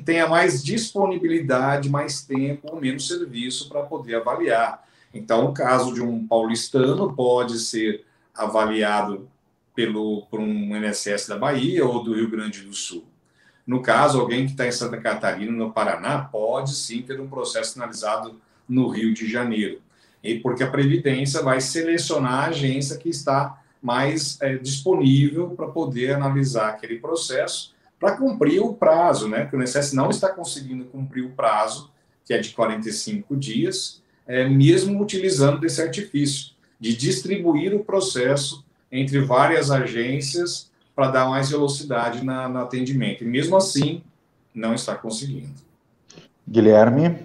tenha 0.06 0.28
mais 0.28 0.64
disponibilidade, 0.64 1.90
mais 1.90 2.22
tempo 2.22 2.70
ou 2.72 2.82
menos 2.82 3.08
serviço 3.08 3.70
para 3.70 3.84
poder 3.84 4.16
avaliar. 4.16 4.84
Então, 5.14 5.46
o 5.46 5.54
caso 5.54 5.94
de 5.94 6.02
um 6.02 6.26
paulistano 6.28 7.14
pode 7.14 7.60
ser 7.60 8.04
avaliado 8.34 9.30
pelo, 9.76 10.26
por 10.30 10.40
um 10.40 10.76
INSS 10.76 11.28
da 11.28 11.38
Bahia 11.38 11.86
ou 11.86 12.04
do 12.04 12.16
Rio 12.16 12.30
Grande 12.30 12.62
do 12.62 12.74
Sul. 12.74 13.06
No 13.66 13.82
caso, 13.82 14.20
alguém 14.20 14.46
que 14.46 14.52
está 14.52 14.68
em 14.68 14.72
Santa 14.72 14.98
Catarina, 14.98 15.52
no 15.52 15.72
Paraná, 15.72 16.20
pode 16.20 16.76
sim 16.76 17.02
ter 17.02 17.20
um 17.22 17.28
processo 17.28 17.80
analisado 17.80 18.42
no 18.68 18.90
Rio 18.90 19.14
de 19.14 19.30
Janeiro. 19.30 19.82
E 20.24 20.40
porque 20.40 20.64
a 20.64 20.70
Previdência 20.70 21.42
vai 21.42 21.62
selecionar 21.62 22.46
a 22.46 22.48
agência 22.48 22.98
que 22.98 23.10
está 23.10 23.63
mais 23.84 24.42
é, 24.42 24.56
disponível 24.56 25.50
para 25.50 25.68
poder 25.68 26.16
analisar 26.16 26.70
aquele 26.70 27.00
processo 27.00 27.74
para 28.00 28.16
cumprir 28.16 28.62
o 28.62 28.74
prazo, 28.74 29.28
né? 29.28 29.46
Que 29.46 29.56
o 29.56 29.62
INSS 29.62 29.92
não 29.94 30.10
está 30.10 30.30
conseguindo 30.30 30.86
cumprir 30.86 31.26
o 31.26 31.32
prazo, 31.32 31.92
que 32.26 32.34
é 32.34 32.38
de 32.38 32.52
45 32.52 33.36
dias, 33.36 34.02
é, 34.26 34.48
mesmo 34.48 35.02
utilizando 35.02 35.60
desse 35.60 35.82
artifício 35.82 36.54
de 36.80 36.96
distribuir 36.96 37.76
o 37.76 37.84
processo 37.84 38.66
entre 38.90 39.20
várias 39.20 39.70
agências 39.70 40.72
para 40.96 41.12
dar 41.12 41.30
mais 41.30 41.50
velocidade 41.50 42.24
na, 42.24 42.48
no 42.48 42.60
atendimento. 42.60 43.24
E 43.24 43.28
mesmo 43.28 43.58
assim, 43.58 44.02
não 44.54 44.74
está 44.74 44.96
conseguindo. 44.96 45.54
Guilherme. 46.48 47.20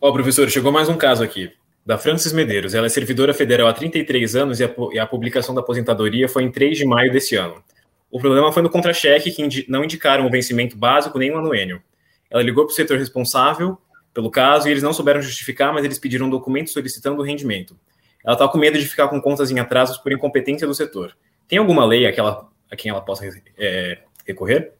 Ó, 0.00 0.08
oh, 0.08 0.12
professor, 0.12 0.50
chegou 0.50 0.72
mais 0.72 0.88
um 0.88 0.96
caso 0.96 1.22
aqui. 1.22 1.52
Da 1.84 1.98
Francis 1.98 2.32
Medeiros. 2.32 2.74
Ela 2.74 2.86
é 2.86 2.88
servidora 2.88 3.34
federal 3.34 3.66
há 3.66 3.72
33 3.72 4.36
anos 4.36 4.60
e 4.60 4.64
a, 4.64 4.74
e 4.92 4.98
a 4.98 5.06
publicação 5.06 5.54
da 5.54 5.60
aposentadoria 5.60 6.28
foi 6.28 6.44
em 6.44 6.50
3 6.50 6.78
de 6.78 6.86
maio 6.86 7.12
desse 7.12 7.34
ano. 7.34 7.62
O 8.10 8.20
problema 8.20 8.52
foi 8.52 8.62
no 8.62 8.70
contra-cheque, 8.70 9.30
que 9.30 9.42
indi 9.42 9.64
não 9.68 9.82
indicaram 9.82 10.26
o 10.26 10.30
vencimento 10.30 10.76
básico 10.76 11.18
nem 11.18 11.32
o 11.32 11.38
anuênio. 11.38 11.82
Ela 12.30 12.42
ligou 12.42 12.64
para 12.64 12.72
o 12.72 12.74
setor 12.74 12.98
responsável 12.98 13.78
pelo 14.14 14.30
caso 14.30 14.68
e 14.68 14.70
eles 14.70 14.82
não 14.82 14.92
souberam 14.92 15.22
justificar, 15.22 15.72
mas 15.72 15.84
eles 15.84 15.98
pediram 15.98 16.26
um 16.26 16.30
documento 16.30 16.70
solicitando 16.70 17.20
o 17.20 17.24
rendimento. 17.24 17.76
Ela 18.24 18.34
está 18.34 18.46
com 18.46 18.58
medo 18.58 18.78
de 18.78 18.86
ficar 18.86 19.08
com 19.08 19.20
contas 19.20 19.50
em 19.50 19.58
atrasos 19.58 19.96
por 19.98 20.12
incompetência 20.12 20.66
do 20.66 20.74
setor. 20.74 21.16
Tem 21.48 21.58
alguma 21.58 21.84
lei 21.84 22.06
a, 22.06 22.10
ela, 22.10 22.48
a 22.70 22.76
quem 22.76 22.90
ela 22.90 23.00
possa 23.00 23.28
é, 23.58 23.98
recorrer? 24.26 24.74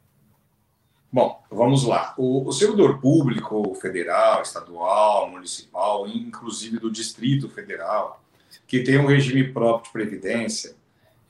Bom, 1.13 1.45
vamos 1.51 1.85
lá. 1.85 2.15
O, 2.17 2.49
o, 2.49 2.53
servidor 2.53 2.99
público 2.99 3.75
federal, 3.75 4.41
estadual, 4.41 5.31
municipal, 5.31 6.09
inclusive 6.09 6.79
do 6.79 6.91
Distrito 6.91 7.51
Federal, 7.51 8.25
que 8.67 8.83
tem 8.83 8.99
um 8.99 9.07
regime 9.07 9.53
próprio 9.53 9.85
de 9.85 9.93
previdência, 9.93 10.75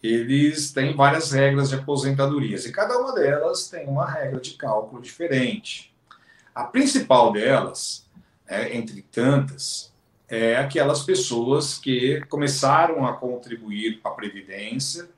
eles 0.01 0.71
têm 0.71 0.95
várias 0.95 1.33
regras 1.33 1.69
de 1.71 1.75
aposentadorias 1.75 2.65
e 2.65 2.71
cada 2.71 2.97
uma 2.97 3.13
delas 3.13 3.69
tem 3.69 3.89
uma 3.89 4.09
regra 4.09 4.41
de 4.41 4.53
cálculo 4.53 5.03
diferente. 5.03 5.93
A 6.55 6.63
principal 6.63 7.33
delas, 7.33 8.09
é, 8.47 8.77
entre 8.77 9.03
tantas, 9.03 9.93
é 10.29 10.57
aquelas 10.59 11.03
pessoas 11.03 11.77
que 11.77 12.21
começaram 12.29 13.05
a 13.05 13.15
contribuir 13.15 14.01
para 14.01 14.13
a 14.13 14.15
Previdência 14.15 15.09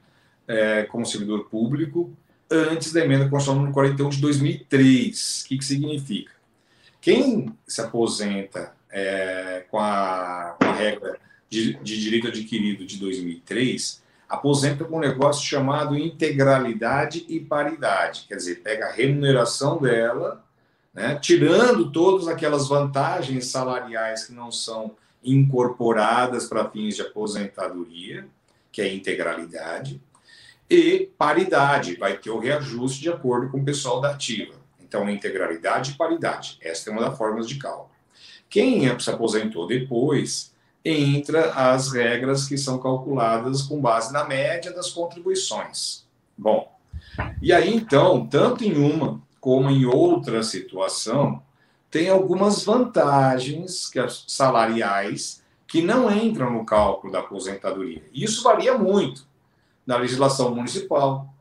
é, 0.49 0.85
como 0.85 1.05
servidor 1.05 1.51
público 1.51 2.17
antes 2.57 2.93
da 2.93 3.05
emenda 3.05 3.29
constitucional 3.29 3.57
número 3.57 3.75
41 3.75 4.09
de 4.09 4.21
2003. 4.21 5.43
O 5.43 5.49
que, 5.49 5.59
que 5.59 5.65
significa? 5.65 6.33
Quem 7.01 7.55
se 7.67 7.81
aposenta 7.81 8.73
é, 8.91 9.65
com, 9.71 9.79
a, 9.79 10.57
com, 10.59 10.69
a, 10.69 10.73
regra 10.73 11.19
de, 11.51 11.75
de 11.75 12.01
direito 12.01 12.29
adquirido 12.29 12.87
de 12.87 12.99
2003 12.99 14.03
aposenta 14.29 14.85
com 14.85 14.97
um 14.97 15.01
negócio 15.01 15.45
chamado 15.45 15.99
integralidade 15.99 17.27
e 17.29 17.39
paridade, 17.41 18.25
quer 18.27 18.37
dizer, 18.37 18.63
pega 18.63 18.87
a 18.87 18.93
remuneração 18.93 19.79
dela, 19.79 20.45
né, 20.95 21.19
tirando 21.21 21.91
todas 21.91 22.27
aquelas 22.29 22.69
vantagens 22.69 23.47
salariais 23.47 24.25
que 24.25 24.33
não 24.33 24.51
são 24.51 24.97
incorporadas 25.23 26.47
para 26.47 26.69
fins 26.71 26.97
de 26.97 27.03
aposentadoria, 27.03 28.27
que 28.71 28.81
é 28.81 28.95
integralidade, 28.95 30.01
e 30.75 31.07
paridade, 31.19 31.97
vai 31.97 32.19
ter 32.19 32.31
o 32.31 32.39
reajuste 32.39 33.01
de 33.01 33.09
acordo 33.09 33.51
com 33.51 33.59
o 33.59 33.65
pessoal 33.65 34.01
da 34.01 34.11
ativa. 34.11 34.55
Então, 34.81 35.09
integralidade 35.09 35.93
e 35.93 35.95
paridade. 35.95 36.59
Esta 36.61 36.91
é 36.91 36.93
uma 36.93 37.03
das 37.03 37.17
formas 37.17 37.49
de 37.49 37.57
cálculo. 37.57 37.91
Quem 38.49 38.99
se 38.99 39.11
aposentou 39.11 39.67
depois, 39.67 40.55
entra 40.85 41.53
as 41.53 41.93
regras 41.93 42.47
que 42.47 42.59
são 42.59 42.79
calculadas 42.79 43.63
com 43.63 43.81
base 43.81 44.13
na 44.13 44.25
média 44.25 44.73
das 44.73 44.91
contribuições. 44.91 46.07
Bom, 46.37 46.71
e 47.41 47.53
aí 47.53 47.75
então, 47.75 48.27
tanto 48.27 48.65
em 48.65 48.77
uma 48.77 49.23
como 49.41 49.71
em 49.71 49.85
outra 49.85 50.43
situação, 50.43 51.43
tem 51.91 52.09
algumas 52.09 52.65
vantagens 52.65 53.89
que, 53.89 53.99
salariais 54.27 55.43
que 55.67 55.83
não 55.83 56.11
entram 56.11 56.53
no 56.53 56.65
cálculo 56.65 57.13
da 57.13 57.21
aposentadoria. 57.21 58.03
Isso 58.13 58.43
varia 58.43 58.77
muito 58.77 59.27
da 59.87 59.97
legislação 59.97 60.55
municipal, 60.55 61.35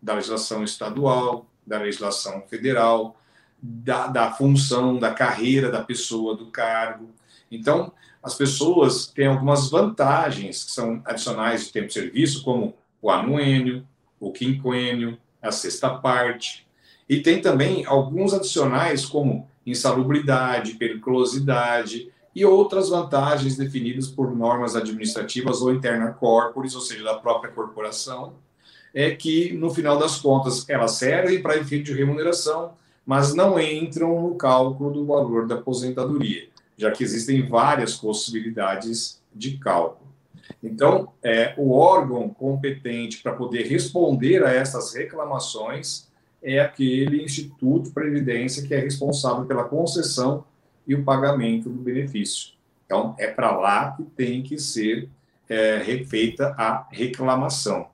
da 0.00 0.14
legislação 0.14 0.62
estadual, 0.62 1.46
da 1.66 1.78
legislação 1.78 2.42
federal, 2.48 3.16
da, 3.60 4.06
da 4.06 4.30
função, 4.32 4.98
da 4.98 5.12
carreira 5.12 5.70
da 5.70 5.82
pessoa, 5.82 6.36
do 6.36 6.46
cargo. 6.46 7.10
Então, 7.50 7.92
as 8.22 8.34
pessoas 8.34 9.06
têm 9.06 9.26
algumas 9.26 9.70
vantagens 9.70 10.64
que 10.64 10.70
são 10.70 11.02
adicionais 11.04 11.66
de 11.66 11.72
tempo 11.72 11.88
de 11.88 11.94
serviço, 11.94 12.42
como 12.42 12.74
o 13.02 13.10
anuênio, 13.10 13.86
o 14.20 14.32
quinquênio, 14.32 15.18
a 15.42 15.50
sexta 15.50 15.90
parte. 15.90 16.66
E 17.08 17.20
tem 17.20 17.40
também 17.40 17.84
alguns 17.86 18.34
adicionais, 18.34 19.06
como 19.06 19.48
insalubridade, 19.64 20.74
periculosidade 20.74 22.12
e 22.38 22.44
outras 22.44 22.88
vantagens 22.88 23.56
definidas 23.56 24.06
por 24.06 24.32
normas 24.32 24.76
administrativas 24.76 25.60
ou 25.60 25.74
interna 25.74 26.12
corporis, 26.12 26.76
ou 26.76 26.80
seja, 26.80 27.02
da 27.02 27.14
própria 27.14 27.50
corporação, 27.50 28.34
é 28.94 29.10
que, 29.10 29.52
no 29.54 29.70
final 29.70 29.98
das 29.98 30.20
contas, 30.20 30.64
elas 30.68 30.92
servem 30.92 31.42
para 31.42 31.56
efeito 31.56 31.86
de 31.86 31.94
remuneração, 31.94 32.74
mas 33.04 33.34
não 33.34 33.58
entram 33.58 34.22
no 34.22 34.36
cálculo 34.36 34.92
do 34.92 35.04
valor 35.04 35.48
da 35.48 35.56
aposentadoria, 35.56 36.46
já 36.76 36.92
que 36.92 37.02
existem 37.02 37.44
várias 37.44 37.96
possibilidades 37.96 39.20
de 39.34 39.58
cálculo. 39.58 40.08
Então, 40.62 41.08
é, 41.20 41.54
o 41.56 41.72
órgão 41.72 42.28
competente 42.28 43.20
para 43.20 43.32
poder 43.32 43.66
responder 43.66 44.44
a 44.44 44.52
essas 44.52 44.94
reclamações 44.94 46.06
é 46.40 46.60
aquele 46.60 47.24
Instituto 47.24 47.88
de 47.88 47.90
Previdência 47.90 48.62
que 48.62 48.72
é 48.72 48.78
responsável 48.78 49.44
pela 49.44 49.64
concessão 49.64 50.44
e 50.88 50.94
o 50.94 51.04
pagamento 51.04 51.68
do 51.68 51.82
benefício. 51.82 52.54
Então, 52.86 53.14
é 53.18 53.26
para 53.26 53.54
lá 53.54 53.92
que 53.92 54.02
tem 54.02 54.42
que 54.42 54.58
ser 54.58 55.10
é, 55.46 55.82
a 56.56 56.86
reclamação. 56.90 57.90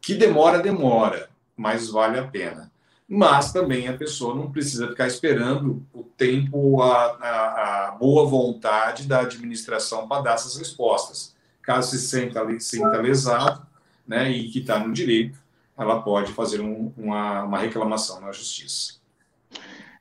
Que 0.00 0.14
demora, 0.14 0.58
demora, 0.58 1.30
mas 1.56 1.88
vale 1.88 2.18
a 2.18 2.26
pena. 2.26 2.72
Mas 3.08 3.52
também 3.52 3.86
a 3.86 3.96
pessoa 3.96 4.34
não 4.34 4.50
precisa 4.50 4.88
ficar 4.88 5.06
esperando 5.06 5.86
o 5.94 6.02
tempo, 6.02 6.82
a, 6.82 7.16
a, 7.20 7.86
a 7.86 7.90
boa 7.92 8.26
vontade 8.26 9.06
da 9.06 9.20
administração 9.20 10.08
para 10.08 10.22
dar 10.22 10.34
essas 10.34 10.56
respostas. 10.56 11.36
Caso 11.62 11.90
se 11.90 12.00
sinta, 12.00 12.44
sinta 12.58 13.00
lesado 13.00 13.64
né, 14.06 14.30
e 14.30 14.48
que 14.48 14.58
está 14.58 14.78
no 14.78 14.92
direito, 14.92 15.38
ela 15.78 16.02
pode 16.02 16.32
fazer 16.32 16.60
um, 16.60 16.92
uma, 16.96 17.44
uma 17.44 17.58
reclamação 17.58 18.20
na 18.20 18.32
justiça. 18.32 18.94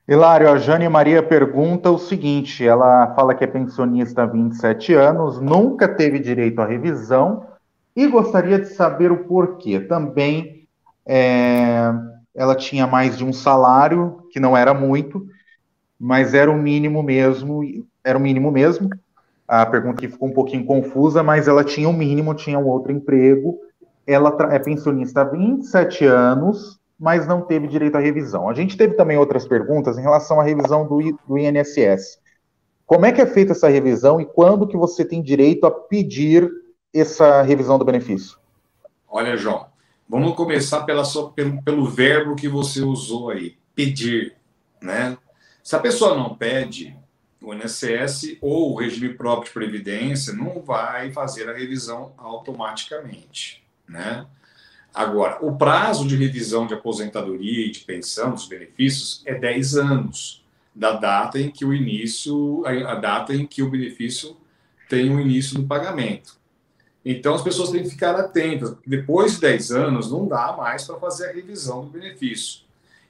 Hilário, 0.07 0.49
a 0.49 0.57
Jane 0.57 0.87
Maria 0.87 1.23
pergunta 1.23 1.89
o 1.89 1.97
seguinte: 1.97 2.65
ela 2.65 3.13
fala 3.15 3.33
que 3.33 3.43
é 3.43 3.47
pensionista 3.47 4.23
há 4.23 4.25
27 4.25 4.93
anos, 4.93 5.39
nunca 5.39 5.87
teve 5.87 6.19
direito 6.19 6.61
à 6.61 6.65
revisão 6.65 7.45
e 7.95 8.07
gostaria 8.07 8.59
de 8.59 8.67
saber 8.67 9.11
o 9.11 9.23
porquê. 9.25 9.79
Também 9.79 10.67
é, 11.05 11.91
ela 12.35 12.55
tinha 12.55 12.85
mais 12.85 13.17
de 13.17 13.25
um 13.25 13.33
salário, 13.33 14.27
que 14.31 14.39
não 14.39 14.55
era 14.55 14.73
muito, 14.73 15.27
mas 15.99 16.33
era 16.33 16.51
o 16.51 16.57
mínimo 16.57 17.01
mesmo, 17.01 17.61
era 18.03 18.17
o 18.17 18.21
mínimo 18.21 18.51
mesmo. 18.51 18.89
A 19.47 19.65
pergunta 19.65 19.97
aqui 19.97 20.07
ficou 20.07 20.29
um 20.29 20.33
pouquinho 20.33 20.65
confusa, 20.65 21.23
mas 21.23 21.47
ela 21.47 21.63
tinha 21.63 21.87
o 21.87 21.91
um 21.91 21.97
mínimo, 21.97 22.33
tinha 22.33 22.59
um 22.59 22.67
outro 22.67 22.91
emprego 22.91 23.59
ela 24.07 24.35
é 24.51 24.59
pensionista 24.59 25.21
há 25.21 25.23
27 25.23 26.05
anos, 26.05 26.79
mas 26.99 27.27
não 27.27 27.41
teve 27.41 27.67
direito 27.67 27.95
à 27.95 27.99
revisão. 27.99 28.49
A 28.49 28.53
gente 28.53 28.77
teve 28.77 28.95
também 28.95 29.17
outras 29.17 29.47
perguntas 29.47 29.97
em 29.97 30.01
relação 30.01 30.39
à 30.39 30.43
revisão 30.43 30.87
do, 30.87 30.99
do 31.27 31.37
INSS. 31.37 32.19
Como 32.85 33.05
é 33.05 33.11
que 33.11 33.21
é 33.21 33.25
feita 33.25 33.51
essa 33.51 33.67
revisão 33.67 34.21
e 34.21 34.25
quando 34.25 34.67
que 34.67 34.77
você 34.77 35.03
tem 35.03 35.21
direito 35.21 35.65
a 35.65 35.71
pedir 35.71 36.49
essa 36.93 37.41
revisão 37.41 37.77
do 37.77 37.85
benefício? 37.85 38.37
Olha, 39.07 39.35
João, 39.35 39.65
vamos 40.07 40.35
começar 40.35 40.83
pela 40.83 41.03
sua, 41.03 41.31
pelo, 41.31 41.61
pelo 41.63 41.85
verbo 41.85 42.35
que 42.35 42.47
você 42.47 42.81
usou 42.81 43.31
aí, 43.31 43.57
pedir, 43.73 44.35
né? 44.81 45.17
Se 45.63 45.75
a 45.75 45.79
pessoa 45.79 46.15
não 46.15 46.35
pede, 46.35 46.95
o 47.41 47.53
INSS 47.53 48.37
ou 48.41 48.71
o 48.71 48.75
regime 48.75 49.13
próprio 49.13 49.47
de 49.47 49.53
previdência 49.53 50.33
não 50.33 50.61
vai 50.61 51.11
fazer 51.11 51.49
a 51.49 51.53
revisão 51.53 52.13
automaticamente, 52.17 53.63
né? 53.87 54.25
Agora, 54.95 55.45
o 55.45 55.57
prazo 55.57 56.07
de 56.07 56.15
revisão 56.15 56.65
de 56.65 56.73
aposentadoria 56.73 57.67
e 57.67 57.69
de 57.69 57.81
pensão 57.81 58.31
dos 58.31 58.47
benefícios 58.47 59.21
é 59.25 59.35
10 59.35 59.75
anos 59.75 60.41
da 60.73 60.93
data 60.93 61.37
em 61.37 61.51
que 61.51 61.65
o 61.65 61.73
início, 61.73 62.63
a 62.65 62.95
data 62.95 63.35
em 63.35 63.45
que 63.45 63.61
o 63.61 63.69
benefício 63.69 64.37
tem 64.87 65.13
o 65.13 65.19
início 65.19 65.55
do 65.55 65.67
pagamento. 65.67 66.37
Então, 67.03 67.35
as 67.35 67.41
pessoas 67.41 67.71
têm 67.71 67.83
que 67.83 67.89
ficar 67.89 68.15
atentas, 68.15 68.73
depois 68.87 69.33
de 69.33 69.41
10 69.41 69.71
anos 69.71 70.09
não 70.09 70.25
dá 70.25 70.55
mais 70.57 70.85
para 70.85 70.97
fazer 70.97 71.29
a 71.29 71.33
revisão 71.33 71.83
do 71.83 71.91
benefício. 71.91 72.61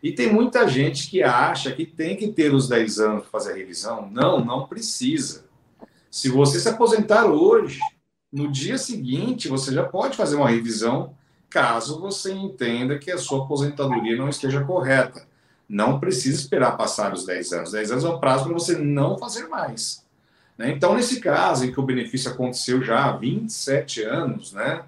E 0.01 0.11
tem 0.11 0.33
muita 0.33 0.67
gente 0.67 1.07
que 1.07 1.21
acha 1.21 1.71
que 1.71 1.85
tem 1.85 2.17
que 2.17 2.29
ter 2.29 2.51
os 2.51 2.67
10 2.67 2.99
anos 2.99 3.21
para 3.21 3.31
fazer 3.31 3.51
a 3.53 3.55
revisão. 3.55 4.09
Não, 4.11 4.43
não 4.43 4.65
precisa. 4.65 5.45
Se 6.09 6.29
você 6.29 6.59
se 6.59 6.67
aposentar 6.67 7.25
hoje, 7.25 7.79
no 8.33 8.51
dia 8.51 8.79
seguinte, 8.79 9.47
você 9.47 9.71
já 9.71 9.83
pode 9.83 10.17
fazer 10.17 10.35
uma 10.35 10.49
revisão 10.49 11.13
caso 11.55 12.01
você 12.01 12.33
entenda 12.33 12.99
que 12.99 13.09
a 13.09 13.17
sua 13.17 13.45
aposentadoria 13.45 14.17
não 14.17 14.27
esteja 14.27 14.61
correta. 14.65 15.25
Não 15.69 16.01
precisa 16.01 16.37
esperar 16.37 16.75
passar 16.75 17.13
os 17.13 17.25
10 17.25 17.53
anos. 17.53 17.71
10 17.71 17.91
anos 17.91 18.03
é 18.03 18.09
o 18.09 18.19
prazo 18.19 18.43
para 18.43 18.53
você 18.53 18.77
não 18.77 19.17
fazer 19.17 19.47
mais. 19.47 20.05
Né? 20.57 20.71
Então, 20.71 20.93
nesse 20.93 21.21
caso 21.21 21.63
em 21.63 21.71
que 21.71 21.79
o 21.79 21.85
benefício 21.85 22.29
aconteceu 22.29 22.83
já 22.83 23.05
há 23.05 23.15
27 23.15 24.03
anos, 24.03 24.51
né, 24.51 24.83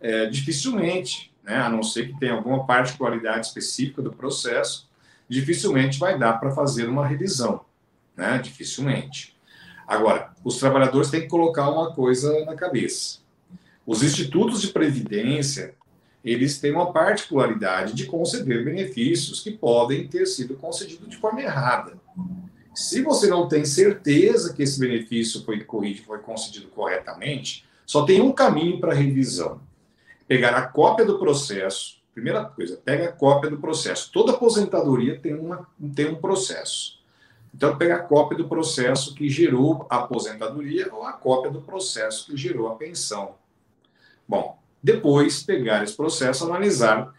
é, 0.00 0.26
dificilmente, 0.26 1.32
né, 1.42 1.56
a 1.56 1.68
não 1.68 1.82
ser 1.82 2.12
que 2.12 2.20
tenha 2.20 2.34
alguma 2.34 2.64
particularidade 2.64 3.48
específica 3.48 4.00
do 4.00 4.12
processo, 4.12 4.88
dificilmente 5.28 5.98
vai 5.98 6.16
dar 6.16 6.34
para 6.34 6.52
fazer 6.52 6.88
uma 6.88 7.04
revisão. 7.04 7.64
Né? 8.16 8.38
Dificilmente. 8.38 9.36
Agora, 9.88 10.30
os 10.44 10.56
trabalhadores 10.58 11.10
têm 11.10 11.22
que 11.22 11.28
colocar 11.28 11.68
uma 11.68 11.92
coisa 11.92 12.44
na 12.44 12.54
cabeça. 12.54 13.18
Os 13.84 14.04
institutos 14.04 14.62
de 14.62 14.68
previdência, 14.68 15.74
eles 16.24 16.60
têm 16.60 16.72
uma 16.72 16.92
particularidade 16.92 17.94
de 17.94 18.06
conceder 18.06 18.64
benefícios 18.64 19.40
que 19.40 19.50
podem 19.50 20.06
ter 20.06 20.26
sido 20.26 20.54
concedidos 20.54 21.08
de 21.08 21.16
forma 21.16 21.42
errada. 21.42 21.94
Se 22.74 23.02
você 23.02 23.26
não 23.26 23.48
tem 23.48 23.64
certeza 23.64 24.54
que 24.54 24.62
esse 24.62 24.78
benefício 24.78 25.44
foi 25.44 25.62
corrigido, 25.64 26.06
foi 26.06 26.18
concedido 26.20 26.68
corretamente, 26.68 27.66
só 27.84 28.04
tem 28.04 28.20
um 28.20 28.32
caminho 28.32 28.80
para 28.80 28.94
revisão. 28.94 29.60
Pegar 30.26 30.56
a 30.56 30.66
cópia 30.66 31.04
do 31.04 31.18
processo. 31.18 32.00
Primeira 32.14 32.44
coisa, 32.44 32.80
pega 32.82 33.08
a 33.08 33.12
cópia 33.12 33.50
do 33.50 33.58
processo. 33.58 34.10
Toda 34.12 34.32
aposentadoria 34.32 35.18
tem, 35.18 35.34
uma, 35.34 35.66
tem 35.94 36.08
um 36.08 36.14
processo. 36.14 37.02
Então, 37.54 37.76
pega 37.76 37.96
a 37.96 38.02
cópia 38.02 38.38
do 38.38 38.48
processo 38.48 39.14
que 39.14 39.28
gerou 39.28 39.86
a 39.90 39.96
aposentadoria 39.96 40.88
ou 40.92 41.04
a 41.04 41.12
cópia 41.12 41.50
do 41.50 41.60
processo 41.60 42.26
que 42.26 42.36
gerou 42.36 42.68
a 42.68 42.76
pensão. 42.76 43.34
Bom, 44.26 44.58
depois 44.82 45.42
pegar 45.42 45.84
esse 45.84 45.96
processo, 45.96 46.44
analisar 46.44 47.14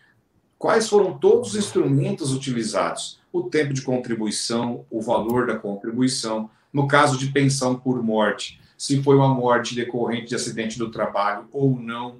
quais 0.57 0.89
foram 0.89 1.17
todos 1.17 1.49
os 1.49 1.55
instrumentos 1.55 2.33
utilizados, 2.33 3.19
o 3.31 3.43
tempo 3.43 3.73
de 3.73 3.81
contribuição, 3.81 4.85
o 4.89 5.01
valor 5.01 5.47
da 5.47 5.57
contribuição, 5.57 6.49
no 6.71 6.87
caso 6.87 7.17
de 7.17 7.27
pensão 7.27 7.75
por 7.75 8.01
morte, 8.01 8.59
se 8.77 9.01
foi 9.01 9.15
uma 9.15 9.27
morte 9.27 9.75
decorrente 9.75 10.27
de 10.27 10.35
acidente 10.35 10.77
do 10.77 10.91
trabalho 10.91 11.47
ou 11.51 11.79
não, 11.79 12.17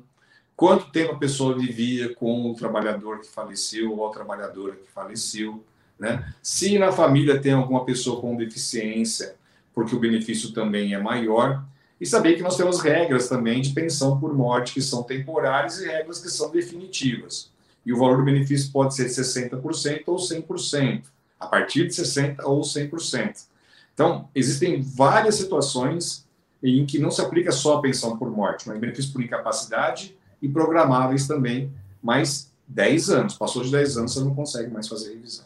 quanto 0.56 0.92
tempo 0.92 1.14
a 1.14 1.18
pessoa 1.18 1.58
vivia 1.58 2.14
com 2.16 2.50
o 2.50 2.56
trabalhador 2.56 3.20
que 3.20 3.28
faleceu 3.28 3.98
ou 3.98 4.08
a 4.08 4.12
trabalhadora 4.12 4.76
que 4.76 4.90
faleceu, 4.90 5.64
né? 6.00 6.34
Se 6.42 6.78
na 6.78 6.92
família 6.92 7.40
tem 7.40 7.54
alguma 7.54 7.86
pessoa 7.86 8.20
com 8.20 8.36
deficiência, 8.36 9.36
porque 9.74 9.96
o 9.96 10.00
benefício 10.00 10.52
também 10.52 10.94
é 10.94 11.00
maior, 11.00 11.64
e 12.04 12.06
saber 12.06 12.36
que 12.36 12.42
nós 12.42 12.58
temos 12.58 12.82
regras 12.82 13.30
também 13.30 13.62
de 13.62 13.70
pensão 13.70 14.20
por 14.20 14.36
morte 14.36 14.74
que 14.74 14.82
são 14.82 15.04
temporárias 15.04 15.80
e 15.80 15.88
regras 15.88 16.20
que 16.20 16.30
são 16.30 16.52
definitivas. 16.52 17.50
E 17.86 17.94
o 17.94 17.98
valor 17.98 18.18
do 18.18 18.26
benefício 18.26 18.74
pode 18.74 18.94
ser 18.94 19.06
60% 19.06 20.04
ou 20.08 20.18
100%, 20.18 21.04
a 21.40 21.48
partir 21.48 21.88
de 21.88 21.94
60% 21.94 22.40
ou 22.44 22.60
100%. 22.60 23.46
Então, 23.94 24.28
existem 24.36 24.82
várias 24.82 25.36
situações 25.36 26.28
em 26.62 26.86
que 26.86 27.00
não 27.00 27.10
se 27.10 27.22
aplica 27.22 27.54
só 27.54 27.78
a 27.78 27.82
pensão 27.82 28.18
por 28.18 28.30
morte, 28.30 28.68
mas 28.68 28.78
benefício 28.78 29.14
por 29.14 29.24
incapacidade 29.24 30.14
e 30.42 30.50
programáveis 30.50 31.26
também, 31.26 31.72
mais 32.02 32.52
10 32.68 33.10
anos. 33.12 33.38
Passou 33.38 33.64
de 33.64 33.72
10 33.72 33.98
anos, 34.00 34.14
você 34.14 34.20
não 34.20 34.36
consegue 34.36 34.70
mais 34.70 34.90
fazer 34.90 35.14
revisão. 35.14 35.46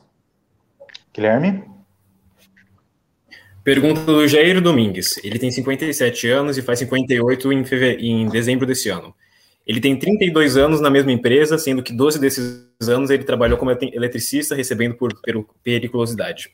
Guilherme? 1.14 1.77
Pergunta 3.68 4.00
do 4.00 4.26
Jair 4.26 4.62
Domingues. 4.62 5.18
Ele 5.26 5.38
tem 5.38 5.52
57 5.52 6.30
anos 6.30 6.58
e 6.58 6.62
faz 6.62 6.80
58 6.80 7.52
em, 7.52 7.66
feve... 7.66 7.98
em 7.98 8.30
dezembro 8.30 8.66
desse 8.66 8.88
ano. 8.88 9.14
Ele 9.68 9.82
tem 9.82 10.00
32 10.00 10.56
anos 10.56 10.80
na 10.80 10.90
mesma 10.90 11.12
empresa, 11.12 11.58
sendo 11.58 11.84
que 11.84 11.92
12 11.92 12.18
desses 12.18 12.66
anos 12.88 13.10
ele 13.10 13.26
trabalhou 13.26 13.58
como 13.58 13.72
eletricista, 13.72 14.56
recebendo 14.56 14.96
por 14.96 15.12
periculosidade. 15.62 16.50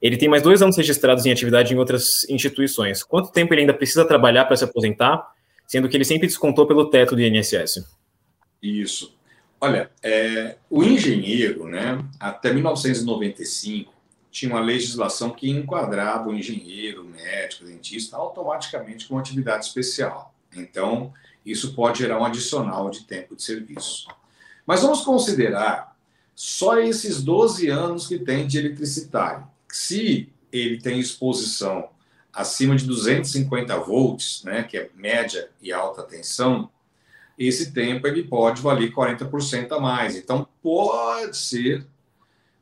Ele 0.00 0.16
tem 0.16 0.28
mais 0.28 0.40
dois 0.40 0.62
anos 0.62 0.76
registrados 0.76 1.26
em 1.26 1.32
atividade 1.32 1.74
em 1.74 1.76
outras 1.76 2.22
instituições. 2.30 3.02
Quanto 3.02 3.32
tempo 3.32 3.52
ele 3.52 3.62
ainda 3.62 3.74
precisa 3.74 4.04
trabalhar 4.04 4.44
para 4.44 4.54
se 4.54 4.62
aposentar, 4.62 5.20
sendo 5.66 5.88
que 5.88 5.96
ele 5.96 6.04
sempre 6.04 6.28
descontou 6.28 6.68
pelo 6.68 6.88
teto 6.88 7.16
do 7.16 7.20
INSS? 7.20 7.84
Isso. 8.62 9.12
Olha, 9.60 9.90
é, 10.04 10.54
o 10.70 10.84
engenheiro, 10.84 11.66
né, 11.66 11.98
até 12.20 12.52
1995, 12.52 13.97
tinha 14.30 14.52
uma 14.52 14.60
legislação 14.60 15.30
que 15.30 15.50
enquadrava 15.50 16.28
o 16.28 16.34
engenheiro, 16.34 17.02
o 17.02 17.08
médico, 17.08 17.64
dentista 17.64 18.16
automaticamente 18.16 19.06
com 19.06 19.18
atividade 19.18 19.66
especial. 19.66 20.34
Então, 20.54 21.12
isso 21.44 21.74
pode 21.74 21.98
gerar 21.98 22.20
um 22.20 22.24
adicional 22.24 22.90
de 22.90 23.04
tempo 23.04 23.34
de 23.34 23.42
serviço. 23.42 24.08
Mas 24.66 24.82
vamos 24.82 25.00
considerar 25.00 25.96
só 26.34 26.78
esses 26.78 27.22
12 27.22 27.68
anos 27.68 28.06
que 28.06 28.18
tem 28.18 28.46
de 28.46 28.58
eletricitário. 28.58 29.46
Se 29.70 30.30
ele 30.52 30.80
tem 30.80 31.00
exposição 31.00 31.88
acima 32.32 32.76
de 32.76 32.86
250 32.86 33.76
volts, 33.78 34.42
né, 34.44 34.62
que 34.62 34.76
é 34.76 34.90
média 34.94 35.50
e 35.60 35.72
alta 35.72 36.02
tensão, 36.02 36.70
esse 37.38 37.72
tempo 37.72 38.06
ele 38.06 38.24
pode 38.24 38.60
valer 38.60 38.92
40% 38.92 39.72
a 39.72 39.80
mais. 39.80 40.16
Então, 40.16 40.46
pode 40.62 41.36
ser 41.36 41.86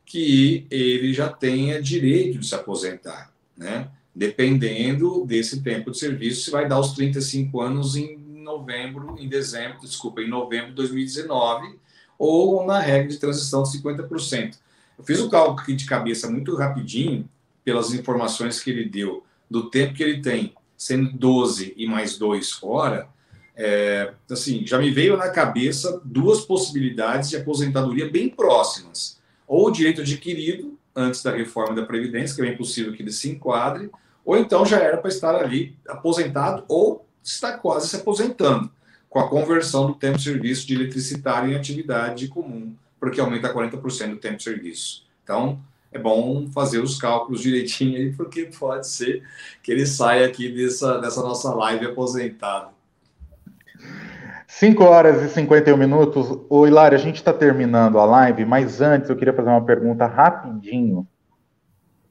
que 0.06 0.66
ele 0.70 1.12
já 1.12 1.28
tenha 1.28 1.82
direito 1.82 2.38
de 2.38 2.46
se 2.46 2.54
aposentar, 2.54 3.32
né? 3.56 3.90
Dependendo 4.14 5.26
desse 5.26 5.60
tempo 5.60 5.90
de 5.90 5.98
serviço, 5.98 6.44
se 6.44 6.50
vai 6.50 6.66
dar 6.66 6.78
os 6.78 6.92
35 6.92 7.60
anos 7.60 7.96
em 7.96 8.16
novembro, 8.16 9.16
em 9.18 9.28
dezembro, 9.28 9.80
desculpa, 9.80 10.22
em 10.22 10.28
novembro 10.28 10.68
de 10.68 10.76
2019, 10.76 11.76
ou 12.16 12.64
na 12.64 12.78
regra 12.78 13.08
de 13.08 13.18
transição 13.18 13.64
de 13.64 13.76
50%. 13.76 14.56
Eu 14.96 15.04
fiz 15.04 15.20
o 15.20 15.28
cálculo 15.28 15.60
aqui 15.60 15.74
de 15.74 15.84
cabeça 15.84 16.30
muito 16.30 16.54
rapidinho, 16.54 17.28
pelas 17.64 17.92
informações 17.92 18.60
que 18.60 18.70
ele 18.70 18.88
deu, 18.88 19.24
do 19.50 19.68
tempo 19.68 19.92
que 19.92 20.02
ele 20.02 20.22
tem, 20.22 20.54
sendo 20.78 21.12
12 21.12 21.74
e 21.76 21.84
mais 21.84 22.16
2 22.16 22.52
fora, 22.52 23.08
é, 23.56 24.12
assim, 24.30 24.64
já 24.64 24.78
me 24.78 24.90
veio 24.90 25.16
na 25.16 25.30
cabeça 25.30 26.00
duas 26.04 26.42
possibilidades 26.42 27.30
de 27.30 27.36
aposentadoria 27.36 28.08
bem 28.08 28.28
próximas 28.28 29.15
ou 29.46 29.68
o 29.68 29.70
direito 29.70 30.00
adquirido 30.00 30.78
antes 30.94 31.22
da 31.22 31.30
reforma 31.30 31.74
da 31.74 31.84
Previdência, 31.84 32.34
que 32.34 32.42
é 32.42 32.46
bem 32.46 32.56
possível 32.56 32.92
que 32.92 33.02
ele 33.02 33.12
se 33.12 33.30
enquadre, 33.30 33.90
ou 34.24 34.36
então 34.36 34.64
já 34.64 34.78
era 34.78 34.96
para 34.96 35.08
estar 35.08 35.34
ali 35.34 35.76
aposentado 35.86 36.64
ou 36.68 37.06
está 37.22 37.56
quase 37.58 37.88
se 37.88 37.96
aposentando, 37.96 38.70
com 39.08 39.18
a 39.18 39.28
conversão 39.28 39.86
do 39.86 39.94
tempo 39.94 40.18
de 40.18 40.24
serviço 40.24 40.66
de 40.66 40.74
eletricitário 40.74 41.50
em 41.50 41.54
atividade 41.54 42.28
comum, 42.28 42.74
porque 42.98 43.20
aumenta 43.20 43.52
40% 43.52 44.10
do 44.10 44.16
tempo 44.16 44.36
de 44.36 44.42
serviço. 44.42 45.06
Então, 45.22 45.60
é 45.92 45.98
bom 45.98 46.48
fazer 46.50 46.80
os 46.80 46.98
cálculos 46.98 47.40
direitinho 47.40 47.96
aí, 47.96 48.12
porque 48.12 48.50
pode 48.58 48.88
ser 48.88 49.22
que 49.62 49.72
ele 49.72 49.86
saia 49.86 50.26
aqui 50.26 50.48
dessa, 50.48 50.98
dessa 50.98 51.22
nossa 51.22 51.52
live 51.54 51.86
aposentado. 51.86 52.75
5 54.58 54.82
horas 54.84 55.22
e 55.22 55.28
51 55.28 55.76
minutos. 55.76 56.34
Ô, 56.48 56.66
Hilário, 56.66 56.96
a 56.96 57.00
gente 57.00 57.16
está 57.16 57.30
terminando 57.30 57.98
a 57.98 58.06
live, 58.06 58.46
mas 58.46 58.80
antes 58.80 59.10
eu 59.10 59.16
queria 59.16 59.34
fazer 59.34 59.50
uma 59.50 59.66
pergunta 59.66 60.06
rapidinho. 60.06 61.06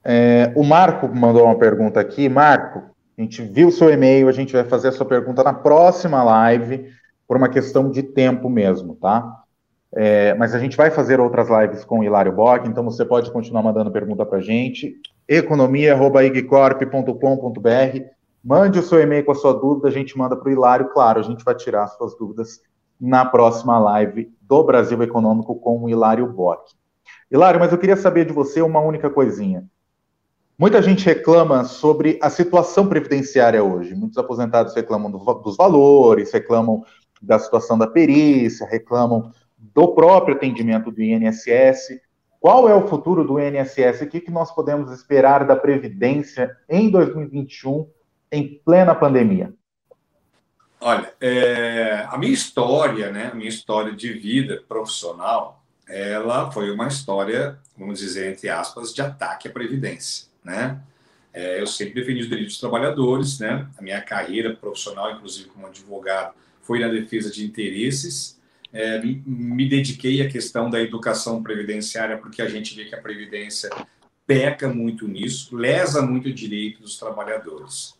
É, 0.03 0.53
o 0.55 0.63
Marco 0.63 1.07
mandou 1.07 1.45
uma 1.45 1.57
pergunta 1.57 1.99
aqui. 1.99 2.29
Marco, 2.29 2.83
a 3.17 3.21
gente 3.21 3.41
viu 3.41 3.71
seu 3.71 3.89
e-mail, 3.89 4.29
a 4.29 4.31
gente 4.31 4.53
vai 4.53 4.63
fazer 4.63 4.89
a 4.89 4.91
sua 4.91 5.07
pergunta 5.07 5.43
na 5.43 5.53
próxima 5.53 6.21
live, 6.21 6.85
por 7.27 7.35
uma 7.35 7.49
questão 7.49 7.89
de 7.89 8.03
tempo 8.03 8.47
mesmo, 8.47 8.93
tá? 8.93 9.41
É, 9.95 10.35
mas 10.35 10.53
a 10.53 10.59
gente 10.59 10.77
vai 10.77 10.91
fazer 10.91 11.19
outras 11.19 11.49
lives 11.49 11.83
com 11.83 12.01
o 12.01 12.03
Hilário 12.03 12.31
Bock, 12.31 12.67
então 12.67 12.83
você 12.83 13.03
pode 13.03 13.31
continuar 13.31 13.63
mandando 13.63 13.89
pergunta 13.89 14.23
para 14.23 14.37
a 14.37 14.41
gente. 14.41 14.93
economia.igcorp.com.br 15.27 18.14
Mande 18.45 18.77
o 18.77 18.83
seu 18.83 19.01
e-mail 19.01 19.25
com 19.25 19.31
a 19.31 19.35
sua 19.35 19.53
dúvida, 19.53 19.87
a 19.87 19.91
gente 19.91 20.15
manda 20.15 20.35
para 20.35 20.47
o 20.47 20.51
Hilário. 20.51 20.89
Claro, 20.89 21.19
a 21.19 21.23
gente 21.23 21.43
vai 21.43 21.55
tirar 21.55 21.85
as 21.85 21.97
suas 21.97 22.15
dúvidas 22.15 22.61
na 23.01 23.25
próxima 23.25 23.79
live 23.79 24.31
do 24.39 24.63
Brasil 24.63 25.01
Econômico 25.01 25.55
com 25.55 25.81
o 25.81 25.89
Hilário 25.89 26.31
Bock. 26.31 26.71
Hilário, 27.31 27.59
mas 27.59 27.71
eu 27.71 27.77
queria 27.79 27.97
saber 27.97 28.23
de 28.23 28.31
você 28.31 28.61
uma 28.61 28.79
única 28.79 29.09
coisinha. 29.09 29.65
Muita 30.59 30.79
gente 30.79 31.03
reclama 31.03 31.63
sobre 31.63 32.19
a 32.21 32.29
situação 32.29 32.87
previdenciária 32.87 33.63
hoje. 33.63 33.95
Muitos 33.95 34.19
aposentados 34.19 34.75
reclamam 34.75 35.09
do, 35.09 35.17
dos 35.17 35.57
valores, 35.57 36.31
reclamam 36.31 36.83
da 37.19 37.39
situação 37.39 37.79
da 37.79 37.87
perícia, 37.87 38.67
reclamam 38.67 39.31
do 39.57 39.87
próprio 39.95 40.35
atendimento 40.35 40.91
do 40.91 41.01
INSS. 41.01 41.99
Qual 42.39 42.69
é 42.69 42.75
o 42.75 42.87
futuro 42.87 43.25
do 43.25 43.39
INSS? 43.39 44.01
O 44.01 44.07
que, 44.07 44.21
que 44.21 44.29
nós 44.29 44.53
podemos 44.53 44.91
esperar 44.91 45.47
da 45.47 45.55
Previdência 45.55 46.55
em 46.69 46.91
2021, 46.91 47.89
em 48.35 48.61
plena 48.65 48.93
pandemia? 48.93 49.53
Olha, 50.79 51.11
é, 51.19 52.05
a 52.09 52.17
minha 52.17 52.33
história, 52.33 53.11
né, 53.11 53.29
a 53.31 53.35
minha 53.35 53.49
história 53.49 53.93
de 53.93 54.13
vida 54.13 54.63
profissional, 54.67 55.63
ela 55.87 56.51
foi 56.51 56.69
uma 56.71 56.87
história, 56.87 57.57
vamos 57.77 57.99
dizer, 57.99 58.31
entre 58.31 58.49
aspas, 58.49 58.93
de 58.93 59.01
ataque 59.01 59.47
à 59.47 59.51
Previdência 59.51 60.27
né? 60.45 60.79
É, 61.33 61.59
eu 61.59 61.67
sempre 61.67 61.95
defendi 61.95 62.21
os 62.21 62.29
direitos 62.29 62.53
dos 62.53 62.61
trabalhadores, 62.61 63.39
né? 63.39 63.67
A 63.77 63.81
minha 63.81 63.99
carreira 63.99 64.55
profissional, 64.55 65.11
inclusive 65.11 65.49
como 65.49 65.65
advogado, 65.65 66.33
foi 66.61 66.79
na 66.79 66.87
defesa 66.87 67.29
de 67.29 67.43
interesses. 67.43 68.39
É, 68.71 69.01
me 69.01 69.67
dediquei 69.67 70.21
à 70.21 70.29
questão 70.29 70.69
da 70.69 70.79
educação 70.79 71.41
previdenciária, 71.41 72.17
porque 72.17 72.41
a 72.41 72.47
gente 72.47 72.75
vê 72.75 72.85
que 72.85 72.95
a 72.95 73.01
Previdência 73.01 73.69
peca 74.25 74.69
muito 74.69 75.07
nisso, 75.07 75.55
lesa 75.55 76.01
muito 76.01 76.29
o 76.29 76.33
direito 76.33 76.81
dos 76.81 76.97
trabalhadores. 76.97 77.95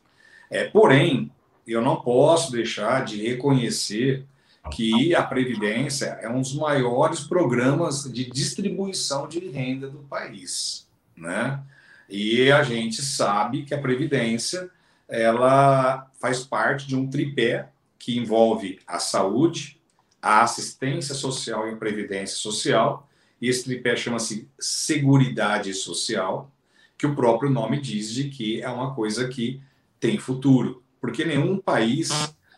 É, 0.50 0.66
porém, 0.66 1.32
eu 1.66 1.82
não 1.82 1.98
posso 1.98 2.52
deixar 2.52 3.04
de 3.04 3.22
reconhecer 3.22 4.26
que 4.72 5.14
a 5.14 5.24
Previdência 5.24 6.18
é 6.22 6.30
um 6.30 6.42
dos 6.42 6.56
maiores 6.56 7.22
programas 7.22 8.04
de 8.12 8.30
distribuição 8.30 9.28
de 9.28 9.40
renda 9.40 9.88
do 9.88 10.00
país. 10.00 10.88
Né? 11.16 11.62
E 12.10 12.52
a 12.52 12.64
gente 12.64 13.02
sabe 13.02 13.64
que 13.64 13.74
a 13.74 13.82
previdência 13.82 14.70
ela 15.08 16.10
faz 16.20 16.44
parte 16.44 16.88
de 16.88 16.96
um 16.96 17.08
tripé 17.08 17.70
que 17.98 18.18
envolve 18.18 18.80
a 18.86 19.00
saúde, 19.00 19.80
a 20.22 20.42
assistência 20.42 21.16
social 21.16 21.68
e 21.68 21.72
a 21.72 21.76
previdência 21.76 22.36
social. 22.38 23.08
E 23.42 23.50
esse 23.50 23.64
tripé 23.64 23.96
chama-se 23.96 24.48
Seguridade 24.60 25.74
Social, 25.74 26.52
que 26.98 27.06
o 27.06 27.16
próprio 27.16 27.50
nome 27.50 27.80
diz 27.80 28.12
de 28.12 28.30
que 28.30 28.62
é 28.62 28.70
uma 28.70 28.94
coisa 28.94 29.28
que 29.28 29.62
tem 30.00 30.18
futuro, 30.18 30.84
porque 31.00 31.26
nenhum 31.26 31.60
país 31.60 32.10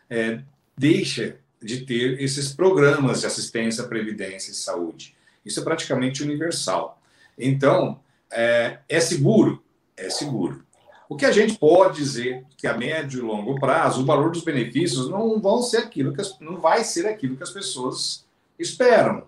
é, 0.09 0.41
deixa 0.77 1.37
de 1.61 1.85
ter 1.85 2.21
esses 2.21 2.53
programas 2.53 3.21
de 3.21 3.27
assistência, 3.27 3.83
previdência 3.83 4.51
e 4.51 4.55
saúde. 4.55 5.15
Isso 5.45 5.59
é 5.59 5.63
praticamente 5.63 6.23
universal. 6.23 7.01
Então, 7.37 7.99
é, 8.31 8.79
é 8.87 8.99
seguro? 8.99 9.63
É 9.95 10.09
seguro. 10.09 10.65
O 11.09 11.15
que 11.15 11.25
a 11.25 11.31
gente 11.31 11.57
pode 11.57 11.97
dizer 11.97 12.43
que 12.57 12.67
a 12.67 12.77
médio 12.77 13.19
e 13.19 13.21
longo 13.21 13.59
prazo, 13.59 14.01
o 14.01 14.05
valor 14.05 14.31
dos 14.31 14.43
benefícios 14.43 15.09
não 15.09 15.39
vão 15.39 15.61
ser 15.61 15.77
aquilo 15.77 16.13
que 16.13 16.19
as, 16.19 16.37
não 16.39 16.57
vai 16.57 16.83
ser 16.83 17.07
aquilo 17.07 17.37
que 17.37 17.43
as 17.43 17.51
pessoas 17.51 18.25
esperam. 18.59 19.23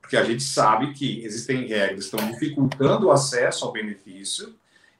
Porque 0.00 0.16
a 0.16 0.24
gente 0.24 0.42
sabe 0.42 0.92
que 0.94 1.22
existem 1.22 1.66
regras 1.66 2.08
que 2.08 2.16
estão 2.16 2.30
dificultando 2.32 3.06
o 3.06 3.10
acesso 3.10 3.64
ao 3.64 3.72
benefício 3.72 4.54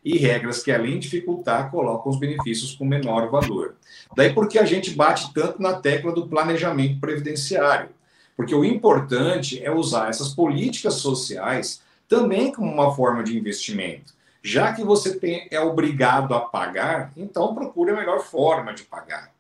e 0.05 0.16
regras 0.16 0.62
que, 0.62 0.72
além 0.72 0.94
de 0.94 1.01
dificultar, 1.01 1.70
colocam 1.70 2.11
os 2.11 2.18
benefícios 2.18 2.74
com 2.74 2.84
menor 2.84 3.30
valor. 3.30 3.76
Daí 4.16 4.32
porque 4.32 4.59
a 4.59 4.64
gente 4.64 4.92
bate 4.92 5.32
tanto 5.34 5.61
na 5.61 5.74
tecla 5.74 6.12
do 6.12 6.26
planejamento 6.26 6.98
previdenciário. 7.01 7.90
Porque 8.36 8.55
o 8.55 8.64
importante 8.64 9.62
é 9.62 9.70
usar 9.70 10.09
essas 10.09 10.30
políticas 10.30 10.94
sociais 10.94 11.82
também 12.09 12.51
como 12.51 12.72
uma 12.72 12.94
forma 12.94 13.22
de 13.22 13.36
investimento. 13.36 14.14
Já 14.42 14.72
que 14.72 14.82
você 14.82 15.18
tem, 15.18 15.46
é 15.51 15.61
obrigado 15.61 16.34
a 16.34 16.40
pagar, 16.40 17.12
então 17.16 17.55
procure 17.55 17.90
a 17.90 17.96
melhor 17.96 18.20
forma 18.20 18.72
de 18.72 18.84
pagar. 18.84 19.30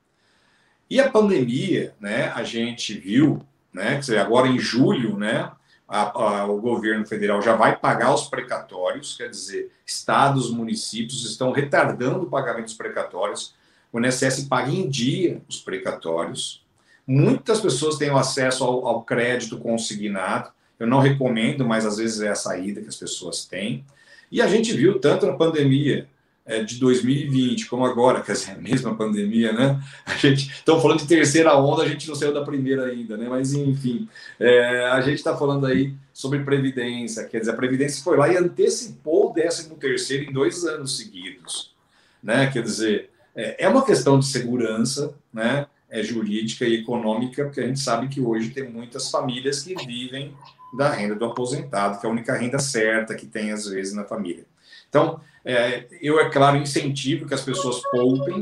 E 0.88 1.00
a 1.00 1.08
pandemia, 1.08 1.94
né, 1.98 2.30
a 2.34 2.42
gente 2.42 2.92
viu, 2.92 3.40
né, 3.72 4.00
agora 4.20 4.48
em 4.48 4.58
julho, 4.58 5.16
né, 5.16 5.50
a, 5.90 6.02
a, 6.22 6.46
o 6.46 6.60
governo 6.60 7.04
federal 7.04 7.42
já 7.42 7.56
vai 7.56 7.76
pagar 7.76 8.14
os 8.14 8.28
precatórios, 8.28 9.16
quer 9.16 9.28
dizer, 9.28 9.72
estados, 9.84 10.48
municípios 10.48 11.28
estão 11.28 11.50
retardando 11.50 12.22
o 12.22 12.30
pagamento 12.30 12.66
dos 12.66 12.74
precatórios. 12.74 13.56
O 13.92 13.98
INSS 13.98 14.44
paga 14.44 14.70
em 14.70 14.88
dia 14.88 15.42
os 15.48 15.58
precatórios. 15.58 16.64
Muitas 17.04 17.60
pessoas 17.60 17.96
têm 17.96 18.08
acesso 18.10 18.62
ao, 18.62 18.86
ao 18.86 19.02
crédito 19.02 19.58
consignado. 19.58 20.52
Eu 20.78 20.86
não 20.86 21.00
recomendo, 21.00 21.66
mas 21.66 21.84
às 21.84 21.96
vezes 21.96 22.20
é 22.20 22.28
a 22.28 22.36
saída 22.36 22.80
que 22.80 22.88
as 22.88 22.96
pessoas 22.96 23.44
têm. 23.44 23.84
E 24.30 24.40
a 24.40 24.46
gente 24.46 24.72
viu 24.72 25.00
tanto 25.00 25.26
na 25.26 25.32
pandemia 25.32 26.08
é, 26.50 26.64
de 26.64 26.80
2020 26.80 27.66
como 27.66 27.86
agora, 27.86 28.20
quer 28.20 28.32
dizer, 28.32 28.50
a 28.50 28.56
mesma 28.56 28.92
pandemia, 28.96 29.52
né? 29.52 29.80
A 30.04 30.14
gente 30.16 30.50
estão 30.50 30.80
falando 30.80 30.98
de 30.98 31.06
terceira 31.06 31.56
onda, 31.56 31.84
a 31.84 31.88
gente 31.88 32.08
não 32.08 32.14
saiu 32.16 32.34
da 32.34 32.44
primeira 32.44 32.86
ainda, 32.86 33.16
né? 33.16 33.28
Mas 33.28 33.54
enfim, 33.54 34.08
é, 34.38 34.86
a 34.86 35.00
gente 35.00 35.18
está 35.18 35.36
falando 35.36 35.64
aí 35.64 35.94
sobre 36.12 36.40
previdência, 36.40 37.24
quer 37.24 37.38
dizer, 37.38 37.52
a 37.52 37.56
previdência 37.56 38.02
foi 38.02 38.16
lá 38.16 38.28
e 38.28 38.36
antecipou 38.36 39.30
o 39.30 39.32
13 39.32 39.70
terceiro 39.76 40.24
em 40.24 40.32
dois 40.32 40.64
anos 40.64 40.96
seguidos, 40.96 41.72
né? 42.20 42.48
Quer 42.48 42.64
dizer, 42.64 43.10
é, 43.36 43.64
é 43.64 43.68
uma 43.68 43.84
questão 43.84 44.18
de 44.18 44.26
segurança, 44.26 45.14
né? 45.32 45.66
É 45.88 46.02
jurídica 46.02 46.64
e 46.64 46.80
econômica, 46.80 47.44
porque 47.44 47.60
a 47.60 47.66
gente 47.66 47.78
sabe 47.78 48.08
que 48.08 48.20
hoje 48.20 48.50
tem 48.50 48.68
muitas 48.68 49.08
famílias 49.08 49.62
que 49.62 49.76
vivem 49.86 50.34
da 50.76 50.90
renda 50.90 51.14
do 51.14 51.24
aposentado, 51.24 52.00
que 52.00 52.06
é 52.06 52.08
a 52.08 52.12
única 52.12 52.36
renda 52.36 52.58
certa 52.58 53.14
que 53.14 53.26
tem, 53.26 53.52
às 53.52 53.66
vezes, 53.66 53.94
na 53.94 54.04
família. 54.04 54.44
Então, 54.88 55.20
é, 55.44 55.86
eu, 56.00 56.20
é 56.20 56.28
claro, 56.28 56.56
incentivo 56.56 57.26
que 57.26 57.34
as 57.34 57.42
pessoas 57.42 57.80
poupem, 57.90 58.40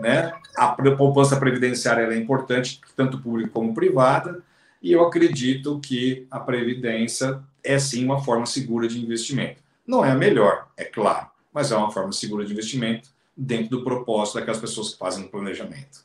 né? 0.00 0.32
A 0.56 0.68
poupança 0.68 1.36
previdenciária 1.36 2.02
é 2.02 2.18
importante, 2.18 2.80
tanto 2.96 3.18
pública 3.18 3.50
como 3.50 3.74
privada, 3.74 4.42
e 4.82 4.92
eu 4.92 5.04
acredito 5.04 5.80
que 5.80 6.26
a 6.30 6.38
previdência 6.38 7.40
é 7.62 7.78
sim 7.78 8.04
uma 8.04 8.22
forma 8.22 8.44
segura 8.44 8.86
de 8.86 9.02
investimento. 9.02 9.62
Não 9.86 10.04
é 10.04 10.10
a 10.10 10.14
melhor, 10.14 10.68
é 10.76 10.84
claro, 10.84 11.26
mas 11.52 11.72
é 11.72 11.76
uma 11.76 11.90
forma 11.90 12.12
segura 12.12 12.44
de 12.44 12.52
investimento 12.52 13.08
dentro 13.36 13.78
do 13.78 13.84
propósito 13.84 14.36
daquelas 14.36 14.60
pessoas 14.60 14.90
que 14.90 14.98
fazem 14.98 15.24
o 15.24 15.28
planejamento. 15.28 16.04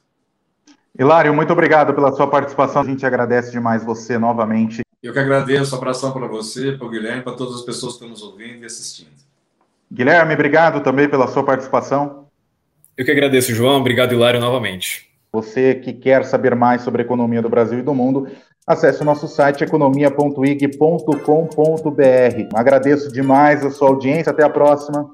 Hilário, 0.97 1.33
muito 1.33 1.53
obrigado 1.53 1.93
pela 1.93 2.11
sua 2.11 2.27
participação. 2.27 2.81
A 2.81 2.85
gente 2.85 3.05
agradece 3.05 3.51
demais 3.51 3.83
você 3.83 4.17
novamente. 4.17 4.81
Eu 5.01 5.13
que 5.13 5.19
agradeço, 5.19 5.75
abração 5.75 6.11
para 6.11 6.27
você, 6.27 6.73
para 6.73 6.85
o 6.85 6.89
Guilherme, 6.89 7.23
para 7.23 7.35
todas 7.35 7.55
as 7.55 7.61
pessoas 7.61 7.93
que 7.93 8.03
estão 8.03 8.09
nos 8.09 8.21
ouvindo 8.21 8.63
e 8.63 8.65
assistindo. 8.65 9.28
Guilherme, 9.91 10.33
obrigado 10.33 10.81
também 10.81 11.09
pela 11.09 11.27
sua 11.27 11.43
participação. 11.43 12.27
Eu 12.95 13.05
que 13.05 13.11
agradeço, 13.11 13.53
João. 13.53 13.79
Obrigado, 13.79 14.13
Hilário, 14.13 14.39
novamente. 14.39 15.09
Você 15.31 15.75
que 15.75 15.93
quer 15.93 16.25
saber 16.25 16.55
mais 16.55 16.81
sobre 16.81 17.01
a 17.01 17.05
economia 17.05 17.41
do 17.41 17.49
Brasil 17.49 17.79
e 17.79 17.83
do 17.83 17.93
mundo, 17.93 18.27
acesse 18.65 19.01
o 19.01 19.05
nosso 19.05 19.27
site 19.27 19.63
economia.ig.com.br. 19.63 22.55
Agradeço 22.55 23.11
demais 23.11 23.65
a 23.65 23.71
sua 23.71 23.89
audiência. 23.89 24.31
Até 24.31 24.43
a 24.43 24.49
próxima. 24.49 25.09